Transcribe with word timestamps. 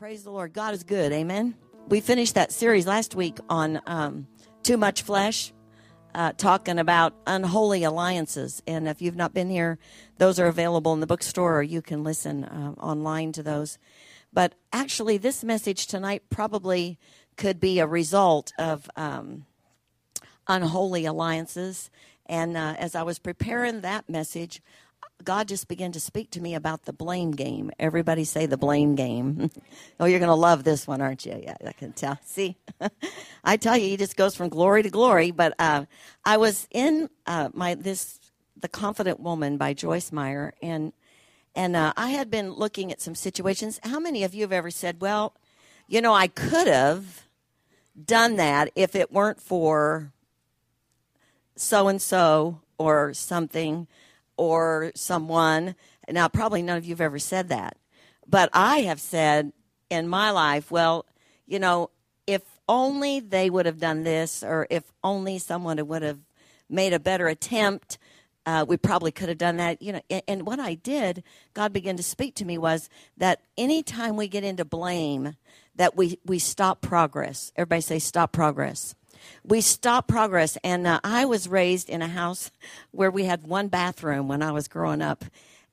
Praise 0.00 0.24
the 0.24 0.30
Lord. 0.30 0.54
God 0.54 0.72
is 0.72 0.82
good. 0.82 1.12
Amen. 1.12 1.54
We 1.90 2.00
finished 2.00 2.34
that 2.34 2.52
series 2.52 2.86
last 2.86 3.14
week 3.14 3.36
on 3.50 3.82
um, 3.86 4.28
too 4.62 4.78
much 4.78 5.02
flesh, 5.02 5.52
uh, 6.14 6.32
talking 6.38 6.78
about 6.78 7.12
unholy 7.26 7.84
alliances. 7.84 8.62
And 8.66 8.88
if 8.88 9.02
you've 9.02 9.14
not 9.14 9.34
been 9.34 9.50
here, 9.50 9.78
those 10.16 10.40
are 10.40 10.46
available 10.46 10.94
in 10.94 11.00
the 11.00 11.06
bookstore, 11.06 11.58
or 11.58 11.62
you 11.62 11.82
can 11.82 12.02
listen 12.02 12.44
uh, 12.44 12.72
online 12.80 13.32
to 13.32 13.42
those. 13.42 13.76
But 14.32 14.54
actually, 14.72 15.18
this 15.18 15.44
message 15.44 15.86
tonight 15.86 16.22
probably 16.30 16.98
could 17.36 17.60
be 17.60 17.78
a 17.78 17.86
result 17.86 18.54
of 18.58 18.88
um, 18.96 19.44
unholy 20.48 21.04
alliances. 21.04 21.90
And 22.24 22.56
uh, 22.56 22.74
as 22.78 22.94
I 22.94 23.02
was 23.02 23.18
preparing 23.18 23.82
that 23.82 24.08
message, 24.08 24.62
God 25.24 25.48
just 25.48 25.68
began 25.68 25.92
to 25.92 26.00
speak 26.00 26.30
to 26.32 26.40
me 26.40 26.54
about 26.54 26.84
the 26.84 26.92
blame 26.92 27.32
game. 27.32 27.70
Everybody 27.78 28.24
say 28.24 28.46
the 28.46 28.56
blame 28.56 28.94
game. 28.94 29.50
oh, 30.00 30.06
you're 30.06 30.18
going 30.18 30.28
to 30.28 30.34
love 30.34 30.64
this 30.64 30.86
one, 30.86 31.00
aren't 31.00 31.26
you? 31.26 31.38
Yeah, 31.42 31.56
I 31.66 31.72
can 31.72 31.92
tell. 31.92 32.18
See, 32.24 32.56
I 33.44 33.56
tell 33.56 33.76
you, 33.76 33.88
he 33.88 33.96
just 33.96 34.16
goes 34.16 34.34
from 34.34 34.48
glory 34.48 34.82
to 34.82 34.90
glory. 34.90 35.30
But 35.30 35.54
uh, 35.58 35.84
I 36.24 36.38
was 36.38 36.66
in 36.70 37.10
uh, 37.26 37.50
my 37.52 37.74
this 37.74 38.18
the 38.56 38.68
Confident 38.68 39.20
Woman 39.20 39.56
by 39.56 39.74
Joyce 39.74 40.12
Meyer, 40.12 40.54
and 40.62 40.92
and 41.54 41.76
uh, 41.76 41.92
I 41.96 42.10
had 42.10 42.30
been 42.30 42.52
looking 42.52 42.92
at 42.92 43.00
some 43.00 43.14
situations. 43.14 43.80
How 43.82 44.00
many 44.00 44.24
of 44.24 44.34
you 44.34 44.42
have 44.42 44.52
ever 44.52 44.70
said, 44.70 45.00
"Well, 45.00 45.34
you 45.86 46.00
know, 46.00 46.14
I 46.14 46.28
could 46.28 46.66
have 46.66 47.26
done 48.02 48.36
that 48.36 48.70
if 48.74 48.94
it 48.94 49.12
weren't 49.12 49.40
for 49.40 50.12
so 51.56 51.88
and 51.88 52.00
so 52.00 52.60
or 52.78 53.12
something"? 53.12 53.86
Or 54.40 54.90
someone. 54.94 55.74
Now, 56.08 56.26
probably 56.26 56.62
none 56.62 56.78
of 56.78 56.86
you 56.86 56.92
have 56.92 57.00
ever 57.02 57.18
said 57.18 57.50
that, 57.50 57.76
but 58.26 58.48
I 58.54 58.78
have 58.78 58.98
said 58.98 59.52
in 59.90 60.08
my 60.08 60.30
life, 60.30 60.70
well, 60.70 61.04
you 61.46 61.58
know, 61.58 61.90
if 62.26 62.40
only 62.66 63.20
they 63.20 63.50
would 63.50 63.66
have 63.66 63.78
done 63.78 64.02
this, 64.02 64.42
or 64.42 64.66
if 64.70 64.84
only 65.04 65.38
someone 65.38 65.86
would 65.86 66.00
have 66.00 66.20
made 66.70 66.94
a 66.94 66.98
better 66.98 67.28
attempt, 67.28 67.98
uh, 68.46 68.64
we 68.66 68.78
probably 68.78 69.12
could 69.12 69.28
have 69.28 69.36
done 69.36 69.58
that. 69.58 69.82
You 69.82 69.92
know, 69.92 70.00
and, 70.26 70.46
what 70.46 70.58
I 70.58 70.72
did, 70.72 71.22
God 71.52 71.74
began 71.74 71.98
to 71.98 72.02
speak 72.02 72.34
to 72.36 72.46
me 72.46 72.56
was 72.56 72.88
that 73.18 73.42
anytime 73.58 74.16
we 74.16 74.26
get 74.26 74.42
into 74.42 74.64
blame, 74.64 75.36
that 75.74 75.98
we 75.98 76.18
we 76.24 76.38
stop 76.38 76.80
progress. 76.80 77.52
Everybody 77.56 77.82
say 77.82 77.98
stop 77.98 78.32
progress 78.32 78.94
we 79.44 79.60
stop 79.60 80.06
progress. 80.06 80.56
And 80.64 80.86
uh, 80.86 81.00
I 81.04 81.24
was 81.24 81.48
raised 81.48 81.88
in 81.88 82.02
a 82.02 82.08
house 82.08 82.50
where 82.90 83.10
we 83.10 83.24
had 83.24 83.44
one 83.44 83.68
bathroom 83.68 84.28
when 84.28 84.42
I 84.42 84.52
was 84.52 84.68
growing 84.68 85.02
up. 85.02 85.24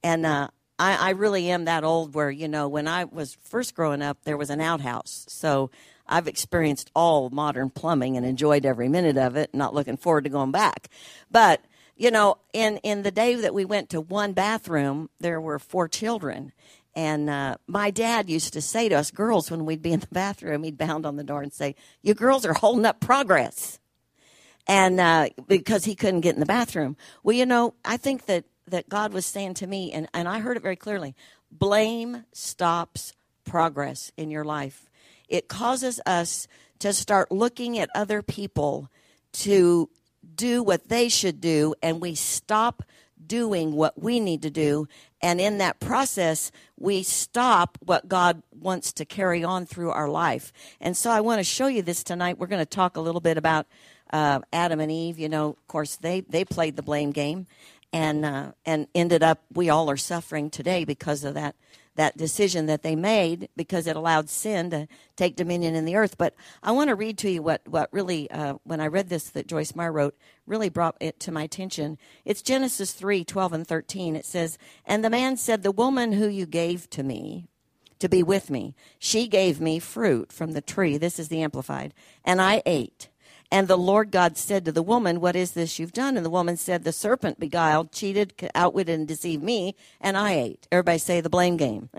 And 0.03 0.25
uh, 0.25 0.49
I, 0.79 0.95
I 0.95 1.09
really 1.11 1.49
am 1.49 1.65
that 1.65 1.83
old 1.83 2.13
where, 2.13 2.29
you 2.29 2.47
know, 2.47 2.67
when 2.67 2.87
I 2.87 3.05
was 3.05 3.37
first 3.43 3.75
growing 3.75 4.01
up, 4.01 4.19
there 4.23 4.37
was 4.37 4.49
an 4.49 4.61
outhouse. 4.61 5.25
So 5.27 5.71
I've 6.07 6.27
experienced 6.27 6.91
all 6.95 7.29
modern 7.29 7.69
plumbing 7.69 8.15
and 8.15 8.25
enjoyed 8.25 8.65
every 8.65 8.87
minute 8.87 9.17
of 9.17 9.35
it, 9.35 9.53
not 9.53 9.73
looking 9.73 9.97
forward 9.97 10.23
to 10.23 10.29
going 10.29 10.51
back. 10.51 10.89
But, 11.29 11.61
you 11.95 12.11
know, 12.11 12.37
in, 12.53 12.77
in 12.77 13.03
the 13.03 13.11
day 13.11 13.35
that 13.35 13.53
we 13.53 13.65
went 13.65 13.89
to 13.89 14.01
one 14.01 14.33
bathroom, 14.33 15.09
there 15.19 15.41
were 15.41 15.59
four 15.59 15.87
children. 15.87 16.53
And 16.97 17.29
uh, 17.29 17.57
my 17.67 17.91
dad 17.91 18.27
used 18.27 18.53
to 18.53 18.61
say 18.61 18.89
to 18.89 18.95
us 18.95 19.11
girls 19.11 19.51
when 19.51 19.65
we'd 19.65 19.83
be 19.83 19.93
in 19.93 19.99
the 19.99 20.07
bathroom, 20.07 20.63
he'd 20.63 20.79
bound 20.79 21.05
on 21.05 21.15
the 21.15 21.23
door 21.23 21.43
and 21.43 21.53
say, 21.53 21.75
You 22.01 22.15
girls 22.15 22.43
are 22.43 22.55
holding 22.55 22.87
up 22.87 22.99
progress. 22.99 23.77
And 24.67 24.99
uh, 24.99 25.29
because 25.47 25.85
he 25.85 25.93
couldn't 25.93 26.21
get 26.21 26.33
in 26.33 26.39
the 26.39 26.47
bathroom. 26.47 26.97
Well, 27.21 27.35
you 27.35 27.45
know, 27.45 27.75
I 27.85 27.97
think 27.97 28.25
that, 28.25 28.45
that 28.65 28.89
God 28.89 29.13
was 29.13 29.27
saying 29.27 29.53
to 29.55 29.67
me, 29.67 29.91
and, 29.91 30.09
and 30.11 30.27
I 30.27 30.39
heard 30.39 30.57
it 30.57 30.63
very 30.63 30.75
clearly 30.75 31.15
blame 31.51 32.25
stops 32.33 33.13
progress 33.45 34.11
in 34.17 34.31
your 34.31 34.43
life. 34.43 34.89
It 35.29 35.47
causes 35.47 36.01
us 36.07 36.47
to 36.79 36.93
start 36.93 37.31
looking 37.31 37.77
at 37.77 37.91
other 37.93 38.23
people 38.23 38.89
to 39.33 39.87
do 40.35 40.63
what 40.63 40.89
they 40.89 41.09
should 41.09 41.41
do, 41.41 41.75
and 41.83 42.01
we 42.01 42.15
stop 42.15 42.81
doing 43.27 43.73
what 43.73 44.01
we 44.01 44.19
need 44.19 44.41
to 44.43 44.49
do. 44.49 44.87
And 45.21 45.41
in 45.41 45.57
that 45.57 45.79
process, 45.79 46.51
we 46.77 47.03
stop 47.03 47.77
what 47.83 48.07
God 48.07 48.43
wants 48.51 48.93
to 48.93 49.05
carry 49.05 49.43
on 49.43 49.65
through 49.65 49.91
our 49.91 50.09
life. 50.09 50.53
And 50.79 50.95
so 50.95 51.09
I 51.09 51.21
want 51.21 51.39
to 51.39 51.43
show 51.43 51.67
you 51.67 51.81
this 51.81 52.03
tonight. 52.03 52.37
We're 52.37 52.47
going 52.47 52.61
to 52.61 52.65
talk 52.65 52.97
a 52.97 53.01
little 53.01 53.21
bit 53.21 53.37
about 53.37 53.65
uh, 54.13 54.41
Adam 54.53 54.79
and 54.79 54.91
Eve. 54.91 55.17
You 55.17 55.29
know, 55.29 55.49
of 55.49 55.67
course, 55.67 55.95
they, 55.95 56.21
they 56.21 56.45
played 56.45 56.75
the 56.75 56.83
blame 56.83 57.11
game 57.11 57.47
and, 57.91 58.25
uh, 58.25 58.51
and 58.65 58.87
ended 58.93 59.23
up, 59.23 59.41
we 59.53 59.69
all 59.69 59.89
are 59.89 59.97
suffering 59.97 60.49
today 60.49 60.85
because 60.85 61.23
of 61.23 61.33
that 61.33 61.55
that 61.97 62.15
decision 62.15 62.67
that 62.67 62.83
they 62.83 62.95
made 62.95 63.49
because 63.57 63.87
it 63.87 63.95
allowed 63.95 64.29
sin 64.29 64.69
to 64.69 64.87
take 65.15 65.35
dominion 65.35 65.75
in 65.75 65.83
the 65.83 65.95
earth. 65.95 66.17
But 66.17 66.33
I 66.63 66.71
want 66.71 66.89
to 66.89 66.95
read 66.95 67.17
to 67.19 67.29
you 67.29 67.41
what, 67.41 67.61
what 67.67 67.91
really, 67.91 68.31
uh, 68.31 68.55
when 68.63 68.79
I 68.79 68.87
read 68.87 69.09
this 69.09 69.29
that 69.31 69.47
Joyce 69.47 69.75
Meyer 69.75 69.91
wrote, 69.91 70.15
really 70.45 70.69
brought 70.69 70.95
it 71.01 71.19
to 71.21 71.31
my 71.31 71.43
attention. 71.43 71.97
It's 72.23 72.41
Genesis 72.41 72.93
3 72.93 73.25
12 73.25 73.53
and 73.53 73.67
13. 73.67 74.15
It 74.15 74.25
says, 74.25 74.57
And 74.85 75.03
the 75.03 75.09
man 75.09 75.37
said, 75.37 75.63
The 75.63 75.71
woman 75.71 76.13
who 76.13 76.27
you 76.27 76.45
gave 76.45 76.89
to 76.91 77.03
me, 77.03 77.49
to 77.99 78.07
be 78.07 78.23
with 78.23 78.49
me, 78.49 78.75
she 78.99 79.27
gave 79.27 79.59
me 79.59 79.79
fruit 79.79 80.31
from 80.31 80.53
the 80.53 80.61
tree. 80.61 80.97
This 80.97 81.19
is 81.19 81.29
the 81.29 81.41
Amplified. 81.41 81.93
And 82.23 82.41
I 82.41 82.61
ate. 82.65 83.09
And 83.51 83.67
the 83.67 83.77
Lord 83.77 84.11
God 84.11 84.37
said 84.37 84.65
to 84.65 84.71
the 84.71 84.83
woman, 84.83 85.21
What 85.21 85.35
is 85.35 85.51
this 85.51 85.79
you've 85.79 85.93
done? 85.93 86.17
And 86.17 86.25
the 86.25 86.29
woman 86.29 86.57
said, 86.57 86.83
The 86.83 86.91
serpent 86.91 87.39
beguiled, 87.39 87.91
cheated, 87.91 88.33
outwitted, 88.53 88.99
and 88.99 89.07
deceived 89.07 89.43
me, 89.43 89.75
and 90.01 90.17
I 90.17 90.33
ate. 90.33 90.67
Everybody 90.71 90.97
say 90.97 91.21
the 91.21 91.29
blame 91.29 91.57
game. 91.57 91.89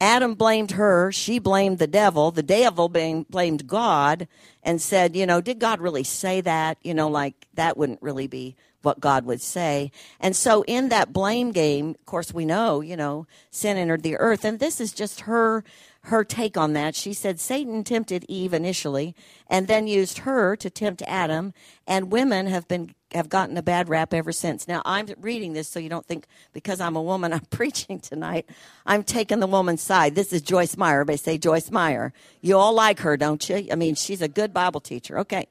Adam 0.00 0.34
blamed 0.34 0.72
her. 0.72 1.10
She 1.10 1.38
blamed 1.38 1.78
the 1.78 1.86
devil. 1.86 2.30
The 2.30 2.42
devil 2.42 2.88
blamed 2.88 3.66
God 3.66 4.28
and 4.62 4.80
said, 4.80 5.16
You 5.16 5.26
know, 5.26 5.40
did 5.40 5.58
God 5.58 5.80
really 5.80 6.04
say 6.04 6.40
that? 6.40 6.78
You 6.82 6.94
know, 6.94 7.08
like 7.08 7.46
that 7.54 7.76
wouldn't 7.76 8.02
really 8.02 8.26
be 8.26 8.56
what 8.82 9.00
God 9.00 9.24
would 9.24 9.40
say. 9.40 9.90
And 10.20 10.36
so 10.36 10.62
in 10.62 10.88
that 10.90 11.12
blame 11.12 11.50
game, 11.50 11.90
of 11.90 12.06
course, 12.06 12.32
we 12.32 12.44
know, 12.44 12.80
you 12.80 12.96
know, 12.96 13.26
sin 13.50 13.76
entered 13.76 14.02
the 14.02 14.16
earth. 14.16 14.44
And 14.44 14.60
this 14.60 14.80
is 14.80 14.92
just 14.92 15.22
her 15.22 15.64
her 16.04 16.24
take 16.24 16.56
on 16.56 16.72
that. 16.72 16.94
She 16.94 17.12
said 17.12 17.40
Satan 17.40 17.84
tempted 17.84 18.24
Eve 18.28 18.54
initially 18.54 19.14
and 19.48 19.66
then 19.66 19.86
used 19.86 20.18
her 20.18 20.56
to 20.56 20.70
tempt 20.70 21.02
Adam, 21.06 21.52
and 21.86 22.10
women 22.10 22.46
have 22.46 22.66
been 22.68 22.94
have 23.12 23.30
gotten 23.30 23.56
a 23.56 23.62
bad 23.62 23.88
rap 23.88 24.12
ever 24.12 24.32
since. 24.32 24.68
Now 24.68 24.82
I'm 24.84 25.06
reading 25.20 25.54
this 25.54 25.68
so 25.68 25.80
you 25.80 25.88
don't 25.88 26.04
think 26.04 26.26
because 26.52 26.80
I'm 26.80 26.96
a 26.96 27.02
woman 27.02 27.32
I'm 27.34 27.46
preaching 27.46 28.00
tonight. 28.00 28.48
I'm 28.86 29.02
taking 29.02 29.40
the 29.40 29.46
woman's 29.46 29.82
side. 29.82 30.14
This 30.14 30.32
is 30.32 30.42
Joyce 30.42 30.76
Meyer. 30.76 31.04
They 31.04 31.16
say 31.16 31.38
Joyce 31.38 31.70
Meyer. 31.70 32.12
You 32.40 32.56
all 32.56 32.74
like 32.74 33.00
her, 33.00 33.16
don't 33.16 33.46
you? 33.48 33.66
I 33.72 33.76
mean, 33.76 33.94
she's 33.94 34.22
a 34.22 34.28
good 34.28 34.52
Bible 34.52 34.80
teacher. 34.80 35.18
Okay. 35.20 35.46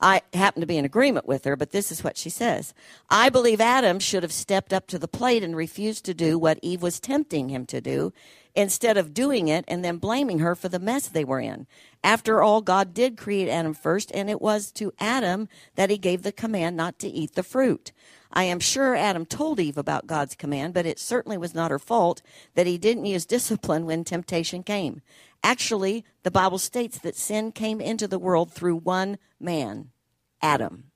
I 0.00 0.22
happen 0.32 0.60
to 0.60 0.66
be 0.66 0.76
in 0.76 0.84
agreement 0.84 1.26
with 1.26 1.44
her, 1.44 1.56
but 1.56 1.72
this 1.72 1.90
is 1.90 2.04
what 2.04 2.16
she 2.16 2.30
says. 2.30 2.72
I 3.10 3.30
believe 3.30 3.60
Adam 3.60 3.98
should 3.98 4.22
have 4.22 4.32
stepped 4.32 4.72
up 4.72 4.86
to 4.88 4.98
the 4.98 5.08
plate 5.08 5.42
and 5.42 5.56
refused 5.56 6.04
to 6.04 6.14
do 6.14 6.38
what 6.38 6.60
Eve 6.62 6.82
was 6.82 7.00
tempting 7.00 7.48
him 7.48 7.66
to 7.66 7.80
do 7.80 8.12
instead 8.58 8.96
of 8.96 9.14
doing 9.14 9.46
it 9.46 9.64
and 9.68 9.84
then 9.84 9.98
blaming 9.98 10.40
her 10.40 10.56
for 10.56 10.68
the 10.68 10.80
mess 10.80 11.06
they 11.06 11.24
were 11.24 11.38
in. 11.38 11.64
After 12.02 12.42
all, 12.42 12.60
God 12.60 12.92
did 12.92 13.16
create 13.16 13.48
Adam 13.48 13.72
first, 13.72 14.10
and 14.12 14.28
it 14.28 14.42
was 14.42 14.72
to 14.72 14.92
Adam 14.98 15.48
that 15.76 15.90
he 15.90 15.96
gave 15.96 16.22
the 16.22 16.32
command 16.32 16.76
not 16.76 16.98
to 16.98 17.08
eat 17.08 17.36
the 17.36 17.44
fruit. 17.44 17.92
I 18.32 18.42
am 18.42 18.58
sure 18.58 18.96
Adam 18.96 19.26
told 19.26 19.60
Eve 19.60 19.78
about 19.78 20.08
God's 20.08 20.34
command, 20.34 20.74
but 20.74 20.86
it 20.86 20.98
certainly 20.98 21.38
was 21.38 21.54
not 21.54 21.70
her 21.70 21.78
fault 21.78 22.20
that 22.56 22.66
he 22.66 22.78
didn't 22.78 23.06
use 23.06 23.24
discipline 23.24 23.86
when 23.86 24.02
temptation 24.02 24.64
came. 24.64 25.02
Actually, 25.44 26.04
the 26.24 26.30
Bible 26.32 26.58
states 26.58 26.98
that 26.98 27.14
sin 27.14 27.52
came 27.52 27.80
into 27.80 28.08
the 28.08 28.18
world 28.18 28.52
through 28.52 28.74
one 28.74 29.18
man, 29.38 29.90
Adam. 30.42 30.87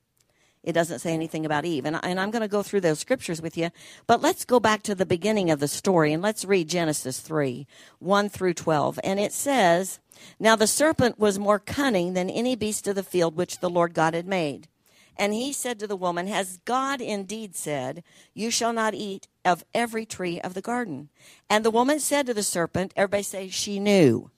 It 0.63 0.73
doesn't 0.73 1.01
say 1.01 1.13
anything 1.13 1.45
about 1.45 1.65
Eve. 1.65 1.85
And, 1.85 1.99
and 2.03 2.21
I'm 2.21 2.31
going 2.31 2.43
to 2.43 2.49
go 2.49 2.63
through 2.63 2.83
those 2.83 3.01
scriptures 3.01 3.43
with 3.43 3.57
you. 3.57 3.71
But 4.07 4.21
let's 4.21 4.45
go 4.45 4.61
back 4.61 4.83
to 4.85 4.95
the 4.95 5.07
beginning 5.07 5.51
of 5.51 5.59
the 5.59 5.69
story 5.69 6.13
and 6.13 6.23
let's 6.23 6.45
read 6.45 6.69
Genesis 6.69 7.21
3 7.21 7.67
1 7.99 8.29
through 8.29 8.55
12. 8.55 9.01
And 9.03 9.19
it 9.19 9.33
says, 9.33 9.99
Now 10.39 10.55
the 10.55 10.69
serpent 10.69 11.19
was 11.19 11.39
more 11.39 11.59
cunning 11.59 12.15
than 12.15 12.31
any 12.31 12.55
beast 12.55 12.87
of 12.87 12.95
the 12.95 13.03
field 13.03 13.37
which 13.37 13.59
the 13.59 13.71
Lord 13.71 13.93
God 13.93 14.15
had 14.15 14.27
made. 14.27 14.69
And 15.17 15.35
he 15.35 15.53
said 15.53 15.79
to 15.81 15.87
the 15.87 15.97
woman, 15.97 16.27
Has 16.27 16.59
God 16.65 17.01
indeed 17.01 17.55
said, 17.55 18.03
You 18.33 18.51
shall 18.51 18.73
not 18.73 18.95
eat 18.95 19.29
of 19.45 19.65
every 19.75 20.07
tree 20.07 20.41
of 20.41 20.55
the 20.55 20.63
garden? 20.63 21.11
And 21.51 21.65
the 21.65 21.71
woman 21.71 22.01
said 22.01 22.27
to 22.27 22.35
the 22.35 22.43
serpent, 22.43 22.93
Everybody 22.97 23.23
say, 23.25 23.49
She 23.49 23.79
knew. 23.79 24.31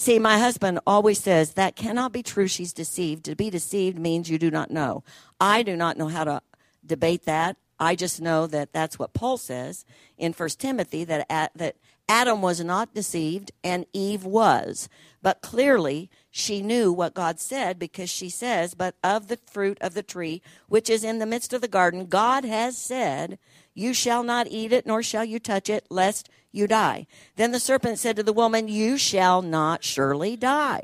See, 0.00 0.20
my 0.20 0.38
husband 0.38 0.78
always 0.86 1.18
says 1.18 1.54
that 1.54 1.74
cannot 1.74 2.12
be 2.12 2.22
true. 2.22 2.46
She's 2.46 2.72
deceived. 2.72 3.24
To 3.24 3.34
be 3.34 3.50
deceived 3.50 3.98
means 3.98 4.30
you 4.30 4.38
do 4.38 4.48
not 4.48 4.70
know. 4.70 5.02
I 5.40 5.64
do 5.64 5.74
not 5.74 5.96
know 5.96 6.06
how 6.06 6.22
to 6.22 6.40
debate 6.86 7.24
that. 7.24 7.56
I 7.80 7.96
just 7.96 8.20
know 8.20 8.46
that 8.46 8.72
that's 8.72 8.96
what 8.96 9.12
Paul 9.12 9.38
says 9.38 9.84
in 10.16 10.34
First 10.34 10.60
Timothy 10.60 11.02
that 11.02 11.26
that 11.56 11.74
Adam 12.08 12.40
was 12.40 12.62
not 12.62 12.94
deceived, 12.94 13.50
and 13.64 13.86
Eve 13.92 14.24
was. 14.24 14.88
But 15.20 15.42
clearly, 15.42 16.08
she 16.30 16.62
knew 16.62 16.92
what 16.92 17.12
God 17.12 17.40
said 17.40 17.76
because 17.76 18.08
she 18.08 18.30
says, 18.30 18.74
But 18.74 18.94
of 19.02 19.26
the 19.26 19.38
fruit 19.50 19.78
of 19.80 19.94
the 19.94 20.04
tree 20.04 20.42
which 20.68 20.88
is 20.88 21.02
in 21.02 21.18
the 21.18 21.26
midst 21.26 21.52
of 21.52 21.60
the 21.60 21.66
garden, 21.66 22.06
God 22.06 22.44
has 22.44 22.78
said, 22.78 23.38
You 23.78 23.94
shall 23.94 24.24
not 24.24 24.48
eat 24.50 24.72
it, 24.72 24.86
nor 24.86 25.04
shall 25.04 25.24
you 25.24 25.38
touch 25.38 25.70
it, 25.70 25.86
lest 25.88 26.28
you 26.50 26.66
die. 26.66 27.06
Then 27.36 27.52
the 27.52 27.60
serpent 27.60 28.00
said 28.00 28.16
to 28.16 28.24
the 28.24 28.32
woman, 28.32 28.66
You 28.66 28.98
shall 28.98 29.40
not 29.40 29.84
surely 29.84 30.36
die. 30.36 30.82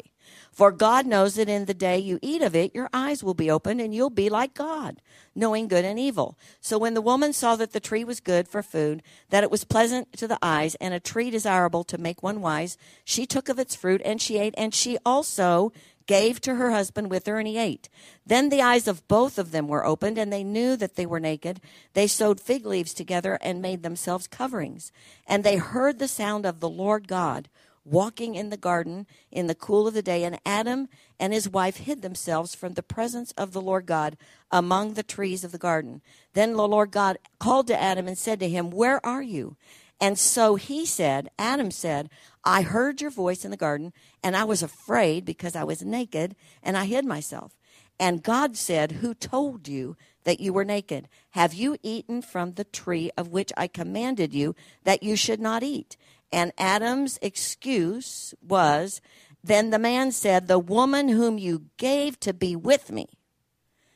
For 0.52 0.70
God 0.70 1.05
knows 1.05 1.35
that 1.35 1.49
in 1.49 1.64
the 1.64 1.75
day 1.75 1.99
you 1.99 2.20
eat 2.23 2.41
of 2.41 2.55
it, 2.55 2.73
your 2.73 2.88
eyes 2.94 3.25
will 3.25 3.35
be 3.35 3.50
opened, 3.50 3.81
and 3.81 3.93
you'll 3.93 4.11
be 4.11 4.31
like 4.31 4.55
God, 4.55 5.02
knowing 5.35 5.67
good 5.67 5.85
and 5.85 5.99
evil. 5.99 6.38
So 6.61 6.79
when 6.79 6.94
the 6.94 7.02
woman 7.02 7.32
saw 7.32 7.56
that 7.56 7.73
the 7.73 7.81
tree 7.81 8.05
was 8.05 8.20
good 8.20 8.46
for 8.46 8.62
food, 8.62 9.02
that 9.31 9.43
it 9.43 9.50
was 9.50 9.64
pleasant 9.64 10.12
to 10.12 10.29
the 10.29 10.38
eyes, 10.40 10.76
and 10.76 10.94
a 10.94 11.00
tree 11.00 11.31
desirable 11.31 11.82
to 11.82 11.99
make 11.99 12.23
one 12.23 12.40
wise, 12.40 12.79
she 13.05 13.26
took 13.26 13.49
of 13.49 13.58
its 13.58 13.75
fruit, 13.75 14.02
and 14.05 14.23
she 14.23 14.38
ate, 14.38 14.55
and 14.56 14.73
she 14.73 14.99
also 15.05 15.73
gave 16.06 16.40
to 16.42 16.56
her 16.56 16.70
husband 16.70 17.10
with 17.10 17.26
her, 17.26 17.38
and 17.38 17.48
he 17.48 17.58
ate. 17.58 17.88
Then 18.26 18.48
the 18.48 18.62
eyes 18.62 18.88
of 18.88 19.06
both 19.08 19.38
of 19.38 19.50
them 19.50 19.68
were 19.68 19.86
opened, 19.86 20.18
and 20.18 20.32
they 20.32 20.44
knew 20.44 20.76
that 20.76 20.96
they 20.96 21.06
were 21.06 21.20
naked. 21.20 21.60
They 21.94 22.06
sewed 22.06 22.40
fig 22.40 22.66
leaves 22.66 22.94
together 22.94 23.38
and 23.40 23.62
made 23.62 23.82
themselves 23.82 24.26
coverings. 24.26 24.92
And 25.26 25.44
they 25.44 25.56
heard 25.56 25.98
the 25.98 26.08
sound 26.08 26.46
of 26.46 26.60
the 26.60 26.68
Lord 26.68 27.08
God 27.08 27.48
walking 27.84 28.34
in 28.34 28.48
the 28.48 28.56
garden 28.56 29.06
in 29.30 29.46
the 29.46 29.54
cool 29.54 29.86
of 29.86 29.94
the 29.94 30.02
day, 30.02 30.24
and 30.24 30.40
Adam 30.46 30.88
and 31.20 31.32
his 31.32 31.48
wife 31.48 31.78
hid 31.78 32.02
themselves 32.02 32.54
from 32.54 32.74
the 32.74 32.82
presence 32.82 33.32
of 33.32 33.52
the 33.52 33.60
Lord 33.60 33.86
God 33.86 34.16
among 34.50 34.94
the 34.94 35.02
trees 35.02 35.44
of 35.44 35.52
the 35.52 35.58
garden. 35.58 36.00
Then 36.32 36.54
the 36.54 36.66
Lord 36.66 36.90
God 36.90 37.18
called 37.38 37.66
to 37.68 37.80
Adam 37.80 38.08
and 38.08 38.16
said 38.16 38.40
to 38.40 38.48
him, 38.48 38.70
Where 38.70 39.04
are 39.04 39.22
you? 39.22 39.56
And 40.04 40.18
so 40.18 40.56
he 40.56 40.84
said, 40.84 41.30
Adam 41.38 41.70
said, 41.70 42.10
I 42.44 42.60
heard 42.60 43.00
your 43.00 43.10
voice 43.10 43.42
in 43.42 43.50
the 43.50 43.56
garden, 43.56 43.94
and 44.22 44.36
I 44.36 44.44
was 44.44 44.62
afraid 44.62 45.24
because 45.24 45.56
I 45.56 45.64
was 45.64 45.82
naked, 45.82 46.36
and 46.62 46.76
I 46.76 46.84
hid 46.84 47.06
myself. 47.06 47.56
And 47.98 48.22
God 48.22 48.54
said, 48.54 48.92
Who 49.00 49.14
told 49.14 49.66
you 49.66 49.96
that 50.24 50.40
you 50.40 50.52
were 50.52 50.62
naked? 50.66 51.08
Have 51.30 51.54
you 51.54 51.78
eaten 51.82 52.20
from 52.20 52.52
the 52.52 52.64
tree 52.64 53.12
of 53.16 53.28
which 53.28 53.50
I 53.56 53.66
commanded 53.66 54.34
you 54.34 54.54
that 54.82 55.02
you 55.02 55.16
should 55.16 55.40
not 55.40 55.62
eat? 55.62 55.96
And 56.30 56.52
Adam's 56.58 57.18
excuse 57.22 58.34
was 58.46 59.00
Then 59.42 59.70
the 59.70 59.78
man 59.78 60.12
said, 60.12 60.48
The 60.48 60.58
woman 60.58 61.08
whom 61.08 61.38
you 61.38 61.64
gave 61.78 62.20
to 62.20 62.34
be 62.34 62.54
with 62.54 62.92
me, 62.92 63.08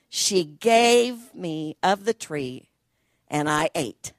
she 0.08 0.42
gave 0.42 1.34
me 1.34 1.76
of 1.82 2.06
the 2.06 2.14
tree, 2.14 2.70
and 3.28 3.46
I 3.46 3.68
ate. 3.74 4.14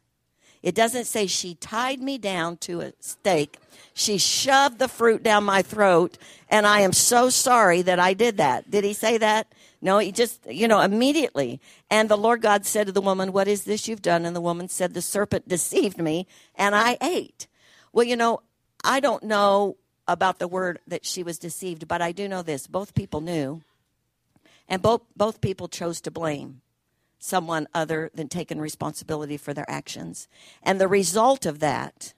It 0.62 0.76
doesn't 0.76 1.06
say 1.06 1.28
she 1.28 1.56
tied 1.56 2.02
me 2.02 2.18
down 2.18 2.58
to 2.58 2.82
a 2.82 2.94
stake. 3.00 3.58
She 3.94 4.18
shoved 4.18 4.80
the 4.80 4.88
fruit 4.88 5.24
down 5.24 5.44
my 5.44 5.62
throat, 5.62 6.18
and 6.50 6.68
I 6.68 6.82
am 6.82 6.94
so 6.94 7.30
sorry 7.30 7.82
that 7.82 8.00
I 8.00 8.14
did 8.14 8.38
that. 8.38 8.70
Did 8.70 8.84
he 8.84 8.94
say 8.94 9.18
that? 9.18 9.48
No, 9.82 10.00
he 10.00 10.12
just, 10.12 10.46
you 10.46 10.68
know, 10.68 10.82
immediately. 10.82 11.62
And 11.90 12.10
the 12.10 12.18
Lord 12.18 12.42
God 12.42 12.66
said 12.66 12.88
to 12.88 12.94
the 12.94 13.02
woman, 13.02 13.32
What 13.32 13.48
is 13.48 13.64
this 13.64 13.88
you've 13.88 14.02
done? 14.02 14.26
And 14.26 14.36
the 14.36 14.42
woman 14.42 14.68
said, 14.68 14.94
The 14.94 15.02
serpent 15.02 15.48
deceived 15.48 15.98
me, 15.98 16.28
and 16.56 16.76
I 16.76 16.98
ate. 17.02 17.48
Well, 17.94 18.06
you 18.06 18.18
know, 18.18 18.42
I 18.84 19.00
don't 19.00 19.24
know 19.24 19.78
about 20.08 20.40
the 20.40 20.48
word 20.48 20.80
that 20.88 21.06
she 21.06 21.24
was 21.24 21.40
deceived, 21.40 21.88
but 21.88 22.02
I 22.02 22.12
do 22.12 22.28
know 22.28 22.42
this. 22.42 22.68
Both 22.68 22.96
people 22.96 23.22
knew, 23.22 23.62
and 24.68 24.82
both, 24.82 25.02
both 25.16 25.40
people 25.40 25.70
chose 25.70 26.02
to 26.02 26.12
blame 26.12 26.62
someone 27.20 27.68
other 27.74 28.10
than 28.14 28.28
taking 28.28 28.60
responsibility 28.60 29.38
for 29.38 29.54
their 29.54 29.70
actions. 29.70 30.28
And 30.64 30.80
the 30.80 30.88
result 30.88 31.46
of 31.46 31.60
that 31.60 32.14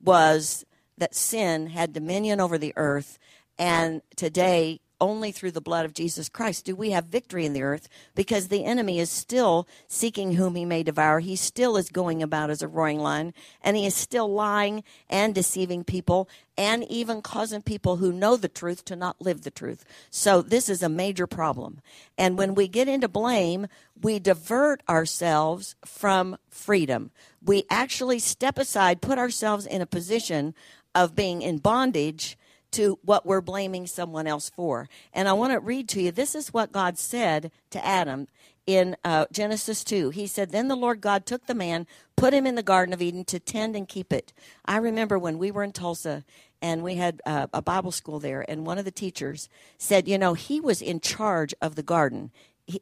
was 0.00 0.64
that 0.96 1.14
sin 1.14 1.68
had 1.68 1.92
dominion 1.92 2.40
over 2.40 2.56
the 2.56 2.72
earth, 2.76 3.18
and 3.58 4.02
today 4.14 4.80
only 5.00 5.32
through 5.32 5.50
the 5.50 5.60
blood 5.60 5.84
of 5.84 5.94
Jesus 5.94 6.28
Christ 6.28 6.64
do 6.64 6.74
we 6.74 6.90
have 6.90 7.06
victory 7.06 7.44
in 7.44 7.52
the 7.52 7.62
earth 7.62 7.88
because 8.14 8.48
the 8.48 8.64
enemy 8.64 8.98
is 8.98 9.10
still 9.10 9.66
seeking 9.88 10.32
whom 10.32 10.54
he 10.54 10.64
may 10.64 10.82
devour. 10.82 11.20
He 11.20 11.36
still 11.36 11.76
is 11.76 11.88
going 11.90 12.22
about 12.22 12.50
as 12.50 12.62
a 12.62 12.68
roaring 12.68 13.00
lion 13.00 13.34
and 13.62 13.76
he 13.76 13.86
is 13.86 13.94
still 13.94 14.32
lying 14.32 14.84
and 15.08 15.34
deceiving 15.34 15.84
people 15.84 16.28
and 16.56 16.84
even 16.84 17.20
causing 17.20 17.62
people 17.62 17.96
who 17.96 18.12
know 18.12 18.36
the 18.36 18.48
truth 18.48 18.84
to 18.86 18.96
not 18.96 19.20
live 19.20 19.42
the 19.42 19.50
truth. 19.50 19.84
So 20.10 20.40
this 20.40 20.68
is 20.68 20.82
a 20.82 20.88
major 20.88 21.26
problem. 21.26 21.80
And 22.16 22.38
when 22.38 22.54
we 22.54 22.68
get 22.68 22.88
into 22.88 23.08
blame, 23.08 23.66
we 24.00 24.18
divert 24.18 24.82
ourselves 24.88 25.74
from 25.84 26.38
freedom. 26.48 27.10
We 27.44 27.64
actually 27.70 28.18
step 28.18 28.58
aside, 28.58 29.00
put 29.00 29.18
ourselves 29.18 29.66
in 29.66 29.82
a 29.82 29.86
position 29.86 30.54
of 30.94 31.14
being 31.14 31.42
in 31.42 31.58
bondage 31.58 32.38
to 32.76 32.98
what 33.02 33.24
we're 33.24 33.40
blaming 33.40 33.86
someone 33.86 34.26
else 34.26 34.50
for. 34.50 34.88
And 35.12 35.28
I 35.28 35.32
want 35.32 35.52
to 35.52 35.60
read 35.60 35.88
to 35.90 36.02
you 36.02 36.12
this 36.12 36.34
is 36.34 36.52
what 36.52 36.72
God 36.72 36.98
said 36.98 37.50
to 37.70 37.84
Adam 37.84 38.28
in 38.66 38.96
uh, 39.02 39.26
Genesis 39.32 39.82
2. 39.82 40.10
He 40.10 40.26
said, 40.26 40.50
Then 40.50 40.68
the 40.68 40.76
Lord 40.76 41.00
God 41.00 41.24
took 41.24 41.46
the 41.46 41.54
man, 41.54 41.86
put 42.16 42.34
him 42.34 42.46
in 42.46 42.54
the 42.54 42.62
Garden 42.62 42.92
of 42.92 43.00
Eden 43.00 43.24
to 43.26 43.38
tend 43.38 43.76
and 43.76 43.88
keep 43.88 44.12
it. 44.12 44.32
I 44.66 44.76
remember 44.76 45.18
when 45.18 45.38
we 45.38 45.50
were 45.50 45.62
in 45.62 45.72
Tulsa 45.72 46.24
and 46.60 46.82
we 46.82 46.96
had 46.96 47.22
uh, 47.24 47.46
a 47.52 47.62
Bible 47.62 47.92
school 47.92 48.18
there, 48.18 48.44
and 48.48 48.66
one 48.66 48.78
of 48.78 48.84
the 48.84 48.90
teachers 48.90 49.48
said, 49.78 50.08
You 50.08 50.18
know, 50.18 50.34
he 50.34 50.60
was 50.60 50.82
in 50.82 51.00
charge 51.00 51.54
of 51.62 51.76
the 51.76 51.82
garden 51.82 52.30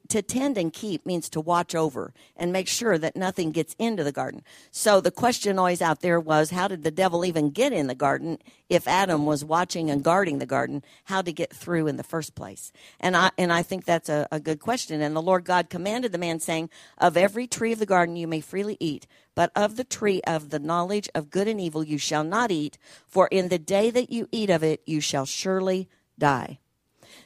to 0.09 0.23
tend 0.23 0.57
and 0.57 0.73
keep 0.73 1.05
means 1.05 1.29
to 1.31 1.41
watch 1.41 1.75
over 1.75 2.13
and 2.37 2.53
make 2.53 2.69
sure 2.69 2.97
that 2.97 3.17
nothing 3.17 3.51
gets 3.51 3.75
into 3.79 4.03
the 4.03 4.13
garden. 4.13 4.43
So 4.71 5.01
the 5.01 5.11
question 5.11 5.59
always 5.59 5.83
out 5.83 6.01
there 6.01 6.19
was 6.19 6.51
how 6.51 6.69
did 6.69 6.83
the 6.83 6.91
devil 6.91 7.25
even 7.25 7.51
get 7.51 7.73
in 7.73 7.87
the 7.87 7.95
garden 7.95 8.39
if 8.69 8.89
Adam 8.89 9.27
was 9.27 9.45
watching 9.45 9.91
and 9.91 10.03
guarding 10.03 10.39
the 10.39 10.47
garden? 10.47 10.83
How 11.05 11.23
to 11.23 11.33
get 11.33 11.53
through 11.53 11.87
in 11.87 11.97
the 11.97 12.03
first 12.03 12.35
place? 12.35 12.73
And 12.99 13.17
I 13.17 13.31
and 13.37 13.53
I 13.53 13.63
think 13.63 13.85
that's 13.85 14.09
a, 14.09 14.27
a 14.33 14.41
good 14.41 14.61
question. 14.61 15.01
And 15.01 15.15
the 15.15 15.23
Lord 15.23 15.45
God 15.45 15.69
commanded 15.69 16.13
the 16.13 16.19
man, 16.19 16.41
saying, 16.41 16.71
Of 16.99 17.17
every 17.17 17.47
tree 17.47 17.73
of 17.73 17.79
the 17.79 17.87
garden 17.87 18.17
you 18.17 18.27
may 18.27 18.41
freely 18.41 18.77
eat, 18.81 19.07
but 19.35 19.53
of 19.55 19.77
the 19.77 19.85
tree 19.85 20.23
of 20.27 20.51
the 20.51 20.59
knowledge 20.59 21.09
of 21.15 21.31
good 21.31 21.49
and 21.49 21.61
evil 21.61 21.85
you 21.85 21.99
shall 21.99 22.25
not 22.25 22.51
eat, 22.51 22.79
for 23.07 23.29
in 23.29 23.49
the 23.49 23.59
day 23.59 23.91
that 23.91 24.11
you 24.11 24.29
eat 24.33 24.51
of 24.51 24.63
it 24.63 24.83
you 24.87 25.01
shall 25.01 25.27
surely 25.27 25.89
die. 26.19 26.59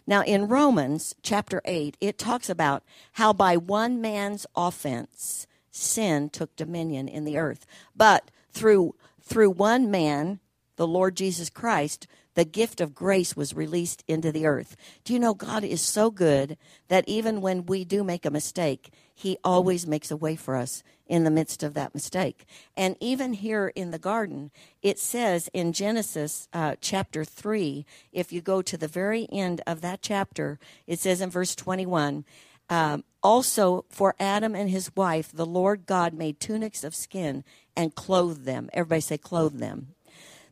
Now, 0.06 0.22
in 0.22 0.48
Romans 0.48 1.14
chapter 1.22 1.60
8, 1.64 1.96
it 2.00 2.18
talks 2.18 2.48
about 2.48 2.82
how 3.12 3.32
by 3.32 3.56
one 3.56 4.00
man's 4.00 4.46
offense, 4.56 5.46
sin 5.70 6.28
took 6.30 6.54
dominion 6.56 7.08
in 7.08 7.24
the 7.24 7.38
earth. 7.38 7.66
But 7.94 8.30
through, 8.52 8.94
through 9.22 9.50
one 9.50 9.90
man, 9.90 10.40
the 10.76 10.86
Lord 10.86 11.16
Jesus 11.16 11.50
Christ, 11.50 12.06
the 12.34 12.44
gift 12.44 12.80
of 12.80 12.94
grace 12.94 13.36
was 13.36 13.54
released 13.54 14.04
into 14.06 14.30
the 14.30 14.46
earth. 14.46 14.76
Do 15.04 15.12
you 15.12 15.18
know 15.18 15.34
God 15.34 15.64
is 15.64 15.80
so 15.80 16.10
good 16.10 16.56
that 16.86 17.08
even 17.08 17.40
when 17.40 17.66
we 17.66 17.84
do 17.84 18.04
make 18.04 18.24
a 18.24 18.30
mistake, 18.30 18.92
He 19.12 19.38
always 19.42 19.86
makes 19.86 20.10
a 20.10 20.16
way 20.16 20.36
for 20.36 20.54
us 20.54 20.84
in 21.08 21.24
the 21.24 21.30
midst 21.30 21.62
of 21.62 21.74
that 21.74 21.94
mistake. 21.94 22.44
And 22.76 22.96
even 23.00 23.32
here 23.32 23.72
in 23.74 23.90
the 23.90 23.98
garden, 23.98 24.50
it 24.82 24.98
says 24.98 25.48
in 25.52 25.72
Genesis 25.72 26.48
uh, 26.52 26.76
chapter 26.80 27.24
3, 27.24 27.84
if 28.12 28.32
you 28.32 28.40
go 28.40 28.62
to 28.62 28.76
the 28.76 28.86
very 28.86 29.26
end 29.32 29.62
of 29.66 29.80
that 29.80 30.02
chapter, 30.02 30.58
it 30.86 30.98
says 31.00 31.20
in 31.20 31.30
verse 31.30 31.54
21, 31.54 32.24
um, 32.70 33.04
also 33.22 33.86
for 33.88 34.14
Adam 34.20 34.54
and 34.54 34.68
his 34.68 34.94
wife, 34.94 35.32
the 35.32 35.46
Lord 35.46 35.86
God 35.86 36.12
made 36.12 36.38
tunics 36.38 36.84
of 36.84 36.94
skin 36.94 37.42
and 37.74 37.94
clothed 37.94 38.44
them. 38.44 38.68
Everybody 38.72 39.00
say, 39.00 39.18
clothed 39.18 39.58
them. 39.58 39.94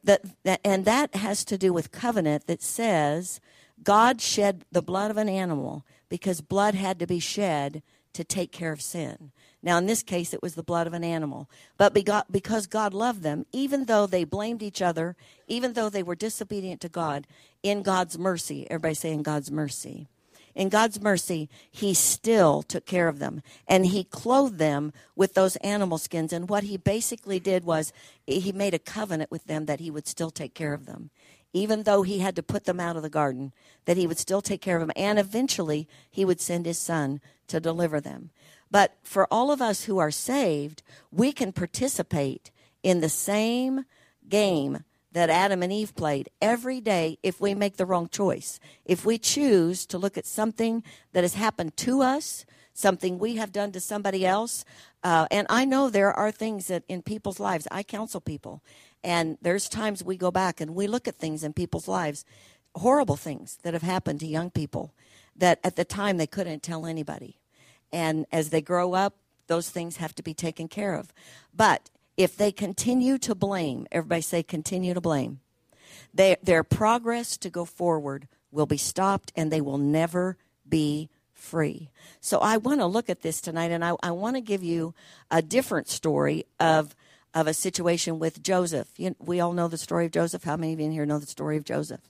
That, 0.02 0.22
and 0.64 0.84
that 0.84 1.16
has 1.16 1.44
to 1.46 1.58
do 1.58 1.72
with 1.72 1.90
covenant 1.90 2.46
that 2.46 2.62
says 2.62 3.40
God 3.82 4.20
shed 4.20 4.64
the 4.70 4.82
blood 4.82 5.10
of 5.10 5.16
an 5.16 5.28
animal 5.28 5.84
because 6.08 6.40
blood 6.40 6.74
had 6.74 6.98
to 7.00 7.06
be 7.06 7.18
shed 7.18 7.82
to 8.12 8.24
take 8.24 8.52
care 8.52 8.72
of 8.72 8.80
sin. 8.80 9.32
Now, 9.66 9.78
in 9.78 9.86
this 9.86 10.04
case, 10.04 10.32
it 10.32 10.44
was 10.44 10.54
the 10.54 10.62
blood 10.62 10.86
of 10.86 10.92
an 10.92 11.02
animal. 11.02 11.50
But 11.76 11.92
because 11.92 12.68
God 12.68 12.94
loved 12.94 13.24
them, 13.24 13.46
even 13.50 13.86
though 13.86 14.06
they 14.06 14.22
blamed 14.22 14.62
each 14.62 14.80
other, 14.80 15.16
even 15.48 15.72
though 15.72 15.88
they 15.88 16.04
were 16.04 16.14
disobedient 16.14 16.80
to 16.82 16.88
God, 16.88 17.26
in 17.64 17.82
God's 17.82 18.16
mercy, 18.16 18.68
everybody 18.70 18.94
say, 18.94 19.10
in 19.10 19.24
God's 19.24 19.50
mercy. 19.50 20.06
In 20.54 20.68
God's 20.68 21.00
mercy, 21.00 21.50
He 21.68 21.94
still 21.94 22.62
took 22.62 22.86
care 22.86 23.08
of 23.08 23.18
them. 23.18 23.42
And 23.66 23.86
He 23.86 24.04
clothed 24.04 24.58
them 24.58 24.92
with 25.16 25.34
those 25.34 25.56
animal 25.56 25.98
skins. 25.98 26.32
And 26.32 26.48
what 26.48 26.62
He 26.62 26.76
basically 26.76 27.40
did 27.40 27.64
was 27.64 27.92
He 28.24 28.52
made 28.52 28.72
a 28.72 28.78
covenant 28.78 29.32
with 29.32 29.46
them 29.46 29.66
that 29.66 29.80
He 29.80 29.90
would 29.90 30.06
still 30.06 30.30
take 30.30 30.54
care 30.54 30.74
of 30.74 30.86
them 30.86 31.10
even 31.52 31.84
though 31.84 32.02
he 32.02 32.18
had 32.18 32.36
to 32.36 32.42
put 32.42 32.64
them 32.64 32.78
out 32.78 32.96
of 32.96 33.02
the 33.02 33.08
garden, 33.08 33.50
that 33.86 33.96
he 33.96 34.06
would 34.06 34.18
still 34.18 34.42
take 34.42 34.60
care 34.60 34.76
of 34.76 34.82
them. 34.82 34.92
And 34.94 35.18
eventually, 35.18 35.88
he 36.10 36.22
would 36.22 36.38
send 36.38 36.66
his 36.66 36.78
son 36.78 37.18
to 37.46 37.60
deliver 37.60 37.98
them. 37.98 38.28
But 38.70 38.96
for 39.02 39.26
all 39.30 39.50
of 39.50 39.62
us 39.62 39.84
who 39.84 39.98
are 39.98 40.10
saved, 40.10 40.82
we 41.10 41.32
can 41.32 41.52
participate 41.52 42.50
in 42.82 43.00
the 43.00 43.08
same 43.08 43.84
game 44.28 44.84
that 45.12 45.30
Adam 45.30 45.62
and 45.62 45.72
Eve 45.72 45.94
played 45.94 46.28
every 46.42 46.80
day 46.80 47.18
if 47.22 47.40
we 47.40 47.54
make 47.54 47.76
the 47.76 47.86
wrong 47.86 48.08
choice. 48.08 48.60
If 48.84 49.06
we 49.06 49.18
choose 49.18 49.86
to 49.86 49.98
look 49.98 50.18
at 50.18 50.26
something 50.26 50.82
that 51.12 51.24
has 51.24 51.34
happened 51.34 51.76
to 51.78 52.02
us, 52.02 52.44
something 52.74 53.18
we 53.18 53.36
have 53.36 53.50
done 53.50 53.72
to 53.72 53.80
somebody 53.80 54.26
else, 54.26 54.64
uh, 55.02 55.26
and 55.30 55.46
I 55.48 55.64
know 55.64 55.88
there 55.88 56.12
are 56.12 56.30
things 56.30 56.66
that 56.66 56.82
in 56.88 57.00
people's 57.00 57.40
lives, 57.40 57.66
I 57.70 57.82
counsel 57.82 58.20
people, 58.20 58.62
And 59.02 59.38
there's 59.40 59.68
times 59.68 60.02
we 60.02 60.16
go 60.16 60.32
back 60.32 60.60
and 60.60 60.74
we 60.74 60.88
look 60.88 61.06
at 61.06 61.14
things 61.14 61.44
in 61.44 61.52
people's 61.52 61.86
lives, 61.86 62.24
horrible 62.74 63.16
things 63.16 63.56
that 63.62 63.72
have 63.72 63.82
happened 63.84 64.20
to 64.20 64.26
young 64.26 64.50
people 64.50 64.92
that 65.36 65.60
at 65.62 65.76
the 65.76 65.84
time 65.84 66.16
they 66.16 66.26
couldn't 66.26 66.62
tell 66.62 66.86
anybody. 66.86 67.38
And 67.92 68.26
as 68.32 68.50
they 68.50 68.60
grow 68.60 68.94
up, 68.94 69.14
those 69.46 69.70
things 69.70 69.98
have 69.98 70.14
to 70.16 70.22
be 70.22 70.34
taken 70.34 70.68
care 70.68 70.94
of. 70.94 71.12
But 71.54 71.90
if 72.16 72.36
they 72.36 72.52
continue 72.52 73.18
to 73.18 73.34
blame, 73.34 73.86
everybody 73.92 74.22
say 74.22 74.42
continue 74.42 74.94
to 74.94 75.00
blame, 75.00 75.40
they, 76.12 76.36
their 76.42 76.64
progress 76.64 77.36
to 77.38 77.50
go 77.50 77.64
forward 77.64 78.28
will 78.50 78.66
be 78.66 78.76
stopped 78.78 79.32
and 79.36 79.52
they 79.52 79.60
will 79.60 79.78
never 79.78 80.36
be 80.68 81.10
free. 81.32 81.90
So 82.20 82.38
I 82.38 82.56
want 82.56 82.80
to 82.80 82.86
look 82.86 83.10
at 83.10 83.22
this 83.22 83.40
tonight 83.40 83.70
and 83.70 83.84
I, 83.84 83.94
I 84.02 84.10
want 84.10 84.36
to 84.36 84.40
give 84.40 84.62
you 84.62 84.94
a 85.30 85.42
different 85.42 85.88
story 85.88 86.46
of, 86.58 86.96
of 87.34 87.46
a 87.46 87.54
situation 87.54 88.18
with 88.18 88.42
Joseph. 88.42 88.88
You, 88.96 89.14
we 89.18 89.40
all 89.40 89.52
know 89.52 89.68
the 89.68 89.78
story 89.78 90.06
of 90.06 90.12
Joseph. 90.12 90.44
How 90.44 90.56
many 90.56 90.72
of 90.72 90.80
you 90.80 90.86
in 90.86 90.92
here 90.92 91.06
know 91.06 91.18
the 91.18 91.26
story 91.26 91.56
of 91.56 91.64
Joseph? 91.64 92.00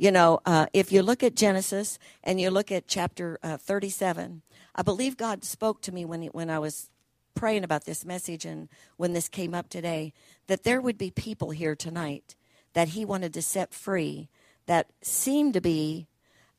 You 0.00 0.10
know, 0.10 0.40
uh, 0.46 0.64
if 0.72 0.92
you 0.92 1.02
look 1.02 1.22
at 1.22 1.34
Genesis 1.34 1.98
and 2.24 2.40
you 2.40 2.48
look 2.48 2.72
at 2.72 2.88
chapter 2.88 3.38
uh, 3.42 3.58
37, 3.58 4.40
I 4.74 4.80
believe 4.80 5.18
God 5.18 5.44
spoke 5.44 5.82
to 5.82 5.92
me 5.92 6.06
when, 6.06 6.22
he, 6.22 6.28
when 6.28 6.48
I 6.48 6.58
was 6.58 6.88
praying 7.34 7.64
about 7.64 7.84
this 7.84 8.02
message 8.02 8.46
and 8.46 8.70
when 8.96 9.12
this 9.12 9.28
came 9.28 9.54
up 9.54 9.68
today 9.68 10.14
that 10.46 10.62
there 10.62 10.80
would 10.80 10.96
be 10.96 11.10
people 11.10 11.50
here 11.50 11.76
tonight 11.76 12.34
that 12.72 12.88
He 12.88 13.04
wanted 13.04 13.34
to 13.34 13.42
set 13.42 13.74
free 13.74 14.30
that 14.64 14.86
seem 15.02 15.52
to 15.52 15.60
be 15.60 16.06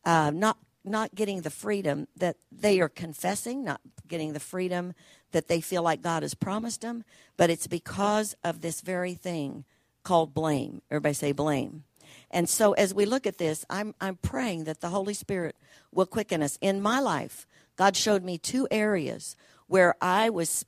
uh, 0.05 0.29
not 0.29 0.59
not 0.83 1.15
getting 1.15 1.41
the 1.41 1.49
freedom 1.49 2.07
that 2.15 2.37
they 2.51 2.79
are 2.79 2.89
confessing, 2.89 3.63
not 3.63 3.81
getting 4.07 4.33
the 4.33 4.39
freedom 4.39 4.93
that 5.31 5.47
they 5.47 5.61
feel 5.61 5.81
like 5.81 6.03
God 6.03 6.21
has 6.21 6.35
promised 6.35 6.81
them, 6.81 7.03
but 7.37 7.49
it's 7.49 7.65
because 7.65 8.35
of 8.43 8.61
this 8.61 8.81
very 8.81 9.15
thing 9.15 9.65
called 10.03 10.31
blame. 10.31 10.83
Everybody 10.91 11.15
say 11.15 11.31
blame. 11.31 11.85
And 12.29 12.47
so 12.47 12.73
as 12.73 12.93
we 12.93 13.05
look 13.05 13.25
at 13.27 13.37
this, 13.37 13.65
I'm 13.69 13.93
I'm 14.01 14.17
praying 14.17 14.65
that 14.65 14.81
the 14.81 14.89
Holy 14.89 15.13
Spirit 15.13 15.55
will 15.91 16.05
quicken 16.05 16.41
us. 16.41 16.57
In 16.61 16.81
my 16.81 16.99
life, 16.99 17.45
God 17.75 17.95
showed 17.95 18.23
me 18.23 18.37
two 18.37 18.67
areas 18.71 19.35
where 19.67 19.95
I 20.01 20.29
was 20.29 20.65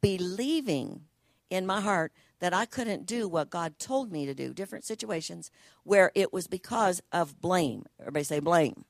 believing 0.00 1.02
in 1.50 1.66
my 1.66 1.80
heart 1.80 2.12
that 2.40 2.52
I 2.52 2.66
couldn't 2.66 3.06
do 3.06 3.28
what 3.28 3.50
God 3.50 3.78
told 3.78 4.10
me 4.10 4.26
to 4.26 4.34
do, 4.34 4.52
different 4.52 4.84
situations 4.84 5.50
where 5.84 6.10
it 6.14 6.32
was 6.32 6.48
because 6.48 7.00
of 7.12 7.40
blame. 7.40 7.84
Everybody 8.00 8.24
say 8.24 8.40
blame. 8.40 8.84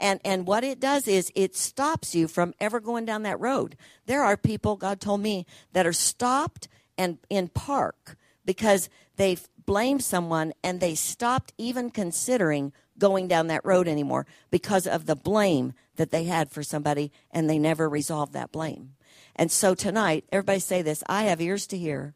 And 0.00 0.20
and 0.24 0.46
what 0.46 0.64
it 0.64 0.80
does 0.80 1.08
is 1.08 1.32
it 1.34 1.56
stops 1.56 2.14
you 2.14 2.28
from 2.28 2.54
ever 2.60 2.80
going 2.80 3.04
down 3.04 3.22
that 3.22 3.40
road. 3.40 3.76
There 4.06 4.24
are 4.24 4.36
people 4.36 4.76
God 4.76 5.00
told 5.00 5.20
me 5.20 5.46
that 5.72 5.86
are 5.86 5.92
stopped 5.92 6.68
and 6.98 7.18
in 7.28 7.48
park 7.48 8.16
because 8.44 8.88
they've 9.16 9.46
blamed 9.66 10.02
someone 10.02 10.52
and 10.62 10.80
they 10.80 10.94
stopped 10.94 11.52
even 11.58 11.90
considering 11.90 12.72
going 12.98 13.28
down 13.28 13.48
that 13.48 13.64
road 13.64 13.88
anymore 13.88 14.26
because 14.50 14.86
of 14.86 15.06
the 15.06 15.16
blame 15.16 15.72
that 15.96 16.10
they 16.10 16.24
had 16.24 16.50
for 16.50 16.62
somebody 16.62 17.12
and 17.30 17.48
they 17.48 17.58
never 17.58 17.88
resolved 17.88 18.32
that 18.32 18.52
blame. 18.52 18.94
And 19.34 19.50
so 19.50 19.74
tonight, 19.74 20.24
everybody 20.32 20.60
say 20.60 20.82
this 20.82 21.02
I 21.06 21.24
have 21.24 21.40
ears 21.40 21.66
to 21.68 21.78
hear 21.78 22.14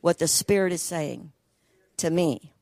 what 0.00 0.18
the 0.18 0.28
Spirit 0.28 0.72
is 0.72 0.82
saying 0.82 1.32
to 1.96 2.10
me. 2.10 2.52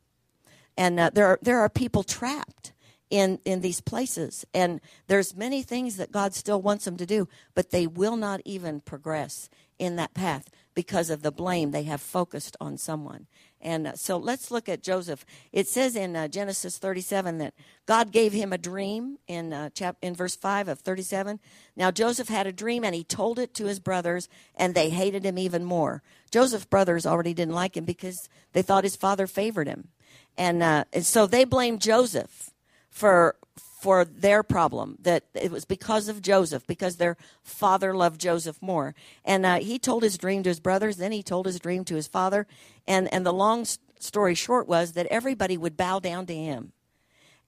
And 0.77 0.99
uh, 0.99 1.11
there, 1.13 1.27
are, 1.27 1.39
there 1.43 1.61
are 1.61 1.69
people 1.69 2.03
trapped 2.03 2.73
in, 3.11 3.39
in 3.45 3.61
these 3.61 3.83
places. 3.83 4.47
And 4.55 4.81
there's 5.07 5.37
many 5.37 5.63
things 5.63 5.97
that 5.99 6.11
God 6.11 6.35
still 6.35 6.63
wants 6.63 6.87
them 6.87 6.97
to 6.97 7.05
do, 7.05 7.29
but 7.55 7.71
they 7.71 7.87
will 7.87 8.17
not 8.17 8.41
even 8.47 8.81
progress 8.81 9.51
in 9.79 9.97
that 9.97 10.15
path 10.15 10.49
because 10.75 11.11
of 11.11 11.23
the 11.23 11.31
blame 11.31 11.71
they 11.71 11.83
have 11.83 12.01
focused 12.01 12.57
on 12.59 12.79
someone. 12.79 13.27
And 13.63 13.87
uh, 13.87 13.93
so 13.95 14.17
let's 14.17 14.51
look 14.51 14.69
at 14.69 14.83
Joseph. 14.83 15.25
It 15.53 15.69
says 15.69 15.95
in 15.95 16.17
uh, 16.17 16.29
Genesis 16.29 16.79
37 16.79 17.39
that 17.39 17.55
God 17.87 18.11
gave 18.11 18.33
him 18.33 18.53
a 18.53 18.59
dream 18.59 19.19
in 19.29 19.53
uh, 19.53 19.71
chap- 19.71 19.97
in 20.03 20.15
verse 20.15 20.35
5 20.35 20.69
of 20.69 20.81
37. 20.81 21.39
Now 21.77 21.93
Joseph 21.93 22.29
had 22.29 22.47
a 22.47 22.53
dream 22.53 22.85
and 22.85 22.95
he 22.95 23.05
told 23.05 23.39
it 23.39 23.55
to 23.55 23.67
his 23.67 23.79
brothers 23.79 24.29
and 24.57 24.75
they 24.75 24.91
hated 24.91 25.25
him 25.25 25.39
even 25.39 25.65
more. 25.65 26.03
Joseph's 26.31 26.65
brothers 26.65 27.07
already 27.07 27.35
didn't 27.35 27.55
like 27.55 27.77
him 27.77 27.85
because 27.85 28.29
they 28.53 28.63
thought 28.63 28.85
his 28.85 28.97
father 28.97 29.27
favored 29.27 29.69
him. 29.69 29.89
And, 30.37 30.63
uh, 30.63 30.85
and 30.93 31.07
so 31.07 31.27
they 31.27 31.45
blamed 31.45 31.81
Joseph 31.81 32.51
for 32.91 33.37
for 33.83 34.05
their 34.05 34.45
problem 34.45 34.97
that 35.01 35.25
it 35.35 35.51
was 35.51 35.65
because 35.65 36.07
of 36.07 36.23
Joseph, 36.23 36.65
because 36.69 36.99
their 36.99 37.17
father 37.43 37.97
loved 37.97 38.21
Joseph 38.21 38.63
more. 38.63 38.95
And 39.25 39.45
uh, 39.45 39.59
he 39.59 39.77
told 39.77 40.05
his 40.05 40.17
dream 40.17 40.45
to 40.45 40.51
his 40.51 40.61
brothers, 40.61 40.99
then 40.99 41.11
he 41.11 41.21
told 41.21 41.47
his 41.47 41.59
dream 41.59 41.85
to 41.87 41.97
his 41.97 42.07
father. 42.07 42.47
And, 42.87 43.13
and 43.13 43.27
the 43.27 43.33
long 43.33 43.67
story 43.99 44.37
short 44.37 44.69
was 44.69 44.93
that 44.93 45.07
everybody 45.07 45.57
would 45.57 45.77
bow 45.77 45.99
down 45.99 46.27
to 46.27 46.35
him. 46.35 46.71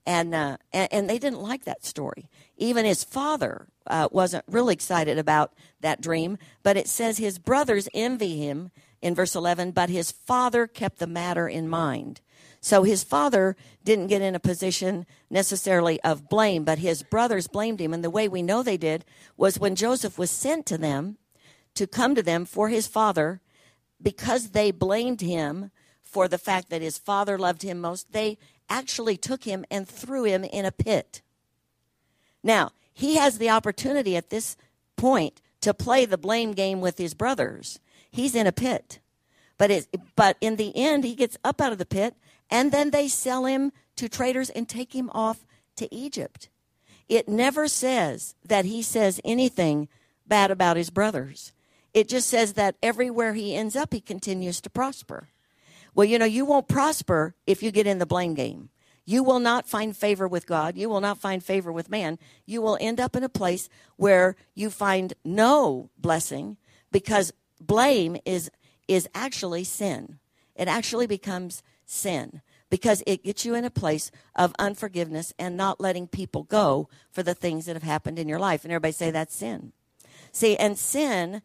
And, 0.05 0.35
uh, 0.35 0.57
and, 0.73 0.91
and, 0.91 1.09
they 1.09 1.19
didn't 1.19 1.39
like 1.39 1.63
that 1.63 1.85
story. 1.85 2.27
Even 2.57 2.83
his 2.83 3.05
father 3.05 3.67
uh, 3.87 4.09
wasn't 4.11 4.43
really 4.51 4.73
excited 4.73 5.17
about 5.17 5.53
that 5.79 6.01
dream, 6.01 6.37
but 6.63 6.75
it 6.75 6.89
says 6.89 7.17
his 7.17 7.39
brothers 7.39 7.87
envy 7.93 8.39
him 8.39 8.71
in 9.01 9.15
verse 9.15 9.35
11, 9.35 9.71
but 9.71 9.89
his 9.89 10.11
father 10.11 10.67
kept 10.67 10.99
the 10.99 11.07
matter 11.07 11.47
in 11.47 11.69
mind. 11.69 12.19
So 12.65 12.81
his 12.81 13.03
father 13.03 13.55
didn't 13.83 14.07
get 14.07 14.23
in 14.23 14.33
a 14.33 14.39
position 14.39 15.05
necessarily 15.29 16.01
of 16.01 16.27
blame, 16.27 16.63
but 16.63 16.79
his 16.79 17.03
brothers 17.03 17.45
blamed 17.45 17.79
him. 17.79 17.93
And 17.93 18.03
the 18.03 18.09
way 18.09 18.27
we 18.27 18.41
know 18.41 18.63
they 18.63 18.75
did 18.75 19.05
was 19.37 19.59
when 19.59 19.75
Joseph 19.75 20.17
was 20.17 20.31
sent 20.31 20.65
to 20.65 20.77
them 20.79 21.17
to 21.75 21.85
come 21.85 22.15
to 22.15 22.23
them 22.23 22.43
for 22.43 22.69
his 22.69 22.87
father, 22.87 23.39
because 24.01 24.49
they 24.49 24.71
blamed 24.71 25.21
him 25.21 25.69
for 26.01 26.27
the 26.27 26.39
fact 26.39 26.71
that 26.71 26.81
his 26.81 26.97
father 26.97 27.37
loved 27.37 27.61
him 27.61 27.79
most, 27.79 28.13
they 28.13 28.39
actually 28.67 29.15
took 29.15 29.43
him 29.43 29.63
and 29.69 29.87
threw 29.87 30.23
him 30.23 30.43
in 30.43 30.65
a 30.65 30.71
pit. 30.71 31.21
Now, 32.41 32.71
he 32.91 33.17
has 33.17 33.37
the 33.37 33.51
opportunity 33.51 34.17
at 34.17 34.31
this 34.31 34.57
point 34.95 35.39
to 35.61 35.71
play 35.71 36.05
the 36.05 36.17
blame 36.17 36.53
game 36.53 36.81
with 36.81 36.97
his 36.97 37.13
brothers. 37.13 37.79
He's 38.09 38.33
in 38.33 38.47
a 38.47 38.51
pit. 38.51 38.97
But 39.59 39.69
it, 39.69 39.87
but 40.15 40.35
in 40.41 40.55
the 40.55 40.75
end, 40.75 41.03
he 41.03 41.13
gets 41.13 41.37
up 41.43 41.61
out 41.61 41.71
of 41.71 41.77
the 41.77 41.85
pit 41.85 42.15
and 42.49 42.71
then 42.71 42.91
they 42.91 43.07
sell 43.07 43.45
him 43.45 43.71
to 43.95 44.09
traders 44.09 44.49
and 44.49 44.67
take 44.67 44.93
him 44.93 45.09
off 45.13 45.45
to 45.77 45.93
Egypt. 45.93 46.49
It 47.07 47.29
never 47.29 47.67
says 47.67 48.35
that 48.43 48.65
he 48.65 48.81
says 48.81 49.21
anything 49.23 49.87
bad 50.25 50.51
about 50.51 50.77
his 50.77 50.89
brothers. 50.89 51.51
It 51.93 52.09
just 52.09 52.27
says 52.27 52.53
that 52.53 52.75
everywhere 52.81 53.33
he 53.33 53.55
ends 53.55 53.75
up, 53.75 53.93
he 53.93 54.01
continues 54.01 54.59
to 54.61 54.69
prosper. 54.69 55.29
Well, 55.93 56.05
you 56.05 56.19
know, 56.19 56.25
you 56.25 56.45
won't 56.45 56.67
prosper 56.67 57.35
if 57.47 57.63
you 57.63 57.71
get 57.71 57.87
in 57.87 57.99
the 57.99 58.05
blame 58.05 58.33
game. 58.33 58.69
You 59.05 59.23
will 59.23 59.39
not 59.39 59.69
find 59.69 59.95
favor 59.95 60.27
with 60.27 60.47
God. 60.47 60.77
You 60.77 60.89
will 60.89 60.99
not 60.99 61.19
find 61.19 61.43
favor 61.43 61.71
with 61.71 61.89
man. 61.89 62.17
You 62.45 62.61
will 62.61 62.77
end 62.81 62.99
up 62.99 63.15
in 63.15 63.23
a 63.23 63.29
place 63.29 63.69
where 63.97 64.35
you 64.55 64.69
find 64.71 65.13
no 65.23 65.91
blessing 65.97 66.57
because 66.91 67.31
blame 67.61 68.17
is 68.25 68.49
is 68.87 69.07
actually 69.15 69.63
sin. 69.63 70.19
It 70.55 70.67
actually 70.67 71.07
becomes 71.07 71.63
sin 71.85 72.41
because 72.69 73.03
it 73.05 73.23
gets 73.23 73.45
you 73.45 73.53
in 73.55 73.65
a 73.65 73.69
place 73.69 74.11
of 74.35 74.53
unforgiveness 74.59 75.33
and 75.37 75.55
not 75.55 75.79
letting 75.79 76.07
people 76.07 76.43
go 76.43 76.89
for 77.11 77.23
the 77.23 77.33
things 77.35 77.65
that 77.65 77.75
have 77.75 77.83
happened 77.83 78.19
in 78.19 78.27
your 78.27 78.39
life. 78.39 78.63
And 78.63 78.71
everybody 78.71 78.91
say 78.91 79.11
that's 79.11 79.35
sin. 79.35 79.71
See, 80.31 80.57
and 80.57 80.77
sin, 80.77 81.41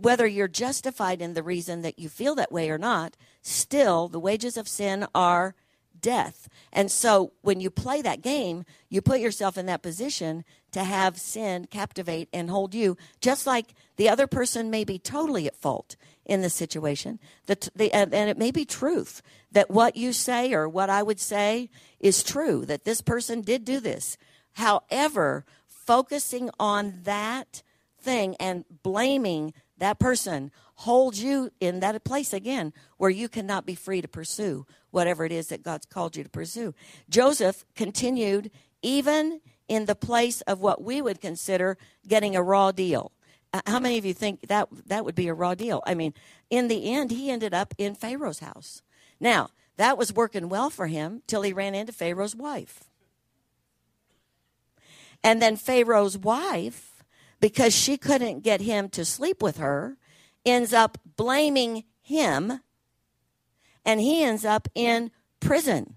whether 0.00 0.26
you're 0.26 0.48
justified 0.48 1.20
in 1.20 1.34
the 1.34 1.42
reason 1.42 1.82
that 1.82 1.98
you 1.98 2.08
feel 2.08 2.34
that 2.36 2.52
way 2.52 2.70
or 2.70 2.78
not, 2.78 3.16
still 3.42 4.08
the 4.08 4.20
wages 4.20 4.56
of 4.56 4.68
sin 4.68 5.06
are 5.14 5.54
death. 6.00 6.48
And 6.72 6.90
so 6.90 7.32
when 7.42 7.60
you 7.60 7.70
play 7.70 8.02
that 8.02 8.22
game, 8.22 8.64
you 8.88 9.02
put 9.02 9.20
yourself 9.20 9.58
in 9.58 9.66
that 9.66 9.82
position 9.82 10.44
to 10.72 10.84
have 10.84 11.18
sin 11.18 11.66
captivate 11.66 12.28
and 12.32 12.50
hold 12.50 12.74
you, 12.74 12.96
just 13.20 13.46
like 13.46 13.74
the 13.96 14.08
other 14.08 14.26
person 14.26 14.70
may 14.70 14.84
be 14.84 14.98
totally 14.98 15.46
at 15.46 15.56
fault 15.56 15.96
in 16.28 16.42
the 16.42 16.50
situation. 16.50 17.18
The, 17.46 17.70
the, 17.74 17.92
and 17.92 18.12
it 18.12 18.38
may 18.38 18.50
be 18.50 18.64
truth 18.64 19.22
that 19.50 19.70
what 19.70 19.96
you 19.96 20.12
say 20.12 20.52
or 20.52 20.68
what 20.68 20.90
I 20.90 21.02
would 21.02 21.18
say 21.18 21.70
is 21.98 22.22
true, 22.22 22.64
that 22.66 22.84
this 22.84 23.00
person 23.00 23.40
did 23.40 23.64
do 23.64 23.80
this. 23.80 24.18
However, 24.52 25.44
focusing 25.66 26.50
on 26.60 27.00
that 27.04 27.62
thing 28.00 28.36
and 28.36 28.64
blaming 28.82 29.54
that 29.78 29.98
person 29.98 30.50
holds 30.74 31.22
you 31.22 31.50
in 31.60 31.80
that 31.80 32.04
place 32.04 32.32
again 32.32 32.72
where 32.98 33.10
you 33.10 33.28
cannot 33.28 33.66
be 33.66 33.74
free 33.74 34.00
to 34.00 34.08
pursue 34.08 34.66
whatever 34.90 35.24
it 35.24 35.32
is 35.32 35.48
that 35.48 35.62
God's 35.62 35.86
called 35.86 36.16
you 36.16 36.22
to 36.22 36.30
pursue. 36.30 36.74
Joseph 37.08 37.64
continued 37.74 38.50
even 38.82 39.40
in 39.66 39.86
the 39.86 39.94
place 39.94 40.40
of 40.42 40.60
what 40.60 40.82
we 40.82 41.02
would 41.02 41.20
consider 41.20 41.76
getting 42.06 42.36
a 42.36 42.42
raw 42.42 42.70
deal. 42.70 43.12
Uh, 43.52 43.62
how 43.66 43.78
many 43.78 43.98
of 43.98 44.04
you 44.04 44.12
think 44.12 44.48
that 44.48 44.68
that 44.86 45.04
would 45.04 45.14
be 45.14 45.28
a 45.28 45.34
raw 45.34 45.54
deal? 45.54 45.82
I 45.86 45.94
mean, 45.94 46.12
in 46.50 46.68
the 46.68 46.92
end, 46.92 47.10
he 47.10 47.30
ended 47.30 47.54
up 47.54 47.74
in 47.78 47.94
Pharaoh's 47.94 48.40
house. 48.40 48.82
Now, 49.18 49.50
that 49.76 49.96
was 49.96 50.12
working 50.12 50.48
well 50.48 50.70
for 50.70 50.86
him 50.86 51.22
till 51.26 51.42
he 51.42 51.52
ran 51.52 51.74
into 51.74 51.92
Pharaoh's 51.92 52.36
wife. 52.36 52.84
And 55.22 55.40
then 55.40 55.56
Pharaoh's 55.56 56.18
wife, 56.18 57.02
because 57.40 57.74
she 57.74 57.96
couldn't 57.96 58.42
get 58.42 58.60
him 58.60 58.88
to 58.90 59.04
sleep 59.04 59.42
with 59.42 59.56
her, 59.56 59.96
ends 60.44 60.72
up 60.72 60.98
blaming 61.16 61.84
him 62.00 62.60
and 63.84 64.00
he 64.00 64.22
ends 64.22 64.44
up 64.44 64.68
in 64.74 65.10
prison. 65.40 65.96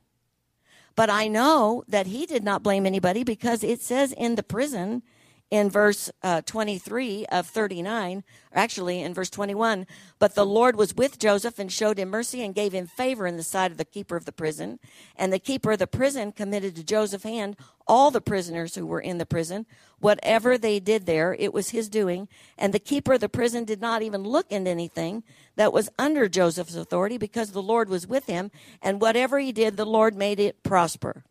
But 0.95 1.09
I 1.09 1.27
know 1.27 1.83
that 1.87 2.07
he 2.07 2.25
did 2.25 2.43
not 2.43 2.63
blame 2.63 2.85
anybody 2.85 3.23
because 3.23 3.63
it 3.63 3.81
says 3.81 4.11
in 4.13 4.35
the 4.35 4.43
prison 4.43 5.03
in 5.51 5.69
verse 5.69 6.09
uh, 6.23 6.41
23 6.41 7.25
of 7.25 7.45
39, 7.45 8.23
or 8.51 8.57
actually 8.57 9.01
in 9.01 9.13
verse 9.13 9.29
21, 9.29 9.85
but 10.17 10.33
the 10.33 10.45
Lord 10.45 10.77
was 10.77 10.95
with 10.95 11.19
Joseph 11.19 11.59
and 11.59 11.69
showed 11.69 11.99
him 11.99 12.09
mercy 12.09 12.41
and 12.41 12.55
gave 12.55 12.71
him 12.71 12.87
favor 12.87 13.27
in 13.27 13.35
the 13.35 13.43
sight 13.43 13.69
of 13.69 13.77
the 13.77 13.83
keeper 13.83 14.15
of 14.15 14.23
the 14.23 14.31
prison. 14.31 14.79
And 15.17 15.31
the 15.31 15.39
keeper 15.39 15.73
of 15.73 15.79
the 15.79 15.87
prison 15.87 16.31
committed 16.31 16.77
to 16.77 16.83
Joseph's 16.85 17.25
hand 17.25 17.57
all 17.85 18.11
the 18.11 18.21
prisoners 18.21 18.75
who 18.75 18.85
were 18.85 19.01
in 19.01 19.17
the 19.17 19.25
prison. 19.25 19.65
Whatever 19.99 20.57
they 20.57 20.79
did 20.79 21.05
there, 21.05 21.35
it 21.37 21.53
was 21.53 21.71
his 21.71 21.89
doing. 21.89 22.29
And 22.57 22.73
the 22.73 22.79
keeper 22.79 23.13
of 23.13 23.19
the 23.19 23.27
prison 23.27 23.65
did 23.65 23.81
not 23.81 24.01
even 24.01 24.23
look 24.23 24.49
into 24.49 24.71
anything 24.71 25.23
that 25.57 25.73
was 25.73 25.89
under 25.99 26.29
Joseph's 26.29 26.75
authority 26.75 27.17
because 27.17 27.51
the 27.51 27.61
Lord 27.61 27.89
was 27.89 28.07
with 28.07 28.27
him. 28.27 28.51
And 28.81 29.01
whatever 29.01 29.37
he 29.37 29.51
did, 29.51 29.75
the 29.75 29.85
Lord 29.85 30.15
made 30.15 30.39
it 30.39 30.63
prosper. 30.63 31.25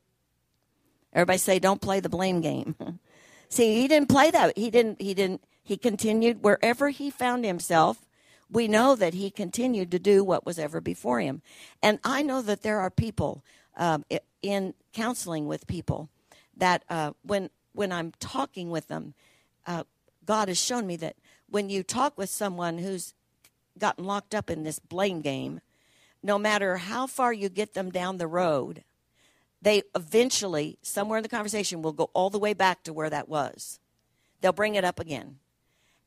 Everybody 1.15 1.39
say, 1.39 1.59
don't 1.59 1.81
play 1.81 2.01
the 2.01 2.11
blame 2.11 2.43
game. 2.43 2.77
See, 3.51 3.81
he 3.81 3.89
didn't 3.89 4.09
play 4.09 4.31
that. 4.31 4.57
He 4.57 4.71
didn't. 4.71 5.03
He 5.03 5.13
didn't. 5.13 5.43
He 5.63 5.77
continued 5.77 6.43
wherever 6.43 6.89
he 6.91 7.11
found 7.11 7.45
himself. 7.45 8.07
We 8.49 8.67
know 8.67 8.97
that 8.97 9.15
he 9.15 9.31
continued 9.31 9.91
to 9.93 9.99
do 9.99 10.25
what 10.25 10.47
was 10.47 10.59
ever 10.59 10.81
before 10.81 11.21
him. 11.21 11.43
And 11.83 11.99
I 12.03 12.23
know 12.23 12.43
that 12.43 12.63
there 12.63 12.81
are 12.81 12.91
people 12.91 13.45
um, 13.77 14.05
in 14.43 14.75
counseling 14.93 15.47
with 15.47 15.67
people 15.67 16.09
that 16.57 16.85
uh, 16.89 17.13
when 17.23 17.51
when 17.73 17.93
I'm 17.93 18.13
talking 18.19 18.71
with 18.71 18.89
them, 18.89 19.15
uh, 19.67 19.85
God 20.25 20.49
has 20.49 20.61
shown 20.61 20.87
me 20.87 20.97
that 20.97 21.17
when 21.49 21.71
you 21.71 21.83
talk 21.83 22.17
with 22.19 22.31
someone 22.31 22.79
who's 22.79 23.15
gotten 23.79 24.05
locked 24.05 24.35
up 24.35 24.51
in 24.51 24.63
this 24.63 24.79
blame 24.79 25.21
game, 25.21 25.61
no 26.23 26.39
matter 26.39 26.77
how 26.77 27.07
far 27.07 27.33
you 27.33 27.49
get 27.49 27.75
them 27.75 27.91
down 27.91 28.19
the 28.19 28.27
road, 28.27 28.85
they 29.63 29.83
eventually, 29.95 30.79
somewhere 30.83 31.19
in 31.19 31.23
the 31.23 31.29
conversation, 31.29 31.83
will 31.83 31.93
go 31.93 32.11
all 32.15 32.31
the 32.31 32.39
way 32.39 32.55
back 32.55 32.83
to 32.85 32.93
where 32.93 33.11
that 33.11 33.29
was. 33.29 33.79
They'll 34.41 34.53
bring 34.53 34.75
it 34.75 34.85
up 34.85 34.99
again. 34.99 35.37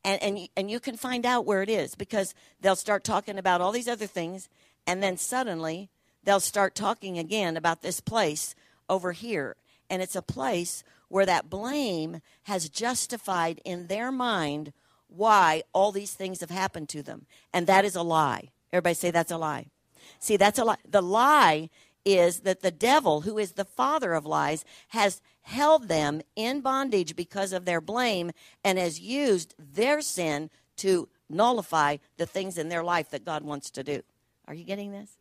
And, 0.04 0.22
and, 0.22 0.50
and 0.58 0.72
you 0.72 0.80
can 0.80 0.98
find 0.98 1.26
out 1.26 1.46
where 1.46 1.62
it 1.62 1.70
is 1.70 1.96
because 1.96 2.34
they'll 2.60 2.76
start 2.76 3.04
talking 3.04 3.38
about 3.38 3.62
all 3.62 3.72
these 3.72 3.88
other 3.88 4.08
things, 4.08 4.50
and 4.86 5.02
then 5.02 5.18
suddenly 5.18 5.90
they'll 6.24 6.40
start 6.40 6.76
talking 6.76 7.18
again 7.18 7.56
about 7.56 7.82
this 7.82 8.00
place 8.00 8.56
over 8.90 9.12
here. 9.12 9.56
And 9.90 10.02
it's 10.02 10.16
a 10.16 10.22
place 10.22 10.84
where 11.08 11.26
that 11.26 11.50
blame 11.50 12.22
has 12.44 12.70
justified 12.70 13.62
in 13.64 13.88
their 13.88 14.12
mind 14.12 14.74
why 15.08 15.62
all 15.72 15.92
these 15.92 16.14
things 16.14 16.42
have 16.42 16.50
happened 16.50 16.90
to 16.90 17.04
them. 17.04 17.28
And 17.54 17.68
that 17.68 17.86
is 17.86 17.96
a 17.96 18.02
lie. 18.02 18.50
Everybody 18.72 18.96
say 18.96 19.12
that's 19.12 19.32
a 19.32 19.38
lie. 19.38 19.68
See, 20.20 20.38
that's 20.38 20.58
a 20.58 20.66
lie. 20.66 20.78
The 20.90 21.02
lie 21.02 21.70
is 22.06 22.42
that 22.42 22.62
the 22.62 22.72
devil, 22.72 23.22
who 23.22 23.38
is 23.38 23.54
the 23.54 23.66
father 23.66 24.14
of 24.14 24.26
lies, 24.26 24.66
has 24.90 25.22
held 25.42 25.88
them 25.88 26.22
in 26.36 26.62
bondage 26.62 27.16
because 27.16 27.54
of 27.54 27.66
their 27.66 27.82
blame 27.82 28.32
and 28.64 28.78
has 28.78 29.00
used 29.00 29.56
their 29.58 30.02
sin 30.02 30.50
to 30.78 31.08
nullify 31.30 31.98
the 32.18 32.26
things 32.26 32.58
in 32.58 32.70
their 32.70 32.84
life 32.84 33.10
that 33.10 33.26
God 33.26 33.44
wants 33.44 33.70
to 33.72 33.84
do. 33.84 34.02
Are 34.48 34.54
you 34.54 34.64
getting 34.64 34.92
this? 34.92 35.18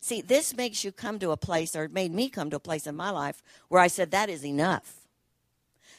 See, 0.00 0.20
this 0.20 0.56
makes 0.56 0.84
you 0.84 0.90
come 0.90 1.18
to 1.20 1.30
a 1.30 1.36
place, 1.36 1.76
or 1.76 1.88
made 1.88 2.12
me 2.12 2.28
come 2.28 2.50
to 2.50 2.56
a 2.56 2.60
place 2.60 2.86
in 2.86 2.96
my 2.96 3.10
life 3.10 3.42
where 3.68 3.80
I 3.80 3.86
said, 3.86 4.10
that 4.10 4.28
is 4.28 4.44
enough. 4.44 4.96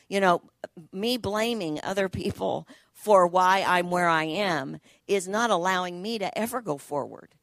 You 0.10 0.20
know, 0.20 0.42
me 0.92 1.18
blaming 1.18 1.80
other 1.82 2.10
people 2.10 2.68
for 2.92 3.26
why 3.26 3.64
I'm 3.66 3.90
where 3.90 4.10
I 4.10 4.26
am 4.26 4.80
is 5.08 5.28
not 5.28 5.50
allowing 5.50 6.02
me 6.02 6.20
to 6.20 6.38
ever 6.38 6.62
go 6.62 6.78
forward. 6.78 7.34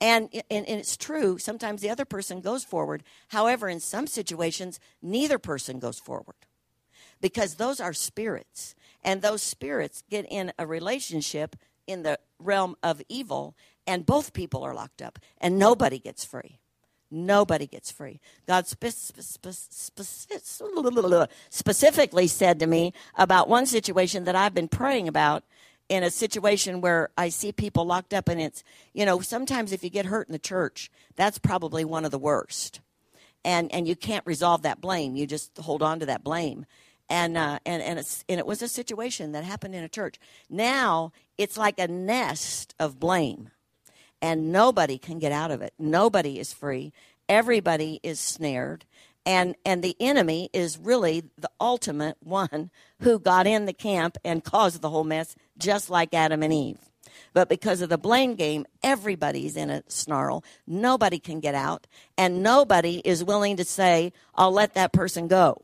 And, 0.00 0.30
and, 0.32 0.66
and, 0.66 0.80
it's 0.80 0.96
true, 0.96 1.36
sometimes 1.36 1.82
the 1.82 1.90
other 1.90 2.06
person 2.06 2.40
goes 2.40 2.64
forward. 2.64 3.02
However, 3.28 3.68
in 3.68 3.80
some 3.80 4.06
situations, 4.06 4.80
neither 5.02 5.38
person 5.38 5.78
goes 5.78 5.98
forward 5.98 6.36
because 7.20 7.56
those 7.56 7.80
are 7.80 7.92
spirits. 7.92 8.74
And 9.02 9.22
those 9.22 9.42
spirits 9.42 10.02
get 10.10 10.26
in 10.30 10.52
a 10.58 10.66
relationship 10.66 11.56
in 11.86 12.02
the 12.02 12.18
realm 12.38 12.76
of 12.82 13.02
evil, 13.08 13.56
and 13.86 14.06
both 14.06 14.32
people 14.32 14.62
are 14.62 14.74
locked 14.74 15.02
up, 15.02 15.18
and 15.38 15.58
nobody 15.58 15.98
gets 15.98 16.24
free. 16.24 16.58
Nobody 17.10 17.66
gets 17.66 17.90
free. 17.90 18.20
God 18.46 18.68
spe- 18.68 18.86
spe- 18.86 19.50
spe- 19.50 21.30
specifically 21.50 22.28
said 22.28 22.60
to 22.60 22.66
me 22.66 22.92
about 23.16 23.48
one 23.48 23.66
situation 23.66 24.24
that 24.24 24.36
I've 24.36 24.54
been 24.54 24.68
praying 24.68 25.08
about 25.08 25.42
in 25.90 26.04
a 26.04 26.10
situation 26.10 26.80
where 26.80 27.10
I 27.18 27.28
see 27.30 27.50
people 27.50 27.84
locked 27.84 28.14
up, 28.14 28.28
and 28.28 28.40
it's, 28.40 28.62
you 28.94 29.04
know, 29.04 29.20
sometimes 29.20 29.72
if 29.72 29.82
you 29.82 29.90
get 29.90 30.06
hurt 30.06 30.28
in 30.28 30.32
the 30.32 30.38
church, 30.38 30.88
that's 31.16 31.36
probably 31.38 31.84
one 31.84 32.04
of 32.04 32.12
the 32.12 32.18
worst. 32.18 32.80
And, 33.44 33.72
and 33.74 33.88
you 33.88 33.96
can't 33.96 34.24
resolve 34.24 34.62
that 34.62 34.80
blame. 34.80 35.16
You 35.16 35.26
just 35.26 35.58
hold 35.58 35.82
on 35.82 35.98
to 35.98 36.06
that 36.06 36.22
blame. 36.22 36.64
And, 37.08 37.36
uh, 37.36 37.58
and, 37.66 37.82
and, 37.82 37.98
it's, 37.98 38.24
and 38.28 38.38
it 38.38 38.46
was 38.46 38.62
a 38.62 38.68
situation 38.68 39.32
that 39.32 39.42
happened 39.42 39.74
in 39.74 39.82
a 39.82 39.88
church. 39.88 40.20
Now 40.48 41.12
it's 41.36 41.58
like 41.58 41.80
a 41.80 41.88
nest 41.88 42.72
of 42.78 43.00
blame, 43.00 43.50
and 44.22 44.52
nobody 44.52 44.96
can 44.96 45.18
get 45.18 45.32
out 45.32 45.50
of 45.50 45.60
it. 45.60 45.74
Nobody 45.76 46.38
is 46.38 46.52
free. 46.52 46.92
Everybody 47.28 47.98
is 48.04 48.20
snared 48.20 48.84
and 49.26 49.54
and 49.64 49.82
the 49.82 49.96
enemy 50.00 50.50
is 50.52 50.78
really 50.78 51.24
the 51.38 51.50
ultimate 51.60 52.16
one 52.20 52.70
who 53.00 53.18
got 53.18 53.46
in 53.46 53.66
the 53.66 53.72
camp 53.72 54.16
and 54.24 54.44
caused 54.44 54.80
the 54.80 54.90
whole 54.90 55.04
mess 55.04 55.34
just 55.58 55.90
like 55.90 56.14
Adam 56.14 56.42
and 56.42 56.52
Eve. 56.52 56.78
But 57.32 57.48
because 57.48 57.80
of 57.80 57.88
the 57.88 57.98
blame 57.98 58.34
game 58.34 58.66
everybody's 58.82 59.56
in 59.56 59.70
a 59.70 59.82
snarl. 59.88 60.44
Nobody 60.66 61.18
can 61.18 61.40
get 61.40 61.54
out. 61.54 61.86
And 62.16 62.42
nobody 62.42 63.02
is 63.04 63.24
willing 63.24 63.56
to 63.58 63.64
say 63.64 64.12
I'll 64.34 64.52
let 64.52 64.74
that 64.74 64.92
person 64.92 65.28
go. 65.28 65.62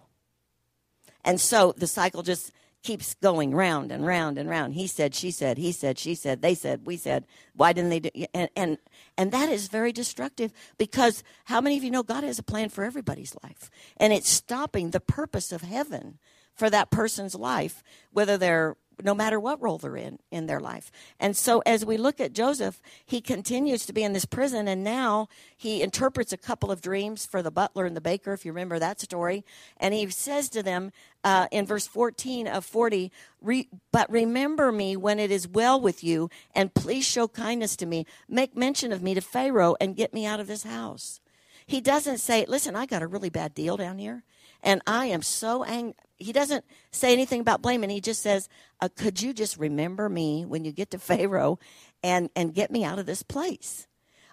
And 1.24 1.40
so 1.40 1.74
the 1.76 1.88
cycle 1.88 2.22
just 2.22 2.52
keeps 2.86 3.14
going 3.14 3.52
round 3.52 3.90
and 3.90 4.06
round 4.06 4.38
and 4.38 4.48
round. 4.48 4.74
He 4.74 4.86
said, 4.86 5.14
she 5.14 5.32
said, 5.32 5.58
he 5.58 5.72
said, 5.72 5.98
she 5.98 6.14
said, 6.14 6.40
they 6.40 6.54
said, 6.54 6.86
we 6.86 6.96
said. 6.96 7.26
Why 7.54 7.72
didn't 7.72 7.90
they 7.90 8.00
do? 8.00 8.10
And 8.32 8.48
and 8.54 8.78
and 9.18 9.32
that 9.32 9.48
is 9.48 9.66
very 9.66 9.92
destructive 9.92 10.52
because 10.78 11.24
how 11.46 11.60
many 11.60 11.76
of 11.76 11.82
you 11.82 11.90
know 11.90 12.04
God 12.04 12.22
has 12.22 12.38
a 12.38 12.44
plan 12.44 12.68
for 12.68 12.84
everybody's 12.84 13.36
life, 13.42 13.70
and 13.96 14.12
it's 14.12 14.30
stopping 14.30 14.90
the 14.90 15.00
purpose 15.00 15.50
of 15.50 15.62
heaven 15.62 16.18
for 16.54 16.70
that 16.70 16.90
person's 16.90 17.34
life, 17.34 17.82
whether 18.12 18.38
they're 18.38 18.76
no 19.02 19.14
matter 19.14 19.38
what 19.38 19.62
role 19.62 19.78
they're 19.78 19.96
in 19.96 20.18
in 20.30 20.46
their 20.46 20.60
life. 20.60 20.90
And 21.20 21.36
so 21.36 21.62
as 21.66 21.84
we 21.84 21.96
look 21.96 22.20
at 22.20 22.32
Joseph, 22.32 22.80
he 23.04 23.20
continues 23.20 23.86
to 23.86 23.92
be 23.92 24.02
in 24.02 24.12
this 24.12 24.24
prison 24.24 24.68
and 24.68 24.82
now 24.82 25.28
he 25.56 25.82
interprets 25.82 26.32
a 26.32 26.38
couple 26.38 26.70
of 26.70 26.80
dreams 26.80 27.26
for 27.26 27.42
the 27.42 27.50
butler 27.50 27.84
and 27.84 27.96
the 27.96 28.00
baker 28.00 28.32
if 28.32 28.44
you 28.44 28.52
remember 28.52 28.78
that 28.78 29.00
story, 29.00 29.44
and 29.78 29.94
he 29.94 30.08
says 30.10 30.48
to 30.50 30.62
them 30.62 30.92
uh, 31.24 31.46
in 31.50 31.66
verse 31.66 31.86
14 31.86 32.46
of 32.46 32.64
40, 32.64 33.10
Re- 33.40 33.68
but 33.92 34.10
remember 34.10 34.72
me 34.72 34.96
when 34.96 35.18
it 35.18 35.30
is 35.30 35.48
well 35.48 35.80
with 35.80 36.02
you 36.02 36.30
and 36.54 36.74
please 36.74 37.04
show 37.04 37.28
kindness 37.28 37.76
to 37.76 37.86
me. 37.86 38.06
Make 38.28 38.56
mention 38.56 38.92
of 38.92 39.02
me 39.02 39.14
to 39.14 39.20
Pharaoh 39.20 39.76
and 39.80 39.96
get 39.96 40.14
me 40.14 40.24
out 40.26 40.40
of 40.40 40.46
this 40.46 40.62
house. 40.62 41.20
He 41.66 41.80
doesn't 41.80 42.18
say, 42.18 42.44
"Listen, 42.46 42.76
I 42.76 42.86
got 42.86 43.02
a 43.02 43.06
really 43.06 43.30
bad 43.30 43.54
deal 43.54 43.76
down 43.76 43.98
here." 43.98 44.22
And 44.66 44.82
I 44.86 45.06
am 45.06 45.22
so 45.22 45.64
angry 45.64 45.94
he 46.18 46.32
doesn't 46.32 46.64
say 46.90 47.12
anything 47.12 47.40
about 47.40 47.62
blaming. 47.62 47.90
He 47.90 48.00
just 48.00 48.22
says, 48.22 48.48
uh, 48.80 48.88
"Could 48.94 49.20
you 49.20 49.32
just 49.32 49.58
remember 49.58 50.08
me 50.08 50.44
when 50.44 50.64
you 50.64 50.72
get 50.72 50.90
to 50.90 50.98
Pharaoh, 50.98 51.58
and 52.02 52.30
and 52.34 52.54
get 52.54 52.70
me 52.70 52.84
out 52.84 52.98
of 52.98 53.06
this 53.06 53.22
place?" 53.22 53.86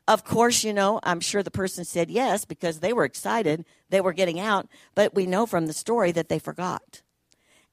Of 0.08 0.24
course, 0.24 0.64
you 0.64 0.74
know, 0.74 1.00
I'm 1.04 1.22
sure 1.22 1.44
the 1.44 1.52
person 1.52 1.86
said 1.86 2.10
yes 2.10 2.46
because 2.46 2.80
they 2.80 2.92
were 2.94 3.06
excited 3.06 3.66
they 3.90 4.02
were 4.02 4.14
getting 4.14 4.40
out, 4.40 4.68
but 4.96 5.14
we 5.14 5.26
know 5.26 5.46
from 5.46 5.68
the 5.68 5.74
story 5.74 6.12
that 6.12 6.30
they 6.30 6.40
forgot. 6.40 7.02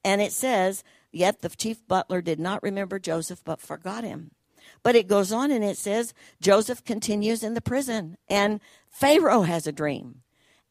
And 0.03 0.21
it 0.21 0.31
says, 0.31 0.83
"Yet 1.11 1.41
the 1.41 1.49
chief 1.49 1.85
butler 1.87 2.21
did 2.21 2.39
not 2.39 2.63
remember 2.63 2.99
Joseph, 2.99 3.43
but 3.43 3.61
forgot 3.61 4.03
him." 4.03 4.31
But 4.83 4.95
it 4.95 5.07
goes 5.07 5.31
on 5.31 5.51
and 5.51 5.63
it 5.63 5.77
says 5.77 6.13
Joseph 6.41 6.83
continues 6.83 7.43
in 7.43 7.53
the 7.53 7.61
prison, 7.61 8.17
and 8.29 8.59
Pharaoh 8.89 9.43
has 9.43 9.67
a 9.67 9.71
dream 9.71 10.21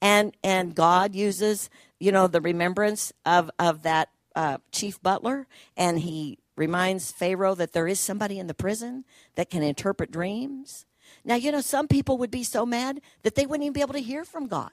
and 0.00 0.36
and 0.42 0.74
God 0.74 1.14
uses 1.14 1.70
you 1.98 2.12
know 2.12 2.26
the 2.26 2.40
remembrance 2.40 3.12
of 3.24 3.50
of 3.58 3.82
that 3.82 4.08
uh, 4.34 4.58
chief 4.72 5.02
butler, 5.02 5.46
and 5.76 6.00
he 6.00 6.38
reminds 6.56 7.12
Pharaoh 7.12 7.54
that 7.54 7.72
there 7.72 7.88
is 7.88 7.98
somebody 7.98 8.38
in 8.38 8.46
the 8.46 8.54
prison 8.54 9.04
that 9.34 9.50
can 9.50 9.62
interpret 9.62 10.10
dreams. 10.10 10.86
Now 11.24 11.34
you 11.34 11.52
know 11.52 11.60
some 11.60 11.88
people 11.88 12.18
would 12.18 12.30
be 12.30 12.44
so 12.44 12.64
mad 12.64 13.00
that 13.22 13.34
they 13.34 13.46
wouldn't 13.46 13.64
even 13.64 13.72
be 13.72 13.80
able 13.80 13.94
to 13.94 14.00
hear 14.00 14.24
from 14.24 14.46
God 14.46 14.72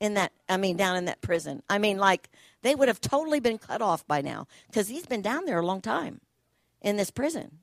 in 0.00 0.14
that 0.14 0.32
I 0.48 0.56
mean 0.56 0.76
down 0.76 0.96
in 0.96 1.06
that 1.06 1.20
prison. 1.22 1.62
I 1.68 1.78
mean 1.78 1.98
like 1.98 2.28
they 2.62 2.74
would 2.74 2.88
have 2.88 3.00
totally 3.00 3.40
been 3.40 3.58
cut 3.58 3.80
off 3.82 4.06
by 4.06 4.20
now 4.20 4.46
because 4.66 4.88
he's 4.88 5.06
been 5.06 5.22
down 5.22 5.44
there 5.44 5.60
a 5.60 5.66
long 5.66 5.80
time 5.80 6.20
in 6.80 6.96
this 6.96 7.10
prison. 7.10 7.58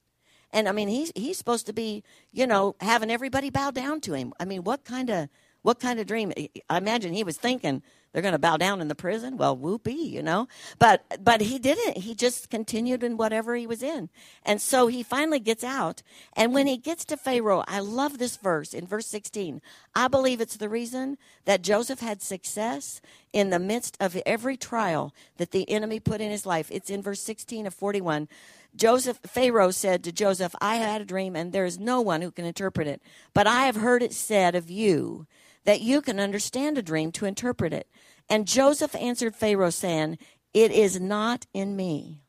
And 0.51 0.67
I 0.67 0.71
mean 0.71 0.87
he's 0.87 1.11
he's 1.15 1.37
supposed 1.37 1.67
to 1.67 1.73
be, 1.73 2.03
you 2.31 2.47
know, 2.47 2.75
having 2.79 3.11
everybody 3.11 3.49
bow 3.49 3.71
down 3.71 4.01
to 4.01 4.13
him. 4.13 4.33
I 4.39 4.45
mean, 4.45 4.63
what 4.63 4.83
kind 4.83 5.09
of 5.09 5.29
What 5.61 5.79
kind 5.79 5.99
of 5.99 6.07
dream? 6.07 6.33
I 6.69 6.77
imagine 6.77 7.13
he 7.13 7.23
was 7.23 7.37
thinking 7.37 7.83
they're 8.11 8.21
going 8.23 8.31
to 8.31 8.39
bow 8.39 8.57
down 8.57 8.81
in 8.81 8.87
the 8.87 8.95
prison. 8.95 9.37
Well, 9.37 9.55
whoopee, 9.55 9.91
you 9.91 10.23
know. 10.23 10.47
But 10.79 11.23
but 11.23 11.41
he 11.41 11.59
didn't. 11.59 11.97
He 11.97 12.15
just 12.15 12.49
continued 12.49 13.03
in 13.03 13.17
whatever 13.17 13.55
he 13.55 13.67
was 13.67 13.83
in, 13.83 14.09
and 14.43 14.61
so 14.61 14.87
he 14.87 15.03
finally 15.03 15.39
gets 15.39 15.63
out. 15.63 16.01
And 16.33 16.53
when 16.53 16.65
he 16.65 16.77
gets 16.77 17.03
to 17.05 17.17
Pharaoh, 17.17 17.63
I 17.67 17.81
love 17.81 18.17
this 18.17 18.37
verse 18.37 18.73
in 18.73 18.87
verse 18.87 19.05
sixteen. 19.05 19.61
I 19.93 20.07
believe 20.07 20.39
it's 20.39 20.57
the 20.57 20.69
reason 20.69 21.17
that 21.45 21.61
Joseph 21.61 21.99
had 21.99 22.21
success 22.21 23.01
in 23.33 23.49
the 23.49 23.59
midst 23.59 23.97
of 23.99 24.15
every 24.25 24.55
trial 24.57 25.13
that 25.37 25.51
the 25.51 25.69
enemy 25.69 25.99
put 25.99 26.21
in 26.21 26.31
his 26.31 26.45
life. 26.45 26.69
It's 26.71 26.89
in 26.89 27.01
verse 27.01 27.21
sixteen 27.21 27.67
of 27.67 27.73
forty-one. 27.73 28.29
Joseph 28.75 29.19
Pharaoh 29.25 29.71
said 29.71 30.03
to 30.03 30.11
Joseph, 30.11 30.53
I 30.61 30.75
had 30.75 31.01
a 31.01 31.05
dream 31.05 31.35
and 31.35 31.51
there 31.51 31.65
is 31.65 31.79
no 31.79 32.01
one 32.01 32.21
who 32.21 32.29
can 32.31 32.45
interpret 32.45 32.87
it, 32.87 33.01
but 33.33 33.47
I 33.47 33.65
have 33.65 33.75
heard 33.75 34.03
it 34.03 34.13
said 34.13 34.53
of 34.53 34.69
you 34.69 35.25
that 35.69 35.81
you 35.81 36.01
can 36.01 36.19
understand 36.19 36.79
a 36.79 36.81
dream 36.81 37.11
to 37.11 37.27
interpret 37.27 37.71
it. 37.71 37.87
And 38.27 38.47
Joseph 38.47 38.95
answered 38.95 39.35
Pharaoh, 39.35 39.69
saying, 39.69 40.17
It 40.51 40.71
is 40.71 40.99
not 40.99 41.45
in 41.53 41.75
me. 41.75 42.23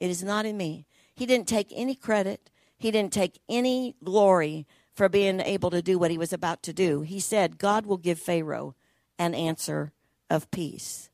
It 0.00 0.10
is 0.10 0.22
not 0.22 0.44
in 0.44 0.58
me. 0.58 0.84
He 1.14 1.24
didn't 1.24 1.48
take 1.48 1.72
any 1.74 1.94
credit, 1.94 2.50
he 2.76 2.90
didn't 2.90 3.14
take 3.14 3.40
any 3.48 3.96
glory 4.04 4.66
for 4.92 5.08
being 5.08 5.40
able 5.40 5.70
to 5.70 5.80
do 5.80 5.98
what 5.98 6.10
he 6.10 6.18
was 6.18 6.30
about 6.30 6.62
to 6.64 6.74
do. 6.74 7.00
He 7.00 7.20
said, 7.20 7.56
God 7.56 7.86
will 7.86 7.96
give 7.96 8.18
Pharaoh 8.18 8.74
an 9.18 9.34
answer 9.34 9.94
of 10.28 10.50
peace. 10.50 11.08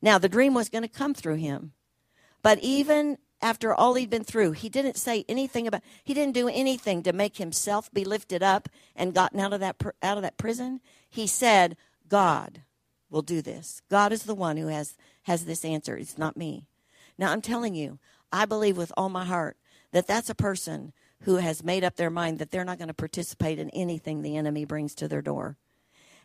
Now, 0.00 0.16
the 0.16 0.30
dream 0.30 0.54
was 0.54 0.70
going 0.70 0.80
to 0.80 0.88
come 0.88 1.12
through 1.12 1.36
him. 1.36 1.72
But 2.40 2.58
even 2.60 3.18
after 3.42 3.74
all 3.74 3.94
he'd 3.94 4.08
been 4.08 4.24
through, 4.24 4.52
he 4.52 4.68
didn't 4.68 4.96
say 4.96 5.24
anything 5.28 5.66
about 5.66 5.82
he 6.04 6.14
didn't 6.14 6.34
do 6.34 6.48
anything 6.48 7.02
to 7.02 7.12
make 7.12 7.36
himself 7.36 7.92
be 7.92 8.04
lifted 8.04 8.42
up 8.42 8.68
and 8.94 9.12
gotten 9.12 9.40
out 9.40 9.52
of 9.52 9.60
that 9.60 9.76
out 10.02 10.16
of 10.16 10.22
that 10.22 10.38
prison. 10.38 10.80
He 11.10 11.26
said, 11.26 11.76
"God 12.08 12.62
will 13.10 13.22
do 13.22 13.42
this. 13.42 13.82
God 13.90 14.12
is 14.12 14.22
the 14.22 14.34
one 14.34 14.56
who 14.56 14.68
has 14.68 14.96
has 15.24 15.44
this 15.44 15.64
answer. 15.64 15.96
It's 15.96 16.16
not 16.16 16.36
me." 16.36 16.66
Now 17.18 17.32
I'm 17.32 17.42
telling 17.42 17.74
you, 17.74 17.98
I 18.32 18.46
believe 18.46 18.76
with 18.76 18.92
all 18.96 19.08
my 19.08 19.24
heart 19.24 19.56
that 19.90 20.06
that's 20.06 20.30
a 20.30 20.34
person 20.34 20.92
who 21.22 21.36
has 21.36 21.62
made 21.62 21.84
up 21.84 21.96
their 21.96 22.10
mind 22.10 22.38
that 22.38 22.50
they're 22.50 22.64
not 22.64 22.78
going 22.78 22.88
to 22.88 22.94
participate 22.94 23.58
in 23.58 23.70
anything 23.70 24.22
the 24.22 24.36
enemy 24.36 24.64
brings 24.64 24.94
to 24.94 25.08
their 25.08 25.22
door. 25.22 25.56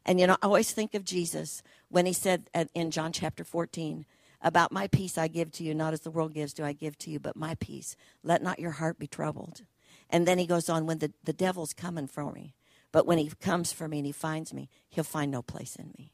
And 0.05 0.19
you 0.19 0.27
know, 0.27 0.37
I 0.41 0.45
always 0.45 0.71
think 0.71 0.93
of 0.93 1.03
Jesus 1.03 1.61
when 1.89 2.05
he 2.05 2.13
said 2.13 2.49
in 2.73 2.91
John 2.91 3.11
chapter 3.11 3.43
14, 3.43 4.05
about 4.41 4.71
my 4.71 4.87
peace 4.87 5.17
I 5.17 5.27
give 5.27 5.51
to 5.53 5.63
you, 5.63 5.73
not 5.73 5.93
as 5.93 6.01
the 6.01 6.11
world 6.11 6.33
gives 6.33 6.53
do 6.53 6.63
I 6.63 6.73
give 6.73 6.97
to 6.99 7.09
you, 7.09 7.19
but 7.19 7.35
my 7.35 7.55
peace. 7.55 7.95
Let 8.23 8.43
not 8.43 8.59
your 8.59 8.71
heart 8.71 8.99
be 8.99 9.07
troubled. 9.07 9.61
And 10.09 10.27
then 10.27 10.37
he 10.37 10.45
goes 10.45 10.69
on, 10.69 10.85
when 10.85 10.99
the, 10.99 11.11
the 11.23 11.33
devil's 11.33 11.73
coming 11.73 12.07
for 12.07 12.31
me, 12.31 12.53
but 12.91 13.05
when 13.05 13.17
he 13.17 13.31
comes 13.41 13.71
for 13.71 13.87
me 13.87 13.99
and 13.99 14.05
he 14.05 14.11
finds 14.11 14.53
me, 14.53 14.69
he'll 14.89 15.03
find 15.03 15.31
no 15.31 15.41
place 15.41 15.75
in 15.75 15.91
me. 15.97 16.13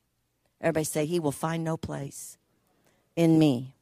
Everybody 0.59 0.85
say, 0.85 1.05
he 1.05 1.19
will 1.19 1.31
find 1.31 1.63
no 1.63 1.77
place 1.77 2.37
in 3.15 3.37
me. 3.37 3.75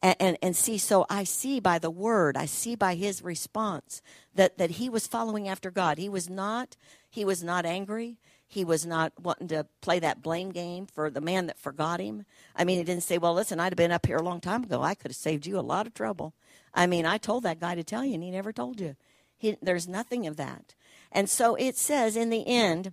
And, 0.00 0.16
and, 0.20 0.38
and, 0.40 0.56
see, 0.56 0.78
so 0.78 1.06
I 1.10 1.24
see 1.24 1.58
by 1.58 1.80
the 1.80 1.90
word, 1.90 2.36
I 2.36 2.46
see 2.46 2.76
by 2.76 2.94
his 2.94 3.22
response 3.22 4.00
that, 4.34 4.56
that 4.56 4.72
he 4.72 4.88
was 4.88 5.08
following 5.08 5.48
after 5.48 5.72
God. 5.72 5.98
He 5.98 6.08
was 6.08 6.30
not, 6.30 6.76
he 7.10 7.24
was 7.24 7.42
not 7.42 7.66
angry. 7.66 8.18
He 8.50 8.64
was 8.64 8.86
not 8.86 9.12
wanting 9.20 9.48
to 9.48 9.66
play 9.82 9.98
that 9.98 10.22
blame 10.22 10.50
game 10.50 10.86
for 10.86 11.10
the 11.10 11.20
man 11.20 11.46
that 11.46 11.58
forgot 11.58 12.00
him. 12.00 12.24
I 12.56 12.64
mean, 12.64 12.78
he 12.78 12.84
didn't 12.84 13.02
say, 13.02 13.18
Well, 13.18 13.34
listen, 13.34 13.60
I'd 13.60 13.72
have 13.72 13.76
been 13.76 13.92
up 13.92 14.06
here 14.06 14.16
a 14.16 14.22
long 14.22 14.40
time 14.40 14.64
ago. 14.64 14.82
I 14.82 14.94
could 14.94 15.10
have 15.10 15.16
saved 15.16 15.46
you 15.46 15.58
a 15.58 15.60
lot 15.60 15.86
of 15.86 15.92
trouble. 15.92 16.32
I 16.74 16.86
mean, 16.86 17.04
I 17.04 17.18
told 17.18 17.42
that 17.42 17.60
guy 17.60 17.74
to 17.74 17.84
tell 17.84 18.04
you, 18.04 18.14
and 18.14 18.22
he 18.22 18.30
never 18.30 18.52
told 18.52 18.80
you. 18.80 18.96
He, 19.36 19.56
there's 19.62 19.86
nothing 19.86 20.26
of 20.26 20.36
that. 20.36 20.74
And 21.12 21.28
so 21.28 21.54
it 21.56 21.76
says 21.76 22.16
in 22.16 22.30
the 22.30 22.46
end, 22.46 22.92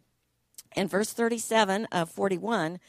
in 0.75 0.87
verse 0.87 1.13
37 1.13 1.85
of 1.91 2.09
41, 2.09 2.79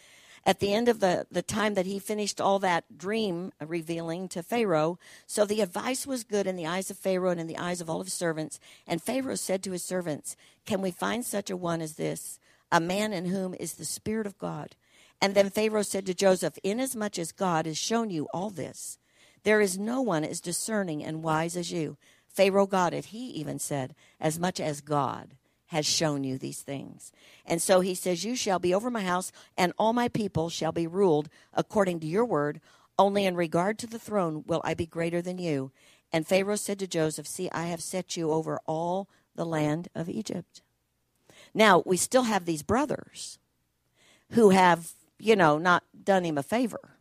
at 0.44 0.60
the 0.60 0.72
end 0.72 0.88
of 0.88 1.00
the, 1.00 1.26
the 1.30 1.42
time 1.42 1.74
that 1.74 1.86
he 1.86 1.98
finished 1.98 2.40
all 2.40 2.58
that 2.60 2.96
dream 2.96 3.52
revealing 3.60 4.28
to 4.28 4.42
Pharaoh. 4.42 4.98
So 5.26 5.44
the 5.44 5.60
advice 5.60 6.06
was 6.06 6.22
good 6.22 6.46
in 6.46 6.56
the 6.56 6.66
eyes 6.66 6.90
of 6.90 6.96
Pharaoh 6.96 7.30
and 7.30 7.40
in 7.40 7.48
the 7.48 7.58
eyes 7.58 7.80
of 7.80 7.90
all 7.90 8.00
of 8.00 8.06
his 8.06 8.14
servants. 8.14 8.60
And 8.86 9.02
Pharaoh 9.02 9.34
said 9.34 9.62
to 9.64 9.72
his 9.72 9.82
servants, 9.82 10.36
Can 10.64 10.80
we 10.80 10.92
find 10.92 11.24
such 11.24 11.50
a 11.50 11.56
one 11.56 11.80
as 11.80 11.94
this? 11.94 12.38
A 12.70 12.80
man 12.80 13.12
in 13.12 13.26
whom 13.26 13.54
is 13.54 13.74
the 13.74 13.84
Spirit 13.84 14.26
of 14.26 14.38
God. 14.38 14.76
And 15.20 15.34
then 15.34 15.50
Pharaoh 15.50 15.82
said 15.82 16.06
to 16.06 16.14
Joseph, 16.14 16.58
Inasmuch 16.62 17.18
as 17.18 17.32
God 17.32 17.66
has 17.66 17.78
shown 17.78 18.10
you 18.10 18.28
all 18.32 18.50
this, 18.50 18.98
there 19.44 19.60
is 19.60 19.78
no 19.78 20.02
one 20.02 20.24
as 20.24 20.40
discerning 20.40 21.04
and 21.04 21.22
wise 21.22 21.56
as 21.56 21.72
you. 21.72 21.96
Pharaoh 22.28 22.66
got 22.66 22.92
it. 22.92 23.06
He 23.06 23.28
even 23.28 23.58
said, 23.58 23.94
As 24.20 24.38
much 24.38 24.60
as 24.60 24.80
God 24.80 25.36
has 25.66 25.86
shown 25.86 26.22
you 26.22 26.38
these 26.38 26.62
things. 26.62 27.12
And 27.44 27.62
so 27.62 27.80
he 27.80 27.94
says, 27.94 28.24
You 28.24 28.36
shall 28.36 28.58
be 28.58 28.74
over 28.74 28.90
my 28.90 29.02
house, 29.02 29.32
and 29.56 29.72
all 29.78 29.92
my 29.92 30.08
people 30.08 30.50
shall 30.50 30.72
be 30.72 30.86
ruled 30.86 31.28
according 31.54 32.00
to 32.00 32.06
your 32.06 32.24
word. 32.24 32.60
Only 32.98 33.24
in 33.24 33.36
regard 33.36 33.78
to 33.80 33.86
the 33.86 33.98
throne 33.98 34.42
will 34.46 34.60
I 34.64 34.74
be 34.74 34.86
greater 34.86 35.22
than 35.22 35.38
you. 35.38 35.70
And 36.12 36.26
Pharaoh 36.26 36.56
said 36.56 36.78
to 36.80 36.86
Joseph, 36.86 37.26
See, 37.26 37.50
I 37.50 37.66
have 37.66 37.82
set 37.82 38.16
you 38.16 38.30
over 38.30 38.60
all 38.66 39.08
the 39.34 39.46
land 39.46 39.88
of 39.94 40.08
Egypt. 40.08 40.62
Now, 41.56 41.82
we 41.86 41.96
still 41.96 42.24
have 42.24 42.44
these 42.44 42.62
brothers 42.62 43.38
who 44.32 44.50
have, 44.50 44.92
you 45.18 45.34
know, 45.34 45.56
not 45.56 45.84
done 46.04 46.22
him 46.26 46.36
a 46.36 46.42
favor. 46.42 46.98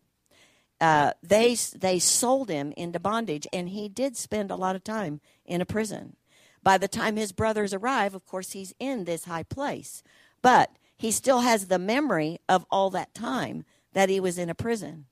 Uh, 0.79 1.11
they 1.21 1.55
they 1.75 1.99
sold 1.99 2.49
him 2.49 2.71
into 2.77 2.97
bondage, 2.97 3.45
and 3.51 3.67
he 3.67 3.89
did 3.89 4.15
spend 4.15 4.49
a 4.49 4.55
lot 4.55 4.77
of 4.77 4.83
time 4.83 5.19
in 5.45 5.59
a 5.59 5.65
prison. 5.65 6.15
By 6.63 6.77
the 6.77 6.87
time 6.87 7.17
his 7.17 7.33
brothers 7.33 7.73
arrive, 7.73 8.15
of 8.15 8.25
course, 8.25 8.53
he's 8.53 8.73
in 8.79 9.03
this 9.03 9.25
high 9.25 9.43
place, 9.43 10.01
but 10.41 10.71
he 10.97 11.11
still 11.11 11.41
has 11.41 11.67
the 11.67 11.77
memory 11.77 12.39
of 12.47 12.65
all 12.71 12.89
that 12.91 13.13
time 13.13 13.65
that 13.91 14.07
he 14.07 14.21
was 14.21 14.37
in 14.37 14.49
a 14.49 14.55
prison 14.55 15.05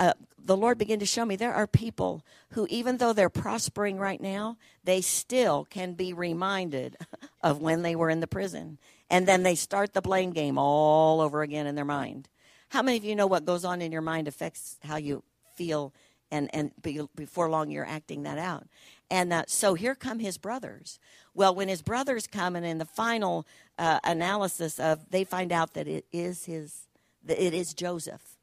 uh, 0.00 0.14
the 0.42 0.56
Lord 0.56 0.78
began 0.78 0.98
to 0.98 1.06
show 1.06 1.26
me 1.26 1.36
there 1.36 1.54
are 1.54 1.66
people 1.66 2.24
who, 2.52 2.66
even 2.70 2.96
though 2.96 3.12
they're 3.12 3.28
prospering 3.28 3.98
right 3.98 4.20
now, 4.20 4.56
they 4.82 5.02
still 5.02 5.66
can 5.68 5.92
be 5.92 6.14
reminded 6.14 6.96
of 7.42 7.60
when 7.60 7.82
they 7.82 7.94
were 7.94 8.08
in 8.08 8.20
the 8.20 8.26
prison. 8.26 8.78
And 9.10 9.28
then 9.28 9.42
they 9.42 9.54
start 9.54 9.92
the 9.92 10.00
blame 10.00 10.30
game 10.32 10.56
all 10.56 11.20
over 11.20 11.42
again 11.42 11.66
in 11.66 11.74
their 11.74 11.84
mind. 11.84 12.28
How 12.70 12.80
many 12.82 12.96
of 12.96 13.04
you 13.04 13.14
know 13.14 13.26
what 13.26 13.44
goes 13.44 13.64
on 13.64 13.82
in 13.82 13.92
your 13.92 14.00
mind 14.00 14.26
affects 14.26 14.78
how 14.82 14.96
you 14.96 15.22
feel, 15.54 15.92
and, 16.30 16.48
and 16.54 16.70
before 17.14 17.50
long 17.50 17.70
you're 17.70 17.86
acting 17.86 18.22
that 18.22 18.38
out? 18.38 18.66
And 19.10 19.32
uh, 19.32 19.44
so 19.48 19.74
here 19.74 19.94
come 19.94 20.20
his 20.20 20.38
brothers. 20.38 20.98
Well, 21.34 21.54
when 21.54 21.68
his 21.68 21.82
brothers 21.82 22.26
come, 22.26 22.56
and 22.56 22.64
in 22.64 22.78
the 22.78 22.84
final 22.86 23.46
uh, 23.78 23.98
analysis 24.04 24.80
of, 24.80 25.10
they 25.10 25.24
find 25.24 25.52
out 25.52 25.74
that 25.74 25.88
it 25.88 26.06
is 26.10 26.46
his, 26.46 26.86
that 27.24 27.44
it 27.44 27.52
is 27.52 27.74
Joseph 27.74 28.38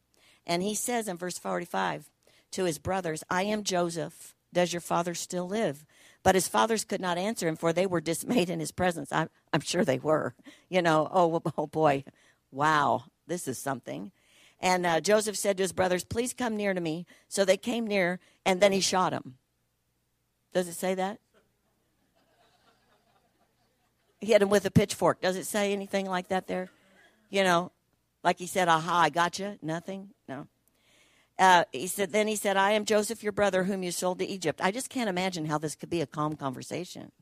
and 0.47 0.63
he 0.63 0.73
says 0.73 1.07
in 1.07 1.17
verse 1.17 1.37
45 1.37 2.09
to 2.51 2.63
his 2.63 2.79
brothers, 2.79 3.23
I 3.29 3.43
am 3.43 3.63
Joseph. 3.63 4.33
Does 4.53 4.73
your 4.73 4.81
father 4.81 5.13
still 5.13 5.47
live? 5.47 5.85
But 6.23 6.35
his 6.35 6.47
fathers 6.47 6.85
could 6.85 7.01
not 7.01 7.17
answer 7.17 7.47
him, 7.47 7.57
for 7.57 7.71
they 7.71 7.85
were 7.85 8.01
dismayed 8.01 8.49
in 8.49 8.59
his 8.59 8.71
presence. 8.71 9.11
I'm, 9.11 9.29
I'm 9.53 9.59
sure 9.61 9.85
they 9.85 9.99
were. 9.99 10.33
You 10.69 10.81
know, 10.81 11.09
oh, 11.09 11.41
oh 11.57 11.67
boy, 11.67 12.03
wow, 12.51 13.05
this 13.25 13.47
is 13.47 13.57
something. 13.57 14.11
And 14.59 14.85
uh, 14.85 14.99
Joseph 14.99 15.37
said 15.37 15.55
to 15.57 15.63
his 15.63 15.71
brothers, 15.71 16.03
Please 16.03 16.33
come 16.33 16.57
near 16.57 16.73
to 16.73 16.81
me. 16.81 17.05
So 17.29 17.45
they 17.45 17.55
came 17.55 17.87
near, 17.87 18.19
and 18.45 18.59
then 18.59 18.73
he 18.73 18.81
shot 18.81 19.13
him. 19.13 19.35
Does 20.53 20.67
it 20.67 20.73
say 20.73 20.93
that? 20.95 21.19
He 24.19 24.27
hit 24.27 24.41
him 24.41 24.49
with 24.49 24.65
a 24.65 24.71
pitchfork. 24.71 25.21
Does 25.21 25.37
it 25.37 25.45
say 25.45 25.71
anything 25.71 26.05
like 26.07 26.27
that 26.27 26.47
there? 26.47 26.69
You 27.29 27.45
know, 27.45 27.71
like 28.27 28.39
he 28.39 28.45
said, 28.45 28.67
aha, 28.67 29.03
I 29.03 29.09
got 29.09 29.39
you. 29.39 29.57
Nothing? 29.61 30.09
No. 30.27 30.47
Uh, 31.39 31.63
he 31.71 31.87
said, 31.87 32.11
then 32.11 32.27
he 32.27 32.35
said, 32.35 32.57
I 32.57 32.71
am 32.71 32.83
Joseph, 32.83 33.23
your 33.23 33.31
brother, 33.31 33.63
whom 33.63 33.83
you 33.83 33.91
sold 33.91 34.19
to 34.19 34.27
Egypt. 34.27 34.59
I 34.61 34.69
just 34.69 34.89
can't 34.89 35.07
imagine 35.07 35.45
how 35.45 35.57
this 35.57 35.75
could 35.75 35.89
be 35.89 36.01
a 36.01 36.05
calm 36.05 36.35
conversation. 36.35 37.13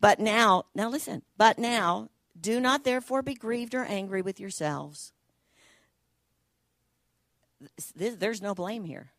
But 0.00 0.20
now, 0.20 0.66
now 0.76 0.88
listen, 0.88 1.22
but 1.36 1.58
now, 1.58 2.08
do 2.40 2.60
not 2.60 2.84
therefore 2.84 3.22
be 3.22 3.34
grieved 3.34 3.74
or 3.74 3.82
angry 3.82 4.22
with 4.22 4.38
yourselves. 4.38 5.12
There's 7.96 8.40
no 8.40 8.54
blame 8.54 8.84
here. 8.84 9.10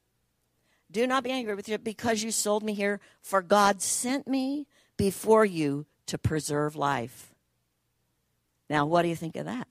Do 0.90 1.06
not 1.06 1.26
be 1.26 1.32
angry 1.32 1.56
with 1.56 1.68
you 1.68 1.78
because 1.80 2.24
you 2.24 2.32
sold 2.32 2.64
me 2.64 2.76
here, 2.76 3.02
for 3.22 3.42
God 3.42 3.82
sent 3.82 4.26
me 4.26 4.68
before 4.96 5.44
you 5.44 5.86
to 6.06 6.18
preserve 6.18 6.78
life. 6.78 7.34
Now, 8.70 8.86
what 8.86 9.02
do 9.02 9.10
you 9.10 9.18
think 9.18 9.36
of 9.36 9.44
that? 9.48 9.68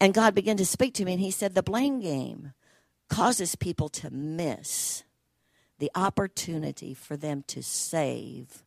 And 0.00 0.14
God 0.14 0.34
began 0.34 0.56
to 0.56 0.66
speak 0.66 0.94
to 0.94 1.04
me, 1.04 1.12
and 1.12 1.20
He 1.20 1.30
said, 1.30 1.54
The 1.54 1.62
blame 1.62 2.00
game 2.00 2.52
causes 3.08 3.54
people 3.54 3.88
to 3.90 4.10
miss 4.10 5.04
the 5.78 5.90
opportunity 5.94 6.94
for 6.94 7.16
them 7.16 7.44
to 7.48 7.62
save 7.62 8.64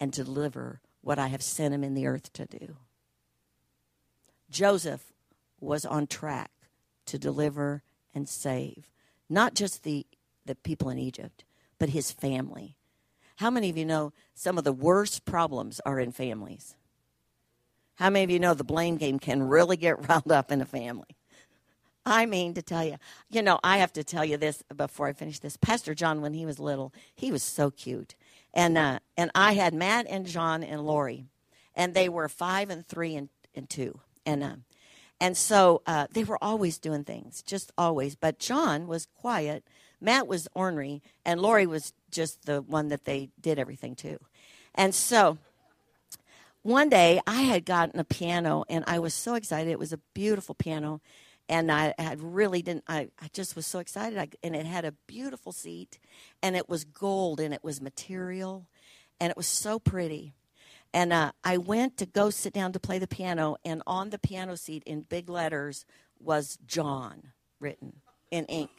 and 0.00 0.12
deliver 0.12 0.80
what 1.00 1.18
I 1.18 1.28
have 1.28 1.42
sent 1.42 1.72
him 1.72 1.84
in 1.84 1.94
the 1.94 2.06
earth 2.06 2.32
to 2.34 2.46
do. 2.46 2.76
Joseph 4.50 5.12
was 5.60 5.84
on 5.84 6.06
track 6.06 6.50
to 7.06 7.18
deliver 7.18 7.82
and 8.14 8.28
save 8.28 8.90
not 9.28 9.54
just 9.54 9.82
the, 9.82 10.06
the 10.44 10.54
people 10.54 10.90
in 10.90 10.98
Egypt, 10.98 11.44
but 11.78 11.90
his 11.90 12.12
family. 12.12 12.76
How 13.36 13.50
many 13.50 13.68
of 13.68 13.76
you 13.76 13.84
know 13.84 14.12
some 14.34 14.56
of 14.56 14.64
the 14.64 14.72
worst 14.72 15.24
problems 15.24 15.80
are 15.84 16.00
in 16.00 16.12
families? 16.12 16.76
How 17.96 18.10
many 18.10 18.24
of 18.24 18.30
you 18.30 18.38
know 18.38 18.54
the 18.54 18.64
blame 18.64 18.96
game 18.96 19.18
can 19.18 19.42
really 19.42 19.76
get 19.76 20.08
riled 20.08 20.30
up 20.30 20.52
in 20.52 20.60
a 20.60 20.66
family? 20.66 21.16
I 22.06 22.24
mean, 22.24 22.54
to 22.54 22.62
tell 22.62 22.84
you, 22.84 22.98
you 23.28 23.42
know, 23.42 23.58
I 23.64 23.78
have 23.78 23.92
to 23.94 24.04
tell 24.04 24.24
you 24.24 24.36
this 24.36 24.62
before 24.74 25.08
I 25.08 25.12
finish 25.12 25.40
this. 25.40 25.56
Pastor 25.56 25.92
John, 25.92 26.20
when 26.20 26.34
he 26.34 26.46
was 26.46 26.60
little, 26.60 26.94
he 27.12 27.32
was 27.32 27.42
so 27.42 27.70
cute, 27.72 28.14
and 28.54 28.78
uh, 28.78 29.00
and 29.16 29.32
I 29.34 29.54
had 29.54 29.74
Matt 29.74 30.06
and 30.08 30.24
John 30.24 30.62
and 30.62 30.86
Lori, 30.86 31.26
and 31.74 31.94
they 31.94 32.08
were 32.08 32.28
five 32.28 32.70
and 32.70 32.86
three 32.86 33.16
and, 33.16 33.28
and 33.56 33.68
two, 33.68 33.98
and 34.24 34.44
uh, 34.44 34.56
and 35.20 35.36
so 35.36 35.82
uh, 35.84 36.06
they 36.12 36.22
were 36.22 36.38
always 36.40 36.78
doing 36.78 37.02
things, 37.02 37.42
just 37.42 37.72
always. 37.76 38.14
But 38.14 38.38
John 38.38 38.86
was 38.86 39.06
quiet, 39.06 39.64
Matt 40.00 40.28
was 40.28 40.46
ornery, 40.54 41.02
and 41.24 41.40
Lori 41.40 41.66
was 41.66 41.92
just 42.12 42.46
the 42.46 42.62
one 42.62 42.86
that 42.88 43.04
they 43.04 43.30
did 43.40 43.58
everything 43.58 43.96
to, 43.96 44.20
and 44.76 44.94
so 44.94 45.38
one 46.66 46.88
day 46.88 47.20
I 47.26 47.42
had 47.42 47.64
gotten 47.64 48.00
a 48.00 48.04
piano 48.04 48.64
and 48.68 48.82
I 48.88 48.98
was 48.98 49.14
so 49.14 49.34
excited. 49.34 49.70
It 49.70 49.78
was 49.78 49.92
a 49.92 50.00
beautiful 50.14 50.54
piano. 50.54 51.00
And 51.48 51.70
I 51.70 51.94
had 51.96 52.20
really 52.20 52.60
didn't, 52.60 52.82
I, 52.88 53.08
I 53.20 53.28
just 53.32 53.54
was 53.54 53.66
so 53.66 53.78
excited. 53.78 54.18
I, 54.18 54.28
and 54.42 54.56
it 54.56 54.66
had 54.66 54.84
a 54.84 54.92
beautiful 55.06 55.52
seat 55.52 56.00
and 56.42 56.56
it 56.56 56.68
was 56.68 56.84
gold 56.84 57.38
and 57.38 57.54
it 57.54 57.62
was 57.62 57.80
material 57.80 58.66
and 59.20 59.30
it 59.30 59.36
was 59.36 59.46
so 59.46 59.78
pretty. 59.78 60.34
And 60.92 61.12
uh, 61.12 61.32
I 61.44 61.56
went 61.56 61.96
to 61.98 62.06
go 62.06 62.30
sit 62.30 62.52
down 62.52 62.72
to 62.72 62.80
play 62.80 62.98
the 62.98 63.06
piano, 63.06 63.56
and 63.64 63.82
on 63.86 64.10
the 64.10 64.18
piano 64.18 64.56
seat 64.56 64.82
in 64.86 65.02
big 65.02 65.28
letters 65.28 65.84
was 66.18 66.58
John 66.66 67.32
written 67.60 68.00
in 68.30 68.46
ink. 68.46 68.70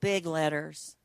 Big 0.00 0.26
letters. 0.26 0.96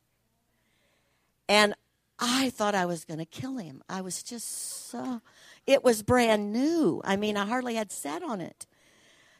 And 1.49 1.73
I 2.19 2.51
thought 2.51 2.75
I 2.75 2.85
was 2.85 3.05
going 3.05 3.19
to 3.19 3.25
kill 3.25 3.57
him. 3.57 3.81
I 3.89 4.01
was 4.01 4.21
just 4.21 4.89
so 4.89 5.21
it 5.65 5.83
was 5.83 6.03
brand 6.03 6.51
new. 6.51 7.01
I 7.03 7.15
mean, 7.15 7.37
I 7.37 7.45
hardly 7.45 7.75
had 7.75 7.91
sat 7.91 8.23
on 8.23 8.41
it. 8.41 8.65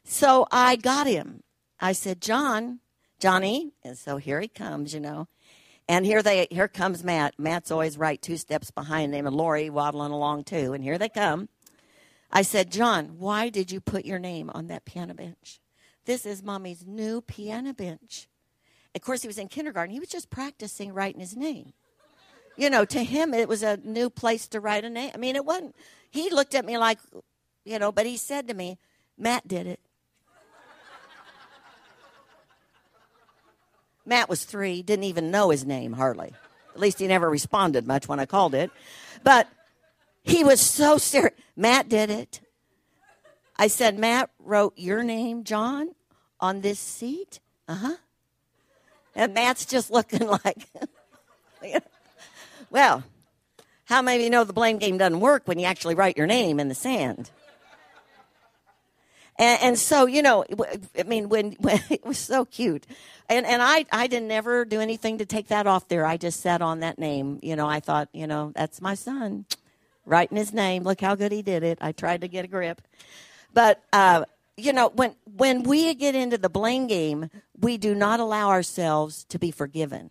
So 0.04 0.48
I 0.52 0.76
got 0.76 1.08
him. 1.08 1.44
I 1.80 1.94
said, 1.94 2.22
John, 2.22 2.80
Johnny. 3.20 3.74
And 3.84 3.98
so 3.98 4.18
here 4.18 4.42
he 4.42 4.48
comes, 4.48 4.94
you 4.94 5.00
know. 5.00 5.28
And 5.88 6.06
here 6.06 6.24
they 6.24 6.48
here 6.50 6.70
comes 6.70 7.04
Matt. 7.04 7.38
Matt's 7.38 7.72
always 7.72 7.98
right 7.98 8.22
two 8.22 8.38
steps 8.38 8.72
behind 8.72 9.14
him, 9.14 9.28
and 9.28 9.36
Lori 9.36 9.70
waddling 9.70 10.14
along 10.14 10.46
too. 10.46 10.72
And 10.74 10.82
here 10.84 10.98
they 10.98 11.10
come. 11.10 11.50
I 12.32 12.42
said, 12.42 12.72
John, 12.72 13.18
why 13.20 13.50
did 13.50 13.72
you 13.72 13.82
put 13.82 14.06
your 14.06 14.18
name 14.18 14.50
on 14.54 14.68
that 14.68 14.86
piano 14.86 15.14
bench? 15.14 15.60
This 16.06 16.26
is 16.26 16.42
mommy's 16.42 16.86
new 16.86 17.22
piano 17.22 17.74
bench. 17.74 18.28
Of 18.96 19.02
course, 19.02 19.22
he 19.22 19.28
was 19.28 19.38
in 19.38 19.50
kindergarten. 19.50 19.94
He 19.94 20.00
was 20.00 20.10
just 20.10 20.30
practicing 20.30 20.94
writing 20.94 21.20
his 21.20 21.36
name. 21.36 21.74
You 22.56 22.70
know, 22.70 22.86
to 22.86 23.04
him, 23.04 23.34
it 23.34 23.50
was 23.50 23.64
a 23.64 23.78
new 23.78 24.10
place 24.10 24.48
to 24.50 24.60
write 24.60 24.86
a 24.86 24.90
name. 24.90 25.12
I 25.14 25.18
mean, 25.18 25.36
it 25.36 25.46
wasn't 25.46 25.76
he 26.14 26.30
looked 26.30 26.54
at 26.54 26.64
me 26.64 26.78
like, 26.78 27.00
you 27.66 27.80
know, 27.80 27.92
but 27.92 28.06
he 28.06 28.18
said 28.18 28.48
to 28.48 28.54
me, 28.54 28.78
Matt 29.18 29.48
did 29.48 29.66
it. 29.66 29.80
Matt 34.06 34.30
was 34.30 34.44
three, 34.44 34.84
didn't 34.84 35.06
even 35.06 35.32
know 35.32 35.50
his 35.50 35.66
name 35.66 35.94
hardly. 35.94 36.34
At 36.76 36.80
least 36.80 37.00
he 37.00 37.08
never 37.08 37.28
responded 37.30 37.88
much 37.88 38.08
when 38.08 38.20
I 38.20 38.28
called 38.28 38.54
it. 38.54 38.70
But 39.24 39.48
he 40.24 40.44
was 40.44 40.62
so 40.62 41.00
serious. 41.00 41.34
Matt 41.56 41.90
did 41.90 42.12
it. 42.12 42.42
I 43.58 43.68
said, 43.68 43.98
Matt 43.98 44.30
wrote 44.38 44.74
your 44.78 45.04
name, 45.04 45.44
John, 45.44 45.96
on 46.40 46.62
this 46.62 46.80
seat? 46.80 47.40
Uh 47.68 47.76
huh. 47.76 47.96
And 49.16 49.34
Matt's 49.34 49.66
just 49.66 49.90
looking 49.90 50.28
like, 50.44 50.68
well, 52.70 53.04
how 53.94 54.02
many 54.02 54.18
of 54.18 54.24
you 54.24 54.30
know 54.32 54.44
the 54.44 54.54
blame 54.54 54.80
game 54.80 54.98
doesn't 54.98 55.20
work 55.20 55.44
when 55.46 55.60
you 55.60 55.66
actually 55.66 55.94
write 55.94 56.18
your 56.18 56.26
name 56.26 56.60
in 56.60 56.68
the 56.68 56.76
sand? 56.76 57.30
And, 59.38 59.62
and 59.62 59.80
so, 59.80 60.08
you 60.08 60.24
know, 60.24 60.46
I 60.98 61.04
mean, 61.04 61.30
when, 61.30 61.52
when 61.60 61.80
it 61.92 62.04
was 62.04 62.18
so 62.18 62.44
cute. 62.44 62.88
And, 63.30 63.46
and 63.46 63.62
I, 63.62 63.86
I 63.92 64.08
didn't 64.08 64.32
ever 64.32 64.66
do 64.66 64.82
anything 64.82 65.20
to 65.20 65.26
take 65.26 65.50
that 65.50 65.68
off 65.68 65.88
there. 65.88 66.08
I 66.08 66.18
just 66.18 66.40
sat 66.40 66.62
on 66.62 66.80
that 66.80 66.98
name. 66.98 67.40
You 67.44 67.56
know, 67.56 67.68
I 67.68 67.80
thought, 67.80 68.10
you 68.14 68.26
know, 68.26 68.52
that's 68.56 68.82
my 68.82 68.96
son 68.96 69.46
writing 70.06 70.38
his 70.38 70.54
name. 70.54 70.84
Look 70.84 71.00
how 71.00 71.14
good 71.14 71.32
he 71.32 71.44
did 71.44 71.62
it. 71.62 71.78
I 71.80 71.92
tried 71.92 72.22
to 72.22 72.28
get 72.28 72.46
a 72.46 72.48
grip. 72.48 72.82
But, 73.54 73.84
uh, 73.94 74.26
you 74.58 74.74
know, 74.74 74.90
when, 74.90 75.16
when 75.36 75.62
we 75.62 75.94
get 75.94 76.16
into 76.16 76.40
the 76.40 76.50
blame 76.50 76.88
game, 76.88 77.30
we 77.60 77.78
do 77.78 77.94
not 77.94 78.20
allow 78.20 78.50
ourselves 78.50 79.24
to 79.26 79.38
be 79.38 79.52
forgiven. 79.52 80.10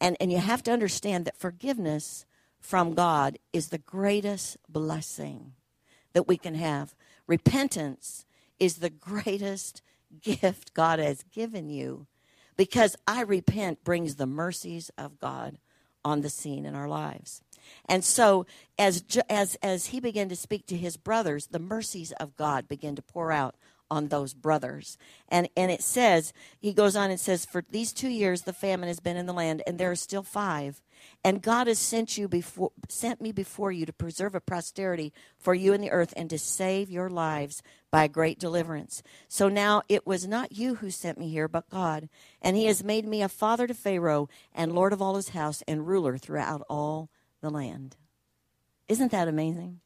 And, 0.00 0.16
and 0.20 0.32
you 0.32 0.38
have 0.38 0.62
to 0.64 0.72
understand 0.72 1.24
that 1.24 1.36
forgiveness 1.38 2.25
from 2.66 2.94
God 2.94 3.38
is 3.52 3.68
the 3.68 3.78
greatest 3.78 4.56
blessing 4.68 5.52
that 6.14 6.26
we 6.26 6.36
can 6.36 6.56
have. 6.56 6.96
Repentance 7.28 8.26
is 8.58 8.76
the 8.76 8.90
greatest 8.90 9.82
gift 10.22 10.74
God 10.74 10.98
has 10.98 11.22
given 11.32 11.70
you 11.70 12.06
because 12.56 12.96
I 13.06 13.22
repent 13.22 13.84
brings 13.84 14.16
the 14.16 14.26
mercies 14.26 14.90
of 14.98 15.20
God 15.20 15.58
on 16.04 16.22
the 16.22 16.28
scene 16.28 16.66
in 16.66 16.74
our 16.74 16.88
lives. 16.88 17.40
And 17.88 18.04
so 18.04 18.46
as 18.78 19.04
as 19.28 19.56
as 19.62 19.86
he 19.86 20.00
began 20.00 20.28
to 20.28 20.36
speak 20.36 20.66
to 20.66 20.76
his 20.76 20.96
brothers, 20.96 21.48
the 21.48 21.58
mercies 21.58 22.12
of 22.12 22.36
God 22.36 22.66
began 22.68 22.96
to 22.96 23.02
pour 23.02 23.30
out 23.30 23.54
on 23.90 24.08
those 24.08 24.34
brothers. 24.34 24.98
And 25.28 25.48
and 25.56 25.70
it 25.70 25.82
says, 25.82 26.32
he 26.58 26.72
goes 26.72 26.96
on 26.96 27.10
and 27.10 27.20
says, 27.20 27.44
For 27.44 27.64
these 27.70 27.92
two 27.92 28.08
years 28.08 28.42
the 28.42 28.52
famine 28.52 28.88
has 28.88 29.00
been 29.00 29.16
in 29.16 29.26
the 29.26 29.32
land, 29.32 29.62
and 29.66 29.78
there 29.78 29.90
are 29.90 29.96
still 29.96 30.22
five. 30.24 30.80
And 31.24 31.42
God 31.42 31.66
has 31.66 31.78
sent 31.78 32.16
you 32.16 32.28
before 32.28 32.70
sent 32.88 33.20
me 33.20 33.32
before 33.32 33.72
you 33.72 33.84
to 33.86 33.92
preserve 33.92 34.34
a 34.34 34.40
posterity 34.40 35.12
for 35.38 35.54
you 35.54 35.72
in 35.72 35.80
the 35.80 35.90
earth 35.90 36.14
and 36.16 36.30
to 36.30 36.38
save 36.38 36.90
your 36.90 37.10
lives 37.10 37.62
by 37.90 38.04
a 38.04 38.08
great 38.08 38.38
deliverance. 38.38 39.02
So 39.28 39.48
now 39.48 39.82
it 39.88 40.06
was 40.06 40.26
not 40.26 40.52
you 40.52 40.76
who 40.76 40.90
sent 40.90 41.18
me 41.18 41.28
here, 41.28 41.48
but 41.48 41.68
God. 41.68 42.08
And 42.40 42.56
he 42.56 42.66
has 42.66 42.84
made 42.84 43.06
me 43.06 43.22
a 43.22 43.28
father 43.28 43.66
to 43.66 43.74
Pharaoh 43.74 44.28
and 44.54 44.72
Lord 44.72 44.92
of 44.92 45.02
all 45.02 45.16
his 45.16 45.30
house 45.30 45.62
and 45.66 45.86
ruler 45.86 46.16
throughout 46.16 46.62
all 46.68 47.10
the 47.40 47.50
land. 47.50 47.96
Isn't 48.88 49.10
that 49.12 49.28
amazing? 49.28 49.80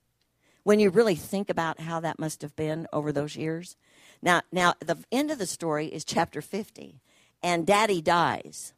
When 0.62 0.78
you 0.78 0.90
really 0.90 1.14
think 1.14 1.48
about 1.48 1.80
how 1.80 2.00
that 2.00 2.18
must 2.18 2.42
have 2.42 2.54
been 2.54 2.86
over 2.92 3.12
those 3.12 3.36
years. 3.36 3.76
Now, 4.20 4.42
now 4.52 4.74
the 4.80 5.02
end 5.10 5.30
of 5.30 5.38
the 5.38 5.46
story 5.46 5.86
is 5.86 6.04
chapter 6.04 6.42
50, 6.42 7.00
and 7.42 7.66
daddy 7.66 8.02
dies. 8.02 8.74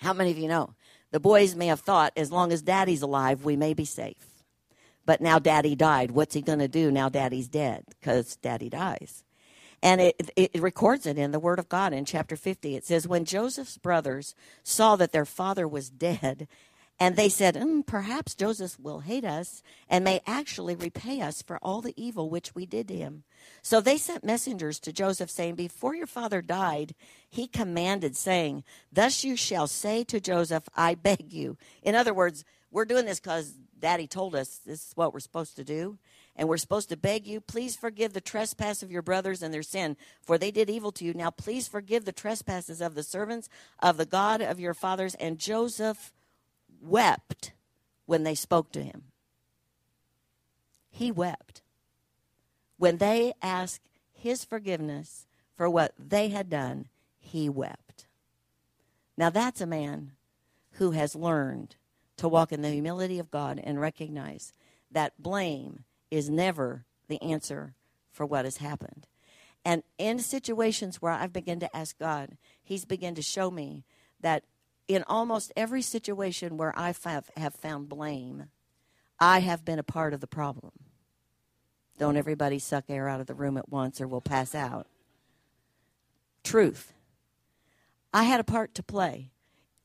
How 0.00 0.12
many 0.12 0.30
of 0.30 0.38
you 0.38 0.48
know? 0.48 0.74
The 1.16 1.20
boys 1.20 1.56
may 1.56 1.68
have 1.68 1.80
thought, 1.80 2.12
as 2.14 2.30
long 2.30 2.52
as 2.52 2.60
daddy's 2.60 3.00
alive, 3.00 3.42
we 3.42 3.56
may 3.56 3.72
be 3.72 3.86
safe. 3.86 4.44
But 5.06 5.22
now 5.22 5.38
daddy 5.38 5.74
died. 5.74 6.10
What's 6.10 6.34
he 6.34 6.42
going 6.42 6.58
to 6.58 6.68
do 6.68 6.90
now 6.90 7.08
daddy's 7.08 7.48
dead? 7.48 7.84
Because 7.88 8.36
daddy 8.36 8.68
dies. 8.68 9.24
And 9.82 10.02
it, 10.02 10.30
it, 10.36 10.60
records 10.60 11.06
it 11.06 11.16
in 11.16 11.30
the 11.30 11.38
Word 11.40 11.58
of 11.58 11.70
God 11.70 11.94
in 11.94 12.04
chapter 12.04 12.36
50. 12.36 12.76
It 12.76 12.84
says, 12.84 13.08
When 13.08 13.24
Joseph's 13.24 13.78
brothers 13.78 14.34
saw 14.62 14.94
that 14.96 15.12
their 15.12 15.24
father 15.24 15.66
was 15.66 15.88
dead 15.88 16.48
and 16.98 17.16
they 17.16 17.28
said, 17.28 17.54
mm, 17.56 17.86
Perhaps 17.86 18.34
Joseph 18.34 18.78
will 18.80 19.00
hate 19.00 19.24
us 19.24 19.62
and 19.88 20.04
may 20.04 20.20
actually 20.26 20.74
repay 20.74 21.20
us 21.20 21.42
for 21.42 21.58
all 21.62 21.82
the 21.82 21.94
evil 21.96 22.30
which 22.30 22.54
we 22.54 22.64
did 22.64 22.88
to 22.88 22.96
him. 22.96 23.24
So 23.62 23.80
they 23.80 23.98
sent 23.98 24.24
messengers 24.24 24.80
to 24.80 24.92
Joseph, 24.92 25.30
saying, 25.30 25.56
Before 25.56 25.94
your 25.94 26.06
father 26.06 26.40
died, 26.40 26.94
he 27.28 27.46
commanded, 27.46 28.16
saying, 28.16 28.64
Thus 28.90 29.24
you 29.24 29.36
shall 29.36 29.66
say 29.66 30.04
to 30.04 30.20
Joseph, 30.20 30.68
I 30.74 30.94
beg 30.94 31.32
you. 31.32 31.58
In 31.82 31.94
other 31.94 32.14
words, 32.14 32.44
we're 32.70 32.86
doing 32.86 33.04
this 33.04 33.20
because 33.20 33.54
daddy 33.78 34.06
told 34.06 34.34
us 34.34 34.60
this 34.64 34.86
is 34.86 34.92
what 34.94 35.12
we're 35.12 35.20
supposed 35.20 35.56
to 35.56 35.64
do. 35.64 35.98
And 36.34 36.48
we're 36.48 36.56
supposed 36.58 36.90
to 36.90 36.96
beg 36.96 37.26
you, 37.26 37.40
please 37.40 37.76
forgive 37.76 38.12
the 38.12 38.20
trespass 38.20 38.82
of 38.82 38.90
your 38.90 39.00
brothers 39.00 39.42
and 39.42 39.54
their 39.54 39.62
sin, 39.62 39.96
for 40.20 40.36
they 40.36 40.50
did 40.50 40.68
evil 40.68 40.92
to 40.92 41.04
you. 41.04 41.14
Now 41.14 41.30
please 41.30 41.66
forgive 41.66 42.04
the 42.04 42.12
trespasses 42.12 42.82
of 42.82 42.94
the 42.94 43.02
servants 43.02 43.48
of 43.80 43.96
the 43.96 44.04
God 44.04 44.42
of 44.42 44.60
your 44.60 44.74
fathers. 44.74 45.14
And 45.14 45.38
Joseph 45.38 46.12
wept 46.80 47.52
when 48.06 48.22
they 48.22 48.34
spoke 48.34 48.72
to 48.72 48.82
him. 48.82 49.04
He 50.90 51.10
wept. 51.10 51.62
When 52.78 52.98
they 52.98 53.32
asked 53.42 53.82
his 54.12 54.44
forgiveness 54.44 55.26
for 55.54 55.68
what 55.68 55.92
they 55.98 56.28
had 56.28 56.48
done, 56.48 56.88
he 57.18 57.48
wept. 57.48 58.06
Now 59.16 59.30
that's 59.30 59.60
a 59.60 59.66
man 59.66 60.12
who 60.72 60.92
has 60.92 61.14
learned 61.14 61.76
to 62.18 62.28
walk 62.28 62.52
in 62.52 62.62
the 62.62 62.70
humility 62.70 63.18
of 63.18 63.30
God 63.30 63.60
and 63.62 63.80
recognize 63.80 64.52
that 64.90 65.20
blame 65.22 65.84
is 66.10 66.30
never 66.30 66.84
the 67.08 67.20
answer 67.22 67.74
for 68.10 68.24
what 68.24 68.44
has 68.44 68.58
happened. 68.58 69.06
And 69.64 69.82
in 69.98 70.18
situations 70.20 71.02
where 71.02 71.12
I've 71.12 71.32
begun 71.32 71.60
to 71.60 71.76
ask 71.76 71.98
God, 71.98 72.36
He's 72.62 72.84
begun 72.84 73.14
to 73.16 73.22
show 73.22 73.50
me 73.50 73.84
that 74.20 74.44
in 74.88 75.04
almost 75.06 75.52
every 75.56 75.82
situation 75.82 76.56
where 76.56 76.76
I 76.78 76.94
have 77.36 77.54
found 77.54 77.88
blame, 77.88 78.44
I 79.18 79.40
have 79.40 79.64
been 79.64 79.78
a 79.78 79.84
part 79.84 80.14
of 80.14 80.20
the 80.20 80.26
problem. 80.26 80.72
Don't 81.98 82.16
everybody 82.16 82.58
suck 82.58 82.84
air 82.88 83.08
out 83.08 83.20
of 83.20 83.26
the 83.26 83.34
room 83.34 83.56
at 83.56 83.68
once 83.68 84.00
or 84.00 84.06
we'll 84.06 84.20
pass 84.20 84.54
out. 84.54 84.86
Truth. 86.44 86.92
I 88.12 88.24
had 88.24 88.40
a 88.40 88.44
part 88.44 88.74
to 88.74 88.82
play. 88.82 89.30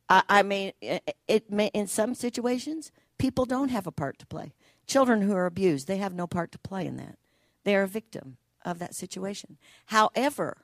I, 0.10 0.24
I 0.28 0.44
mean, 0.44 0.74
it, 0.82 1.16
it 1.28 1.52
may, 1.52 1.68
in 1.68 1.88
some 1.88 2.14
situations, 2.14 2.92
people 3.18 3.46
don't 3.46 3.70
have 3.70 3.88
a 3.88 3.92
part 3.92 4.20
to 4.20 4.26
play. 4.26 4.54
Children 4.88 5.22
who 5.22 5.34
are 5.34 5.46
abused, 5.46 5.88
they 5.88 5.98
have 5.98 6.14
no 6.14 6.28
part 6.28 6.52
to 6.52 6.60
play 6.60 6.86
in 6.86 6.98
that. 6.98 7.18
They 7.64 7.76
are 7.76 7.84
a 7.84 7.88
victim 7.88 8.38
of 8.66 8.80
that 8.80 8.94
situation. 8.94 9.58
However, 9.86 10.58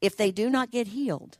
if 0.00 0.16
they 0.16 0.30
do 0.30 0.50
not 0.50 0.70
get 0.70 0.88
healed 0.88 1.38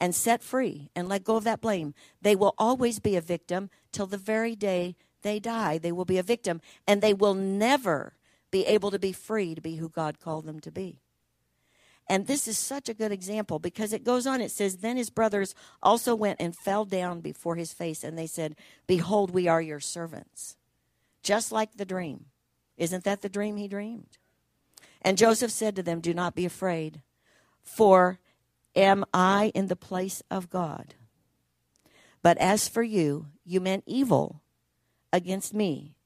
and 0.00 0.14
set 0.14 0.42
free 0.42 0.90
and 0.94 1.08
let 1.08 1.24
go 1.24 1.36
of 1.36 1.44
that 1.44 1.60
blame, 1.60 1.94
they 2.20 2.36
will 2.36 2.54
always 2.58 2.98
be 2.98 3.16
a 3.16 3.20
victim 3.20 3.70
till 3.92 4.06
the 4.06 4.18
very 4.18 4.54
day 4.54 4.96
they 5.22 5.38
die. 5.40 5.78
They 5.78 5.92
will 5.92 6.04
be 6.04 6.18
a 6.18 6.22
victim 6.22 6.60
and 6.86 7.00
they 7.00 7.14
will 7.14 7.34
never 7.34 8.14
be 8.50 8.66
able 8.66 8.90
to 8.90 8.98
be 8.98 9.12
free 9.12 9.54
to 9.54 9.60
be 9.60 9.76
who 9.76 9.88
God 9.88 10.20
called 10.20 10.44
them 10.44 10.60
to 10.60 10.70
be. 10.70 11.00
And 12.06 12.26
this 12.26 12.46
is 12.46 12.58
such 12.58 12.88
a 12.88 12.94
good 12.94 13.12
example 13.12 13.58
because 13.58 13.92
it 13.92 14.04
goes 14.04 14.26
on. 14.26 14.40
It 14.40 14.50
says, 14.50 14.76
Then 14.76 14.96
his 14.96 15.10
brothers 15.10 15.54
also 15.82 16.14
went 16.14 16.40
and 16.40 16.54
fell 16.54 16.84
down 16.84 17.20
before 17.20 17.56
his 17.56 17.72
face, 17.72 18.04
and 18.04 18.18
they 18.18 18.26
said, 18.26 18.56
Behold, 18.86 19.30
we 19.30 19.48
are 19.48 19.62
your 19.62 19.80
servants. 19.80 20.56
Just 21.22 21.50
like 21.50 21.76
the 21.76 21.86
dream. 21.86 22.26
Isn't 22.76 23.04
that 23.04 23.22
the 23.22 23.28
dream 23.30 23.56
he 23.56 23.68
dreamed? 23.68 24.18
And 25.00 25.16
Joseph 25.16 25.50
said 25.50 25.74
to 25.76 25.82
them, 25.82 26.00
Do 26.00 26.12
not 26.12 26.34
be 26.34 26.44
afraid, 26.44 27.00
for 27.62 28.18
am 28.74 29.04
I 29.12 29.52
in 29.54 29.66
the 29.66 29.76
place 29.76 30.22
of 30.30 30.50
God? 30.50 30.94
But 32.22 32.38
as 32.38 32.68
for 32.68 32.82
you, 32.82 33.26
you 33.44 33.60
meant 33.60 33.84
evil 33.86 34.40
against 35.12 35.54
me, 35.54 35.96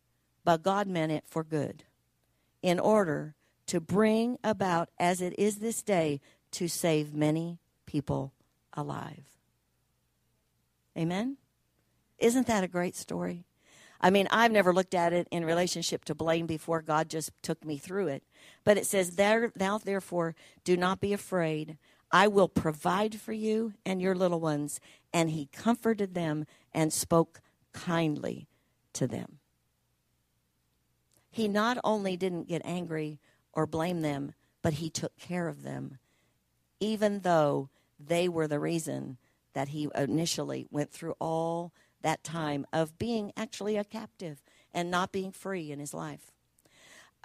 but 0.44 0.62
God 0.62 0.87
meant 0.87 1.12
it 1.12 1.24
for 1.26 1.44
good, 1.44 1.85
in 2.62 2.81
order 2.81 3.35
to 3.66 3.81
bring 3.81 4.38
about, 4.42 4.88
as 4.98 5.20
it 5.20 5.38
is 5.38 5.57
this 5.57 5.83
day, 5.83 6.20
to 6.52 6.68
save 6.68 7.14
many 7.14 7.59
people 7.87 8.33
alive. 8.72 9.24
Amen? 10.96 11.37
Isn't 12.18 12.46
that 12.48 12.64
a 12.64 12.68
great 12.68 12.96
story? 12.96 13.44
I 14.00 14.11
mean, 14.11 14.28
I've 14.31 14.52
never 14.52 14.72
looked 14.72 14.94
at 14.94 15.12
it 15.12 15.28
in 15.31 15.44
relationship 15.44 16.04
to 16.07 16.14
blame 16.14 16.46
before 16.46 16.83
God 16.83 17.09
just 17.09 17.31
took 17.42 17.64
me 17.64 17.78
through 17.78 18.09
it. 18.09 18.22
But 18.64 18.76
it 18.76 18.87
says, 18.87 19.16
Thou 19.16 19.78
therefore 19.78 20.35
do 20.64 20.76
not 20.76 21.00
be 21.00 21.12
afraid. 21.12 21.78
I 22.11 22.29
will 22.29 22.49
provide 22.49 23.21
for 23.21 23.33
you 23.33 23.75
and 23.85 24.01
your 24.01 24.14
little 24.14 24.40
ones. 24.40 24.81
And 25.12 25.31
he 25.31 25.47
comforted 25.47 26.14
them 26.14 26.47
and 26.73 26.92
spoke 26.92 27.40
kindly 27.73 28.49
to 28.94 29.07
them. 29.07 29.38
He 31.31 31.49
not 31.49 31.79
only 31.85 32.16
didn't 32.16 32.49
get 32.49 32.62
angry 32.64 33.21
or 33.53 33.66
blame 33.66 34.03
them, 34.03 34.33
but 34.62 34.75
he 34.75 34.90
took 34.90 35.16
care 35.18 35.49
of 35.49 35.62
them, 35.62 35.99
even 36.81 37.21
though 37.21 37.68
they 37.99 38.29
were 38.29 38.49
the 38.49 38.59
reason 38.59 39.18
that 39.53 39.68
he 39.68 39.88
initially 39.94 40.66
went 40.71 40.90
through 40.90 41.14
all 41.21 41.73
that 42.03 42.23
time 42.25 42.66
of 42.73 42.99
being 42.99 43.33
actually 43.37 43.77
a 43.77 43.85
captive 43.85 44.42
and 44.73 44.90
not 44.90 45.12
being 45.12 45.33
free 45.33 45.71
in 45.71 45.81
his 45.81 45.94
life. 45.94 46.33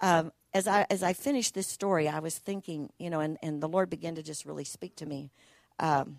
Um, 0.01 0.31
as 0.53 0.67
I 0.67 0.85
as 0.89 1.03
I 1.03 1.13
finished 1.13 1.53
this 1.53 1.67
story, 1.67 2.07
I 2.07 2.19
was 2.19 2.37
thinking, 2.37 2.91
you 2.97 3.09
know, 3.09 3.19
and, 3.19 3.37
and 3.41 3.61
the 3.61 3.67
Lord 3.67 3.89
began 3.89 4.15
to 4.15 4.23
just 4.23 4.45
really 4.45 4.63
speak 4.63 4.95
to 4.97 5.05
me. 5.05 5.31
Um, 5.79 6.17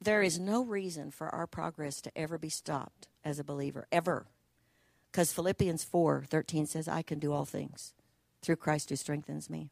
there 0.00 0.22
is 0.22 0.38
no 0.38 0.64
reason 0.64 1.10
for 1.10 1.28
our 1.28 1.46
progress 1.46 2.00
to 2.00 2.18
ever 2.18 2.38
be 2.38 2.48
stopped 2.48 3.08
as 3.24 3.38
a 3.38 3.44
believer, 3.44 3.86
ever. 3.92 4.26
Because 5.10 5.32
Philippians 5.32 5.84
4 5.84 6.24
13 6.28 6.66
says, 6.66 6.88
I 6.88 7.02
can 7.02 7.18
do 7.18 7.32
all 7.32 7.44
things 7.44 7.92
through 8.42 8.56
Christ 8.56 8.90
who 8.90 8.96
strengthens 8.96 9.50
me. 9.50 9.70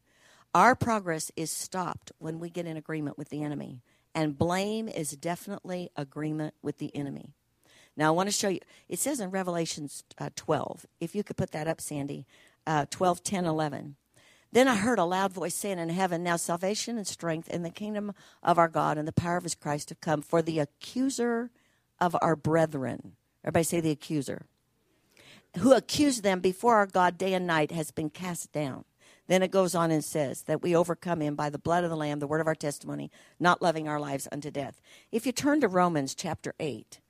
Our 0.55 0.75
progress 0.75 1.31
is 1.37 1.51
stopped 1.51 2.13
when 2.19 2.39
we 2.39 2.51
get 2.51 2.67
in 2.67 2.77
agreement 2.77 3.19
with 3.19 3.29
the 3.29 3.43
enemy. 3.43 3.83
And 4.15 4.39
blame 4.39 4.89
is 4.89 5.13
definitely 5.13 5.91
agreement 5.97 6.55
with 6.63 6.79
the 6.79 6.95
enemy. 6.97 7.35
Now, 7.99 8.07
I 8.07 8.11
want 8.13 8.29
to 8.29 8.33
show 8.33 8.49
you, 8.49 8.61
it 8.89 9.01
says 9.01 9.19
in 9.19 9.33
Revelations 9.33 10.05
uh, 10.19 10.31
12, 10.37 10.87
if 11.01 11.17
you 11.17 11.25
could 11.25 11.37
put 11.37 11.51
that 11.51 11.67
up, 11.67 11.81
Sandy, 11.81 12.27
uh, 12.65 12.87
12, 12.89 13.25
10, 13.25 13.45
11. 13.45 13.97
Then 14.53 14.69
I 14.69 14.77
heard 14.77 15.01
a 15.01 15.05
loud 15.05 15.33
voice 15.33 15.57
saying 15.57 15.81
in 15.81 15.89
heaven, 15.89 16.23
Now 16.23 16.37
salvation 16.37 16.97
and 16.97 17.09
strength 17.09 17.49
in 17.49 17.65
the 17.65 17.71
kingdom 17.71 18.15
of 18.41 18.57
our 18.57 18.69
God 18.69 18.99
and 18.99 19.09
the 19.09 19.13
power 19.13 19.37
of 19.37 19.43
his 19.43 19.57
Christ 19.57 19.89
have 19.89 20.01
come, 20.01 20.23
for 20.23 20.43
the 20.43 20.61
accuser 20.61 21.51
of 22.01 22.17
our 22.23 22.37
brethren, 22.37 23.15
everybody 23.43 23.65
say 23.65 23.81
the 23.81 23.91
accuser, 23.91 24.47
who 25.59 25.73
accused 25.73 26.23
them 26.23 26.39
before 26.39 26.77
our 26.77 26.87
God 26.87 27.19
day 27.19 27.35
and 27.35 27.49
night 27.49 27.73
has 27.73 27.91
been 27.91 28.11
cast 28.11 28.53
down. 28.53 28.85
Then 29.27 29.43
it 29.43 29.51
goes 29.51 29.75
on 29.75 29.91
and 29.91 30.05
says 30.05 30.43
that 30.43 30.63
we 30.63 30.75
overcome 30.75 31.21
him 31.21 31.35
by 31.35 31.51
the 31.51 31.59
blood 31.59 31.83
of 31.83 31.91
the 31.91 31.97
Lamb, 31.97 32.21
the 32.21 32.29
word 32.29 32.41
of 32.41 32.47
our 32.47 32.55
testimony, 32.55 33.11
not 33.41 33.61
loving 33.61 33.89
our 33.89 33.99
lives 33.99 34.29
unto 34.31 34.53
death. 34.53 34.81
If 35.11 35.27
you 35.27 35.33
turn 35.33 35.61
to 35.63 35.69
Romans 35.69 36.15
chapter 36.15 36.55
8, 36.61 37.01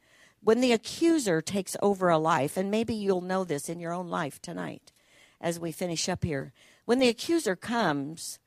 when 0.40 0.60
the 0.60 0.72
accuser 0.72 1.40
takes 1.40 1.76
over 1.82 2.08
a 2.08 2.18
life, 2.18 2.56
and 2.56 2.70
maybe 2.70 2.94
you'll 2.94 3.20
know 3.20 3.44
this 3.44 3.68
in 3.68 3.80
your 3.80 3.92
own 3.92 4.08
life 4.08 4.40
tonight 4.40 4.92
as 5.40 5.60
we 5.60 5.72
finish 5.72 6.08
up 6.08 6.24
here, 6.24 6.52
when 6.84 6.98
the 6.98 7.08
accuser 7.08 7.54
comes 7.56 8.38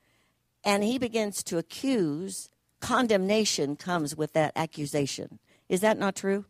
and 0.63 0.83
he 0.83 0.97
begins 0.97 1.43
to 1.43 1.57
accuse, 1.57 2.49
condemnation 2.79 3.75
comes 3.75 4.15
with 4.15 4.33
that 4.33 4.51
accusation. 4.55 5.39
Is 5.69 5.81
that 5.81 5.97
not 5.97 6.15
true? 6.15 6.45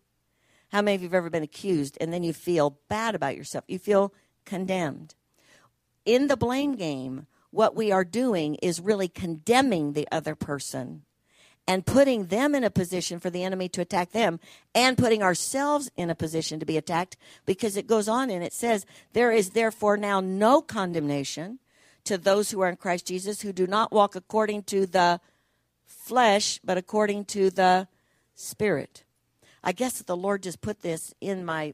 How 0.72 0.82
many 0.82 0.96
of 0.96 1.02
you 1.02 1.08
have 1.08 1.14
ever 1.14 1.30
been 1.30 1.44
accused 1.44 1.98
and 2.00 2.14
then 2.14 2.24
you 2.24 2.34
feel 2.34 2.78
bad 2.88 3.14
about 3.14 3.36
yourself? 3.36 3.66
You 3.68 3.78
feel 3.78 4.14
condemned 4.46 5.16
in 6.06 6.28
the 6.28 6.38
blame 6.38 6.76
game, 6.76 7.28
what 7.52 7.76
we 7.76 7.92
are 7.92 8.04
doing 8.04 8.56
is 8.56 8.80
really 8.80 9.08
condemning 9.08 9.94
the 9.94 10.08
other 10.12 10.36
person 10.36 11.04
and 11.68 11.86
putting 11.86 12.26
them 12.26 12.56
in 12.56 12.64
a 12.64 12.70
position 12.70 13.20
for 13.20 13.30
the 13.30 13.44
enemy 13.44 13.70
to 13.70 13.82
attack 13.82 14.12
them 14.12 14.40
and 14.74 14.98
putting 14.98 15.24
ourselves 15.24 15.92
in 15.96 16.10
a 16.10 16.16
position 16.16 16.60
to 16.60 16.66
be 16.66 16.78
attacked 16.78 17.18
because 17.46 17.78
it 17.78 17.88
goes 17.88 18.08
on 18.08 18.30
and 18.30 18.44
it 18.44 18.54
says, 18.54 18.86
There 19.14 19.32
is 19.32 19.52
therefore 19.52 19.98
now 19.98 20.20
no 20.20 20.62
condemnation 20.62 21.60
to 22.04 22.18
those 22.18 22.52
who 22.52 22.62
are 22.62 22.70
in 22.70 22.78
Christ 22.78 23.08
Jesus 23.08 23.42
who 23.42 23.54
do 23.54 23.68
not 23.68 23.92
walk 23.92 24.16
according 24.16 24.64
to 24.64 24.86
the 24.86 25.20
flesh, 25.86 26.60
but 26.64 26.78
according 26.78 27.26
to 27.26 27.50
the 27.50 27.88
Spirit. 28.34 29.04
I 29.64 29.72
guess 29.72 30.02
the 30.02 30.18
Lord 30.18 30.44
just 30.44 30.62
put 30.62 30.82
this 30.82 31.14
in 31.22 31.46
my 31.46 31.74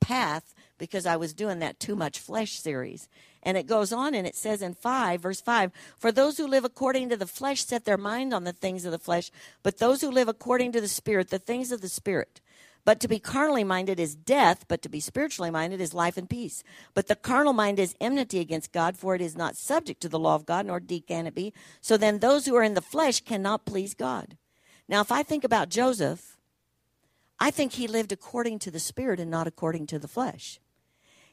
path 0.00 0.54
because 0.78 1.04
I 1.04 1.16
was 1.16 1.34
doing 1.34 1.58
that 1.58 1.80
too 1.80 1.96
much 1.96 2.18
flesh 2.18 2.58
series. 2.58 3.08
And 3.42 3.56
it 3.56 3.66
goes 3.66 3.92
on 3.92 4.14
and 4.14 4.26
it 4.26 4.36
says 4.36 4.60
in 4.60 4.74
5, 4.74 5.22
verse 5.22 5.40
5 5.40 5.72
For 5.98 6.12
those 6.12 6.36
who 6.36 6.46
live 6.46 6.64
according 6.64 7.08
to 7.08 7.16
the 7.16 7.26
flesh 7.26 7.64
set 7.64 7.84
their 7.84 7.96
mind 7.96 8.34
on 8.34 8.44
the 8.44 8.52
things 8.52 8.84
of 8.84 8.92
the 8.92 8.98
flesh, 8.98 9.30
but 9.62 9.78
those 9.78 10.00
who 10.00 10.10
live 10.10 10.28
according 10.28 10.72
to 10.72 10.80
the 10.80 10.88
Spirit, 10.88 11.30
the 11.30 11.38
things 11.38 11.72
of 11.72 11.80
the 11.80 11.88
Spirit. 11.88 12.40
But 12.84 13.00
to 13.00 13.08
be 13.08 13.18
carnally 13.18 13.64
minded 13.64 14.00
is 14.00 14.14
death, 14.14 14.64
but 14.66 14.80
to 14.82 14.88
be 14.88 15.00
spiritually 15.00 15.50
minded 15.50 15.80
is 15.80 15.92
life 15.92 16.16
and 16.16 16.28
peace. 16.28 16.64
But 16.94 17.08
the 17.08 17.16
carnal 17.16 17.52
mind 17.52 17.78
is 17.78 17.94
enmity 18.00 18.40
against 18.40 18.72
God, 18.72 18.96
for 18.96 19.14
it 19.14 19.20
is 19.20 19.36
not 19.36 19.56
subject 19.56 20.00
to 20.02 20.08
the 20.08 20.18
law 20.18 20.34
of 20.34 20.46
God, 20.46 20.66
nor 20.66 20.80
can 20.80 21.26
it 21.26 21.34
be. 21.34 21.52
So 21.80 21.96
then 21.96 22.18
those 22.18 22.46
who 22.46 22.56
are 22.56 22.62
in 22.62 22.74
the 22.74 22.80
flesh 22.80 23.20
cannot 23.20 23.66
please 23.66 23.94
God. 23.94 24.36
Now, 24.88 25.02
if 25.02 25.12
I 25.12 25.22
think 25.22 25.44
about 25.44 25.68
Joseph, 25.68 26.38
I 27.38 27.50
think 27.50 27.72
he 27.72 27.86
lived 27.86 28.12
according 28.12 28.58
to 28.60 28.70
the 28.70 28.80
Spirit 28.80 29.20
and 29.20 29.30
not 29.30 29.46
according 29.46 29.86
to 29.88 29.98
the 29.98 30.08
flesh. 30.08 30.58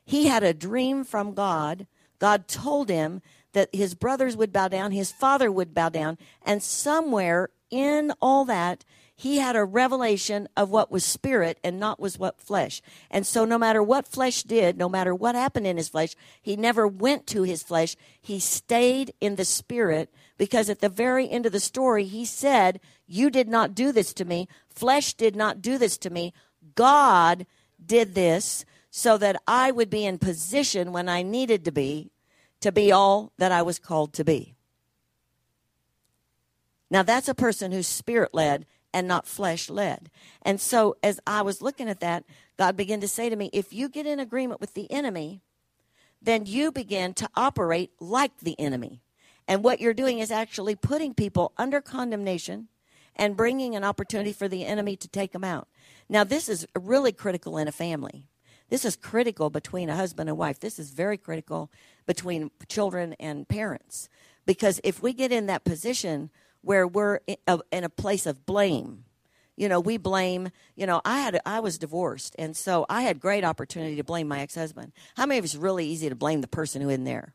He 0.03 0.27
had 0.27 0.43
a 0.43 0.53
dream 0.53 1.03
from 1.03 1.33
God 1.33 1.87
God 2.19 2.47
told 2.47 2.89
him 2.89 3.21
that 3.53 3.73
his 3.73 3.95
brothers 3.95 4.37
would 4.37 4.53
bow 4.53 4.67
down, 4.67 4.91
his 4.91 5.11
father 5.11 5.51
would 5.51 5.73
bow 5.73 5.89
down, 5.89 6.17
and 6.45 6.61
somewhere 6.61 7.49
in 7.69 8.13
all 8.21 8.45
that, 8.45 8.85
he 9.19 9.37
had 9.39 9.55
a 9.55 9.65
revelation 9.65 10.47
of 10.55 10.69
what 10.69 10.91
was 10.91 11.03
spirit 11.03 11.57
and 11.63 11.79
not 11.79 11.99
was 11.99 12.19
what 12.19 12.39
flesh. 12.39 12.83
And 13.09 13.25
so 13.25 13.45
no 13.45 13.57
matter 13.57 13.81
what 13.81 14.07
flesh 14.07 14.43
did, 14.43 14.77
no 14.77 14.87
matter 14.87 15.15
what 15.15 15.33
happened 15.33 15.65
in 15.65 15.77
his 15.77 15.89
flesh, 15.89 16.15
he 16.39 16.55
never 16.55 16.87
went 16.87 17.25
to 17.27 17.41
his 17.41 17.63
flesh. 17.63 17.95
He 18.21 18.39
stayed 18.39 19.13
in 19.19 19.35
the 19.35 19.43
spirit 19.43 20.13
because 20.37 20.69
at 20.69 20.81
the 20.81 20.89
very 20.89 21.27
end 21.27 21.47
of 21.47 21.51
the 21.51 21.59
story, 21.59 22.03
he 22.03 22.25
said, 22.25 22.79
you 23.07 23.31
did 23.31 23.47
not 23.47 23.73
do 23.73 23.91
this 23.91 24.13
to 24.13 24.25
me. 24.25 24.47
Flesh 24.69 25.15
did 25.15 25.35
not 25.35 25.63
do 25.63 25.79
this 25.79 25.97
to 25.97 26.11
me. 26.11 26.31
God 26.75 27.47
did 27.83 28.13
this 28.13 28.65
so 28.97 29.15
that 29.15 29.39
I 29.45 29.69
would 29.69 29.91
be 29.91 30.07
in 30.07 30.17
position 30.17 30.91
when 30.91 31.07
I 31.07 31.21
needed 31.21 31.63
to 31.65 31.71
be 31.71 32.09
to 32.61 32.71
be 32.71 32.91
all 32.91 33.31
that 33.37 33.51
I 33.51 33.61
was 33.61 33.77
called 33.77 34.11
to 34.13 34.23
be. 34.23 34.55
Now, 36.89 37.03
that's 37.03 37.27
a 37.27 37.35
person 37.35 37.71
who's 37.71 37.85
spirit 37.85 38.33
led 38.33 38.65
and 38.91 39.07
not 39.07 39.27
flesh 39.27 39.69
led. 39.69 40.09
And 40.41 40.59
so, 40.59 40.95
as 41.03 41.19
I 41.27 41.43
was 41.43 41.61
looking 41.61 41.89
at 41.89 41.99
that, 41.99 42.23
God 42.57 42.75
began 42.75 42.99
to 43.01 43.07
say 43.07 43.29
to 43.29 43.35
me, 43.35 43.51
if 43.53 43.71
you 43.71 43.87
get 43.87 44.07
in 44.07 44.19
agreement 44.19 44.59
with 44.59 44.73
the 44.73 44.91
enemy, 44.91 45.41
then 46.19 46.47
you 46.47 46.71
begin 46.71 47.13
to 47.13 47.29
operate 47.35 47.91
like 47.99 48.39
the 48.39 48.59
enemy. 48.59 49.03
And 49.47 49.63
what 49.63 49.79
you're 49.79 49.93
doing 49.93 50.17
is 50.17 50.31
actually 50.31 50.73
putting 50.73 51.13
people 51.13 51.53
under 51.55 51.81
condemnation 51.81 52.67
and 53.15 53.37
bringing 53.37 53.75
an 53.75 53.83
opportunity 53.83 54.33
for 54.33 54.47
the 54.47 54.65
enemy 54.65 54.95
to 54.95 55.07
take 55.07 55.33
them 55.33 55.43
out. 55.43 55.67
Now, 56.09 56.23
this 56.23 56.49
is 56.49 56.65
really 56.75 57.11
critical 57.11 57.59
in 57.59 57.67
a 57.67 57.71
family 57.71 58.25
this 58.69 58.83
is 58.83 58.95
critical 58.95 59.49
between 59.49 59.89
a 59.89 59.95
husband 59.95 60.29
and 60.29 60.37
wife. 60.37 60.59
This 60.59 60.79
is 60.79 60.89
very 60.89 61.17
critical 61.17 61.71
between 62.05 62.51
children 62.67 63.15
and 63.19 63.47
parents. 63.47 64.09
Because 64.45 64.79
if 64.83 65.01
we 65.01 65.13
get 65.13 65.31
in 65.31 65.45
that 65.47 65.63
position 65.63 66.29
where 66.61 66.87
we're 66.87 67.19
in 67.71 67.83
a 67.83 67.89
place 67.89 68.25
of 68.25 68.45
blame, 68.45 69.05
you 69.55 69.67
know, 69.67 69.79
we 69.79 69.97
blame, 69.97 70.49
you 70.75 70.85
know, 70.85 71.01
I 71.03 71.19
had 71.19 71.39
I 71.45 71.59
was 71.59 71.77
divorced 71.77 72.35
and 72.37 72.55
so 72.55 72.85
I 72.89 73.01
had 73.01 73.19
great 73.19 73.43
opportunity 73.43 73.95
to 73.95 74.03
blame 74.03 74.27
my 74.27 74.39
ex-husband. 74.41 74.91
How 75.15 75.25
many 75.25 75.39
of 75.39 75.45
it's 75.45 75.55
really 75.55 75.87
easy 75.87 76.09
to 76.09 76.15
blame 76.15 76.41
the 76.41 76.47
person 76.47 76.81
who 76.81 76.89
in 76.89 77.05
there? 77.05 77.33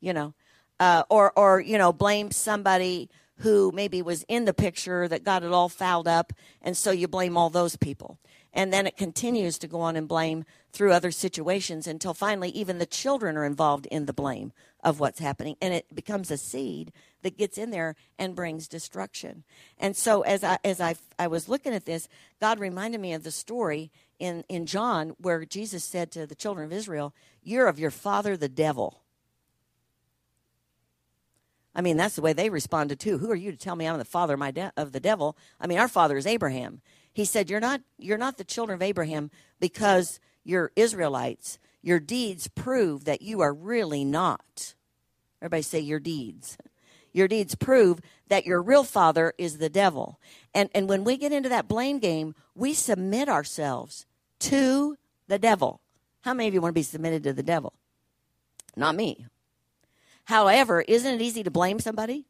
You 0.00 0.12
know, 0.12 0.34
uh, 0.78 1.04
or 1.08 1.32
or 1.36 1.60
you 1.60 1.78
know, 1.78 1.92
blame 1.92 2.30
somebody 2.32 3.08
who 3.36 3.72
maybe 3.72 4.02
was 4.02 4.24
in 4.28 4.44
the 4.44 4.52
picture 4.52 5.08
that 5.08 5.24
got 5.24 5.42
it 5.42 5.52
all 5.52 5.68
fouled 5.68 6.06
up 6.06 6.32
and 6.60 6.76
so 6.76 6.90
you 6.90 7.08
blame 7.08 7.36
all 7.36 7.48
those 7.48 7.76
people. 7.76 8.18
And 8.52 8.72
then 8.72 8.86
it 8.86 8.96
continues 8.96 9.56
to 9.58 9.66
go 9.66 9.80
on 9.80 9.96
and 9.96 10.06
blame 10.06 10.44
through 10.72 10.92
other 10.92 11.10
situations 11.10 11.86
until 11.86 12.14
finally 12.14 12.50
even 12.50 12.78
the 12.78 12.86
children 12.86 13.36
are 13.36 13.44
involved 13.44 13.86
in 13.86 14.06
the 14.06 14.12
blame 14.12 14.52
of 14.82 14.98
what's 14.98 15.20
happening 15.20 15.56
and 15.62 15.72
it 15.72 15.94
becomes 15.94 16.30
a 16.30 16.36
seed 16.36 16.92
that 17.22 17.38
gets 17.38 17.56
in 17.56 17.70
there 17.70 17.94
and 18.18 18.34
brings 18.34 18.68
destruction. 18.68 19.44
And 19.78 19.96
so 19.96 20.22
as 20.22 20.42
I 20.42 20.58
as 20.64 20.80
I 20.80 20.96
I 21.18 21.28
was 21.28 21.48
looking 21.48 21.72
at 21.72 21.86
this, 21.86 22.08
God 22.40 22.58
reminded 22.58 23.00
me 23.00 23.12
of 23.12 23.22
the 23.22 23.30
story 23.30 23.90
in 24.18 24.44
in 24.48 24.66
John 24.66 25.10
where 25.18 25.44
Jesus 25.44 25.84
said 25.84 26.10
to 26.12 26.26
the 26.26 26.34
children 26.34 26.66
of 26.66 26.72
Israel, 26.72 27.14
"You're 27.42 27.68
of 27.68 27.78
your 27.78 27.90
father 27.90 28.36
the 28.36 28.48
devil." 28.48 29.02
I 31.74 31.80
mean, 31.80 31.96
that's 31.96 32.16
the 32.16 32.22
way 32.22 32.32
they 32.32 32.50
responded 32.50 33.00
too. 33.00 33.18
Who 33.18 33.30
are 33.30 33.36
you 33.36 33.50
to 33.50 33.56
tell 33.56 33.76
me 33.76 33.86
I'm 33.86 33.98
the 33.98 34.04
father 34.04 34.34
of, 34.34 34.54
de- 34.54 34.72
of 34.76 34.92
the 34.92 35.00
devil? 35.00 35.36
I 35.58 35.66
mean, 35.66 35.78
our 35.78 35.88
father 35.88 36.16
is 36.18 36.26
Abraham. 36.26 36.82
He 37.12 37.24
said, 37.24 37.50
"You're 37.50 37.60
not 37.60 37.82
you're 37.98 38.18
not 38.18 38.38
the 38.38 38.44
children 38.44 38.74
of 38.74 38.82
Abraham 38.82 39.30
because 39.60 40.20
you're 40.44 40.72
Israelites. 40.76 41.58
Your 41.82 42.00
deeds 42.00 42.48
prove 42.48 43.04
that 43.04 43.22
you 43.22 43.40
are 43.40 43.52
really 43.52 44.04
not." 44.04 44.74
Everybody 45.40 45.62
say 45.62 45.80
your 45.80 46.00
deeds. 46.00 46.56
Your 47.12 47.28
deeds 47.28 47.54
prove 47.54 48.00
that 48.28 48.46
your 48.46 48.62
real 48.62 48.84
father 48.84 49.34
is 49.36 49.58
the 49.58 49.68
devil. 49.68 50.18
And 50.54 50.70
and 50.74 50.88
when 50.88 51.04
we 51.04 51.16
get 51.16 51.32
into 51.32 51.48
that 51.50 51.68
blame 51.68 51.98
game, 51.98 52.34
we 52.54 52.72
submit 52.74 53.28
ourselves 53.28 54.06
to 54.40 54.96
the 55.28 55.38
devil. 55.38 55.80
How 56.22 56.34
many 56.34 56.48
of 56.48 56.54
you 56.54 56.60
want 56.60 56.70
to 56.70 56.78
be 56.78 56.82
submitted 56.82 57.22
to 57.24 57.32
the 57.32 57.42
devil? 57.42 57.74
Not 58.76 58.94
me. 58.94 59.26
However, 60.24 60.82
isn't 60.82 61.14
it 61.14 61.20
easy 61.20 61.42
to 61.42 61.50
blame 61.50 61.80
somebody? 61.80 62.26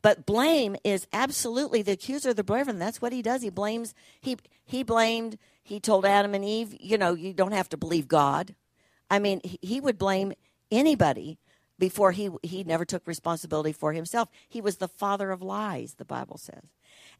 But 0.00 0.26
blame 0.26 0.76
is 0.84 1.06
absolutely 1.12 1.82
the 1.82 1.92
accuser 1.92 2.30
of 2.30 2.36
the 2.36 2.44
brethren. 2.44 2.78
That's 2.78 3.02
what 3.02 3.12
he 3.12 3.22
does. 3.22 3.42
He 3.42 3.50
blames. 3.50 3.94
He 4.20 4.36
he 4.64 4.82
blamed. 4.82 5.38
He 5.62 5.80
told 5.80 6.06
Adam 6.06 6.34
and 6.34 6.44
Eve, 6.44 6.76
you 6.80 6.96
know, 6.96 7.14
you 7.14 7.32
don't 7.32 7.52
have 7.52 7.68
to 7.70 7.76
believe 7.76 8.08
God. 8.08 8.54
I 9.10 9.18
mean, 9.18 9.40
he, 9.42 9.58
he 9.60 9.80
would 9.80 9.98
blame 9.98 10.32
anybody 10.70 11.38
before 11.78 12.12
he 12.12 12.30
he 12.42 12.64
never 12.64 12.84
took 12.84 13.06
responsibility 13.06 13.72
for 13.72 13.92
himself. 13.92 14.28
He 14.48 14.60
was 14.60 14.76
the 14.76 14.88
father 14.88 15.30
of 15.30 15.42
lies, 15.42 15.94
the 15.94 16.04
Bible 16.04 16.38
says. 16.38 16.64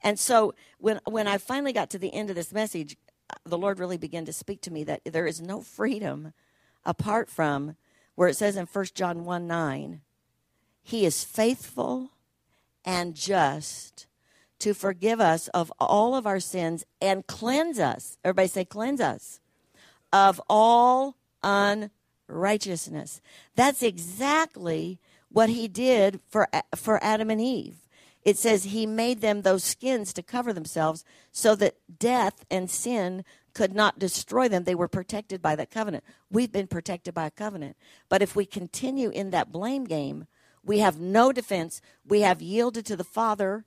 And 0.03 0.19
so 0.19 0.55
when 0.79 1.01
when 1.05 1.27
I 1.27 1.39
finally 1.39 1.73
got 1.73 1.91
to 1.91 1.99
the 1.99 2.15
end 2.15 2.31
of 2.31 2.37
this 2.37 2.53
message, 2.53 2.97
the 3.45 3.59
Lord 3.59 3.79
really 3.79 3.99
began 3.99 4.25
to 4.27 4.33
speak 4.33 4.61
to 4.63 4.73
me 4.73 4.85
that 4.85 5.03
there 5.05 5.27
is 5.27 5.41
no 5.41 5.63
freedom 5.63 6.33
apart 6.85 7.29
from 7.29 7.77
where 8.15 8.29
it 8.29 8.37
says 8.37 8.57
in 8.57 8.67
1 8.67 8.85
John 8.95 9.25
1 9.25 9.47
9, 9.47 10.01
He 10.83 11.05
is 11.05 11.25
faithful 11.25 12.11
and 12.89 13.15
just 13.15 14.07
to 14.59 14.73
forgive 14.73 15.21
us 15.21 15.49
of 15.49 15.71
all 15.79 16.15
of 16.15 16.27
our 16.27 16.41
sins 16.41 16.87
and 17.03 17.27
cleanse 17.27 17.79
us. 17.79 18.17
Everybody 18.25 18.49
say, 18.49 18.65
cleanse 18.65 18.99
us 18.99 19.41
of 20.11 20.41
all 20.49 21.17
unrighteousness. 21.43 23.21
That's 23.55 23.83
exactly 23.83 24.99
what 25.29 25.51
he 25.51 25.69
did 25.69 26.21
for, 26.31 26.49
for 26.75 26.99
Adam 27.05 27.29
and 27.29 27.43
Eve. 27.43 27.77
It 28.23 28.39
says 28.39 28.65
he 28.65 28.87
made 28.87 29.21
them 29.21 29.43
those 29.43 29.65
skins 29.65 30.15
to 30.15 30.23
cover 30.23 30.55
themselves 30.55 31.05
so 31.31 31.55
that 31.57 31.77
death 31.99 32.47
and 32.51 32.71
sin 32.71 33.23
could 33.53 33.75
not 33.75 33.99
destroy 33.99 34.49
them. 34.49 34.65
They 34.65 34.75
were 34.75 34.89
protected 34.89 35.43
by 35.43 35.57
that 35.57 35.71
covenant. 35.71 36.05
We've 36.31 36.51
been 36.51 36.67
protected 36.67 37.13
by 37.13 37.27
a 37.27 37.31
covenant. 37.31 37.77
But 38.09 38.23
if 38.23 38.35
we 38.35 38.47
continue 38.47 39.11
in 39.11 39.29
that 39.31 39.53
blame 39.53 39.85
game, 39.85 40.27
we 40.69 40.79
have 40.81 41.01
no 41.01 41.33
defense. 41.33 41.81
We 42.07 42.21
have 42.21 42.43
yielded 42.43 42.85
to 42.87 42.97
the 42.97 43.03
Father, 43.03 43.65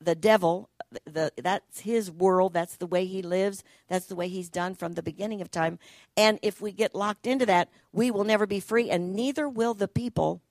the 0.00 0.14
devil. 0.14 0.68
The, 1.06 1.32
that's 1.42 1.80
his 1.80 2.10
world. 2.10 2.52
That's 2.52 2.76
the 2.76 2.86
way 2.86 3.06
he 3.06 3.22
lives. 3.22 3.64
That's 3.88 4.04
the 4.04 4.14
way 4.14 4.28
he's 4.28 4.50
done 4.50 4.74
from 4.74 4.92
the 4.92 5.02
beginning 5.02 5.40
of 5.40 5.50
time. 5.50 5.78
And 6.14 6.38
if 6.42 6.60
we 6.60 6.70
get 6.70 6.94
locked 6.94 7.26
into 7.26 7.46
that, 7.46 7.70
we 7.90 8.10
will 8.10 8.24
never 8.24 8.46
be 8.46 8.60
free, 8.60 8.90
and 8.90 9.14
neither 9.14 9.48
will 9.48 9.72
the 9.72 9.88
people 9.88 10.42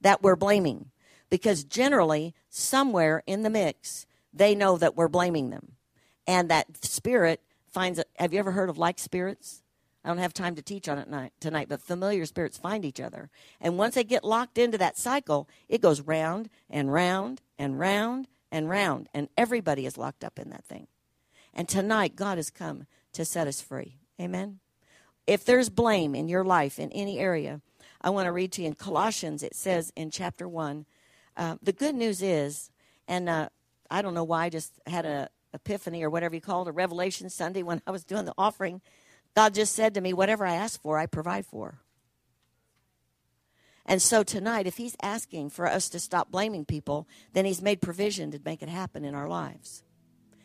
that 0.00 0.22
we're 0.22 0.36
blaming. 0.36 0.92
Because 1.28 1.64
generally, 1.64 2.34
somewhere 2.48 3.24
in 3.26 3.42
the 3.42 3.50
mix, 3.50 4.06
they 4.32 4.54
know 4.54 4.78
that 4.78 4.96
we're 4.96 5.08
blaming 5.08 5.50
them. 5.50 5.72
And 6.26 6.48
that 6.48 6.84
spirit 6.84 7.42
finds, 7.72 8.00
have 8.16 8.32
you 8.32 8.38
ever 8.38 8.52
heard 8.52 8.70
of 8.70 8.78
like 8.78 9.00
spirits? 9.00 9.62
I 10.04 10.08
don't 10.08 10.18
have 10.18 10.32
time 10.32 10.54
to 10.54 10.62
teach 10.62 10.88
on 10.88 10.98
it 10.98 11.32
tonight, 11.40 11.68
but 11.68 11.82
familiar 11.82 12.24
spirits 12.24 12.56
find 12.56 12.84
each 12.84 13.00
other. 13.00 13.30
And 13.60 13.76
once 13.76 13.94
they 13.94 14.04
get 14.04 14.24
locked 14.24 14.56
into 14.56 14.78
that 14.78 14.96
cycle, 14.96 15.48
it 15.68 15.80
goes 15.80 16.00
round 16.00 16.48
and 16.70 16.92
round 16.92 17.42
and 17.58 17.78
round 17.78 18.28
and 18.50 18.68
round. 18.68 19.08
And 19.12 19.28
everybody 19.36 19.86
is 19.86 19.98
locked 19.98 20.24
up 20.24 20.38
in 20.38 20.50
that 20.50 20.64
thing. 20.64 20.86
And 21.52 21.68
tonight, 21.68 22.16
God 22.16 22.38
has 22.38 22.50
come 22.50 22.86
to 23.12 23.24
set 23.24 23.48
us 23.48 23.60
free. 23.60 23.96
Amen. 24.20 24.60
If 25.26 25.44
there's 25.44 25.68
blame 25.68 26.14
in 26.14 26.28
your 26.28 26.44
life 26.44 26.78
in 26.78 26.90
any 26.92 27.18
area, 27.18 27.60
I 28.00 28.10
want 28.10 28.26
to 28.26 28.32
read 28.32 28.52
to 28.52 28.62
you 28.62 28.68
in 28.68 28.74
Colossians, 28.74 29.42
it 29.42 29.54
says 29.54 29.92
in 29.96 30.10
chapter 30.10 30.48
1. 30.48 30.86
Uh, 31.36 31.56
the 31.60 31.72
good 31.72 31.94
news 31.94 32.22
is, 32.22 32.70
and 33.06 33.28
uh, 33.28 33.48
I 33.90 34.02
don't 34.02 34.14
know 34.14 34.24
why 34.24 34.44
I 34.44 34.48
just 34.48 34.72
had 34.86 35.04
a 35.04 35.28
epiphany 35.54 36.02
or 36.02 36.10
whatever 36.10 36.34
you 36.34 36.40
call 36.40 36.62
it, 36.62 36.68
a 36.68 36.72
revelation 36.72 37.30
Sunday 37.30 37.62
when 37.62 37.82
I 37.86 37.90
was 37.90 38.04
doing 38.04 38.24
the 38.24 38.34
offering 38.36 38.80
God 39.38 39.54
just 39.54 39.76
said 39.76 39.94
to 39.94 40.00
me, 40.00 40.12
whatever 40.12 40.44
I 40.44 40.56
ask 40.56 40.82
for, 40.82 40.98
I 40.98 41.06
provide 41.06 41.46
for. 41.46 41.78
And 43.86 44.02
so 44.02 44.24
tonight, 44.24 44.66
if 44.66 44.78
He's 44.78 44.96
asking 45.00 45.50
for 45.50 45.68
us 45.68 45.88
to 45.90 46.00
stop 46.00 46.32
blaming 46.32 46.64
people, 46.64 47.06
then 47.34 47.44
He's 47.44 47.62
made 47.62 47.80
provision 47.80 48.32
to 48.32 48.40
make 48.44 48.64
it 48.64 48.68
happen 48.68 49.04
in 49.04 49.14
our 49.14 49.28
lives. 49.28 49.84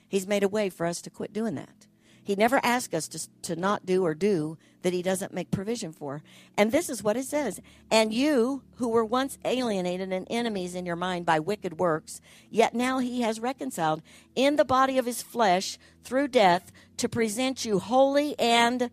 He's 0.07 0.27
made 0.27 0.43
a 0.43 0.47
way 0.47 0.69
for 0.69 0.85
us 0.85 1.01
to 1.01 1.09
quit 1.09 1.33
doing 1.33 1.55
that. 1.55 1.87
He 2.23 2.35
never 2.35 2.61
asks 2.63 2.93
us 2.93 3.07
to, 3.09 3.27
to 3.41 3.55
not 3.55 3.85
do 3.85 4.05
or 4.05 4.13
do 4.13 4.57
that 4.81 4.93
he 4.93 5.01
doesn't 5.01 5.33
make 5.33 5.51
provision 5.51 5.91
for. 5.91 6.23
And 6.57 6.71
this 6.71 6.89
is 6.89 7.03
what 7.03 7.17
it 7.17 7.25
says. 7.25 7.59
And 7.91 8.13
you, 8.13 8.63
who 8.75 8.89
were 8.89 9.03
once 9.03 9.37
alienated 9.43 10.13
and 10.13 10.27
enemies 10.29 10.75
in 10.75 10.85
your 10.85 10.95
mind 10.95 11.25
by 11.25 11.39
wicked 11.39 11.79
works, 11.79 12.21
yet 12.49 12.73
now 12.73 12.99
he 12.99 13.21
has 13.21 13.39
reconciled 13.39 14.01
in 14.35 14.55
the 14.55 14.65
body 14.65 14.97
of 14.97 15.05
his 15.05 15.21
flesh 15.21 15.77
through 16.03 16.29
death 16.29 16.71
to 16.97 17.09
present 17.09 17.65
you 17.65 17.79
holy 17.79 18.37
and 18.39 18.89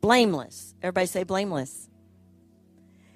blameless. 0.00 0.74
Everybody 0.82 1.06
say 1.06 1.24
blameless. 1.24 1.88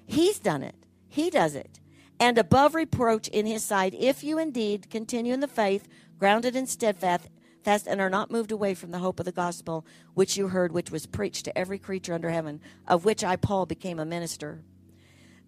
He's 0.07 0.38
done 0.38 0.62
it. 0.62 0.74
He 1.09 1.30
does 1.30 1.55
it. 1.55 1.80
And 2.18 2.38
above 2.38 2.74
reproach 2.74 3.28
in 3.28 3.46
his 3.46 3.64
sight, 3.64 3.94
if 3.94 4.22
you 4.22 4.38
indeed 4.38 4.90
continue 4.90 5.34
in 5.34 5.40
the 5.40 5.48
faith, 5.48 5.88
grounded 6.18 6.55
and 6.55 6.68
steadfast, 6.68 7.28
fast 7.62 7.86
and 7.86 8.00
are 8.00 8.11
not 8.11 8.30
moved 8.30 8.53
away 8.53 8.74
from 8.74 8.90
the 8.90 8.98
hope 8.98 9.18
of 9.18 9.26
the 9.26 9.32
gospel 9.32 9.86
which 10.14 10.36
you 10.36 10.48
heard, 10.48 10.72
which 10.72 10.90
was 10.90 11.07
preached 11.07 11.44
to 11.44 11.57
every 11.57 11.78
creature 11.78 12.14
under 12.14 12.30
heaven, 12.30 12.61
of 12.86 13.05
which 13.05 13.24
I, 13.24 13.36
Paul, 13.36 13.66
became 13.66 13.98
a 13.98 14.05
minister. 14.05 14.62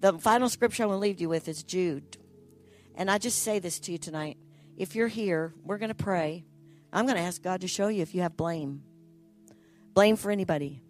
The 0.00 0.18
final 0.18 0.48
scripture 0.48 0.84
I 0.84 0.86
want 0.86 0.96
to 0.96 1.00
leave 1.00 1.20
you 1.20 1.28
with 1.28 1.48
is 1.48 1.62
Jude. 1.62 2.16
And 2.94 3.10
I 3.10 3.18
just 3.18 3.42
say 3.42 3.58
this 3.58 3.78
to 3.80 3.92
you 3.92 3.98
tonight. 3.98 4.36
If 4.76 4.94
you're 4.94 5.08
here, 5.08 5.54
we're 5.64 5.78
going 5.78 5.88
to 5.88 5.94
pray. 5.94 6.44
I'm 6.94 7.06
going 7.06 7.16
to 7.16 7.22
ask 7.22 7.42
God 7.42 7.60
to 7.62 7.68
show 7.68 7.88
you 7.88 8.02
if 8.02 8.14
you 8.14 8.22
have 8.22 8.36
blame. 8.36 8.84
Blame 9.94 10.14
for 10.14 10.30
anybody. 10.30 10.80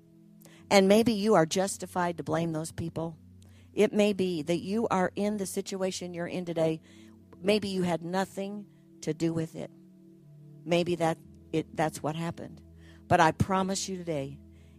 And 0.70 0.86
maybe 0.86 1.14
you 1.14 1.34
are 1.34 1.46
justified 1.46 2.18
to 2.18 2.22
blame 2.22 2.52
those 2.52 2.72
people. 2.72 3.16
It 3.72 3.92
may 3.92 4.12
be 4.12 4.42
that 4.42 4.58
you 4.58 4.86
are 4.90 5.10
in 5.16 5.38
the 5.38 5.46
situation 5.46 6.12
you're 6.12 6.26
in 6.26 6.44
today. 6.44 6.82
Maybe 7.42 7.68
you 7.68 7.82
had 7.82 8.02
nothing 8.02 8.66
to 9.00 9.14
do 9.14 9.32
with 9.32 9.56
it. 9.56 9.70
Maybe 10.64 10.94
that 10.96 11.16
it, 11.52 11.74
that's 11.74 12.02
what 12.02 12.16
happened. 12.16 12.60
But 13.08 13.20
I 13.20 13.32
promise 13.32 13.88
you 13.88 13.96
today, 13.96 14.38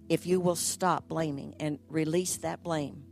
if 0.09 0.28
you 0.28 0.39
will 0.39 0.55
stop 0.55 1.07
blaming 1.07 1.55
and 1.59 1.80
release 1.89 2.38
that 2.38 2.61
blame, 2.61 3.03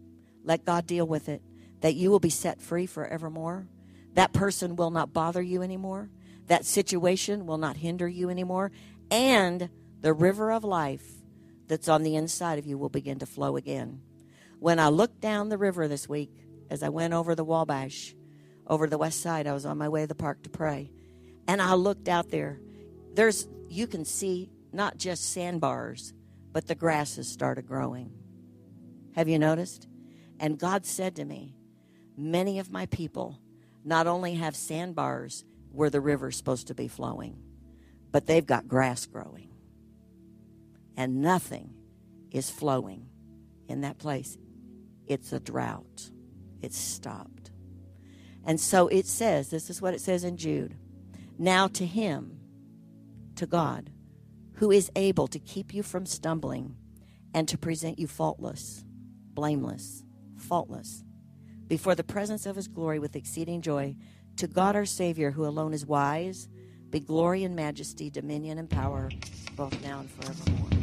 let 0.44 0.66
God 0.66 0.86
deal 0.86 1.08
with 1.08 1.30
it, 1.30 1.42
that 1.82 1.96
you 1.96 2.12
will 2.12 2.20
be 2.20 2.30
set 2.30 2.62
free 2.62 2.86
forevermore. 2.86 3.68
That 4.14 4.34
person 4.34 4.76
will 4.76 4.92
not 4.92 5.14
bother 5.14 5.42
you 5.42 5.64
anymore. 5.64 6.10
That 6.48 6.66
situation 6.66 7.46
will 7.46 7.58
not 7.58 7.78
hinder 7.78 8.08
you 8.08 8.30
anymore. 8.30 8.72
And 9.10 9.70
the 10.02 10.14
river 10.14 10.52
of 10.52 10.64
life 10.64 11.06
that's 11.68 11.88
on 11.88 12.04
the 12.04 12.16
inside 12.16 12.60
of 12.60 12.66
you 12.66 12.78
will 12.78 12.90
begin 12.90 13.20
to 13.20 13.26
flow 13.26 13.58
again. 13.58 14.02
When 14.60 14.80
I 14.80 14.90
looked 14.90 15.22
down 15.22 15.50
the 15.50 15.58
river 15.58 15.88
this 15.88 16.08
week, 16.08 16.32
as 16.70 16.84
I 16.84 16.90
went 16.90 17.14
over 17.14 17.36
the 17.36 17.44
Wabash, 17.44 18.16
over 18.68 18.88
the 18.88 18.98
west 18.98 19.22
side, 19.22 19.48
I 19.48 19.54
was 19.54 19.66
on 19.66 19.78
my 19.78 19.90
way 19.90 20.02
to 20.02 20.08
the 20.08 20.16
park 20.16 20.44
to 20.44 20.50
pray. 20.50 20.92
And 21.48 21.62
I 21.62 21.74
looked 21.74 22.08
out 22.08 22.30
there. 22.30 22.60
There's 23.14 23.48
you 23.70 23.88
can 23.88 24.06
see 24.06 24.50
not 24.72 24.98
just 24.98 25.34
sandbars, 25.34 26.14
but 26.52 26.68
the 26.68 26.76
grasses 26.76 27.28
started 27.28 27.68
growing. 27.68 28.12
Have 29.16 29.28
you 29.28 29.38
noticed? 29.38 29.88
And 30.40 30.58
God 30.58 30.86
said 30.86 31.16
to 31.18 31.26
me, 31.26 31.56
Many 32.16 32.60
of 32.60 32.72
my 32.72 32.86
people 32.88 33.40
not 33.84 34.08
only 34.08 34.36
have 34.36 34.56
sandbars 34.56 35.44
where 35.74 35.90
the 35.90 36.00
river's 36.00 36.38
supposed 36.38 36.68
to 36.68 36.76
be 36.76 36.88
flowing, 36.88 37.36
but 38.12 38.28
they've 38.28 38.46
got 38.46 38.68
grass 38.68 39.06
growing. 39.06 39.50
And 40.96 41.22
nothing 41.22 41.74
is 42.32 42.50
flowing 42.50 43.08
in 43.68 43.82
that 43.82 43.98
place. 43.98 44.38
It's 45.08 45.34
a 45.34 45.40
drought. 45.40 46.12
It's 46.62 46.78
stopped. 46.78 47.52
And 48.46 48.60
so 48.60 48.88
it 48.88 49.08
says, 49.08 49.50
this 49.50 49.70
is 49.70 49.82
what 49.82 49.96
it 49.96 50.02
says 50.02 50.24
in 50.24 50.38
Jude. 50.38 50.76
Now 51.40 51.68
to 51.70 51.86
him, 51.86 52.40
to 53.36 53.48
God, 53.48 53.90
who 54.58 54.70
is 54.70 54.92
able 54.96 55.28
to 55.28 55.40
keep 55.40 55.74
you 55.74 55.82
from 55.82 56.06
stumbling 56.06 56.76
and 57.34 57.48
to 57.48 57.58
present 57.58 57.98
you 57.98 58.08
faultless, 58.08 58.84
blameless, 59.34 60.04
faultless, 60.38 61.04
before 61.66 61.96
the 61.96 62.04
presence 62.04 62.46
of 62.46 62.56
his 62.56 62.68
glory 62.68 63.00
with 63.00 63.16
exceeding 63.16 63.62
joy, 63.62 63.96
to 64.38 64.48
God 64.48 64.76
our 64.76 64.86
Savior, 64.86 65.32
who 65.32 65.46
alone 65.46 65.74
is 65.74 65.86
wise, 65.86 66.48
be 66.90 67.00
glory 67.00 67.44
and 67.44 67.56
majesty, 67.56 68.10
dominion 68.10 68.58
and 68.58 68.70
power, 68.70 69.10
both 69.56 69.82
now 69.84 70.00
and 70.00 70.10
forevermore. 70.10 70.83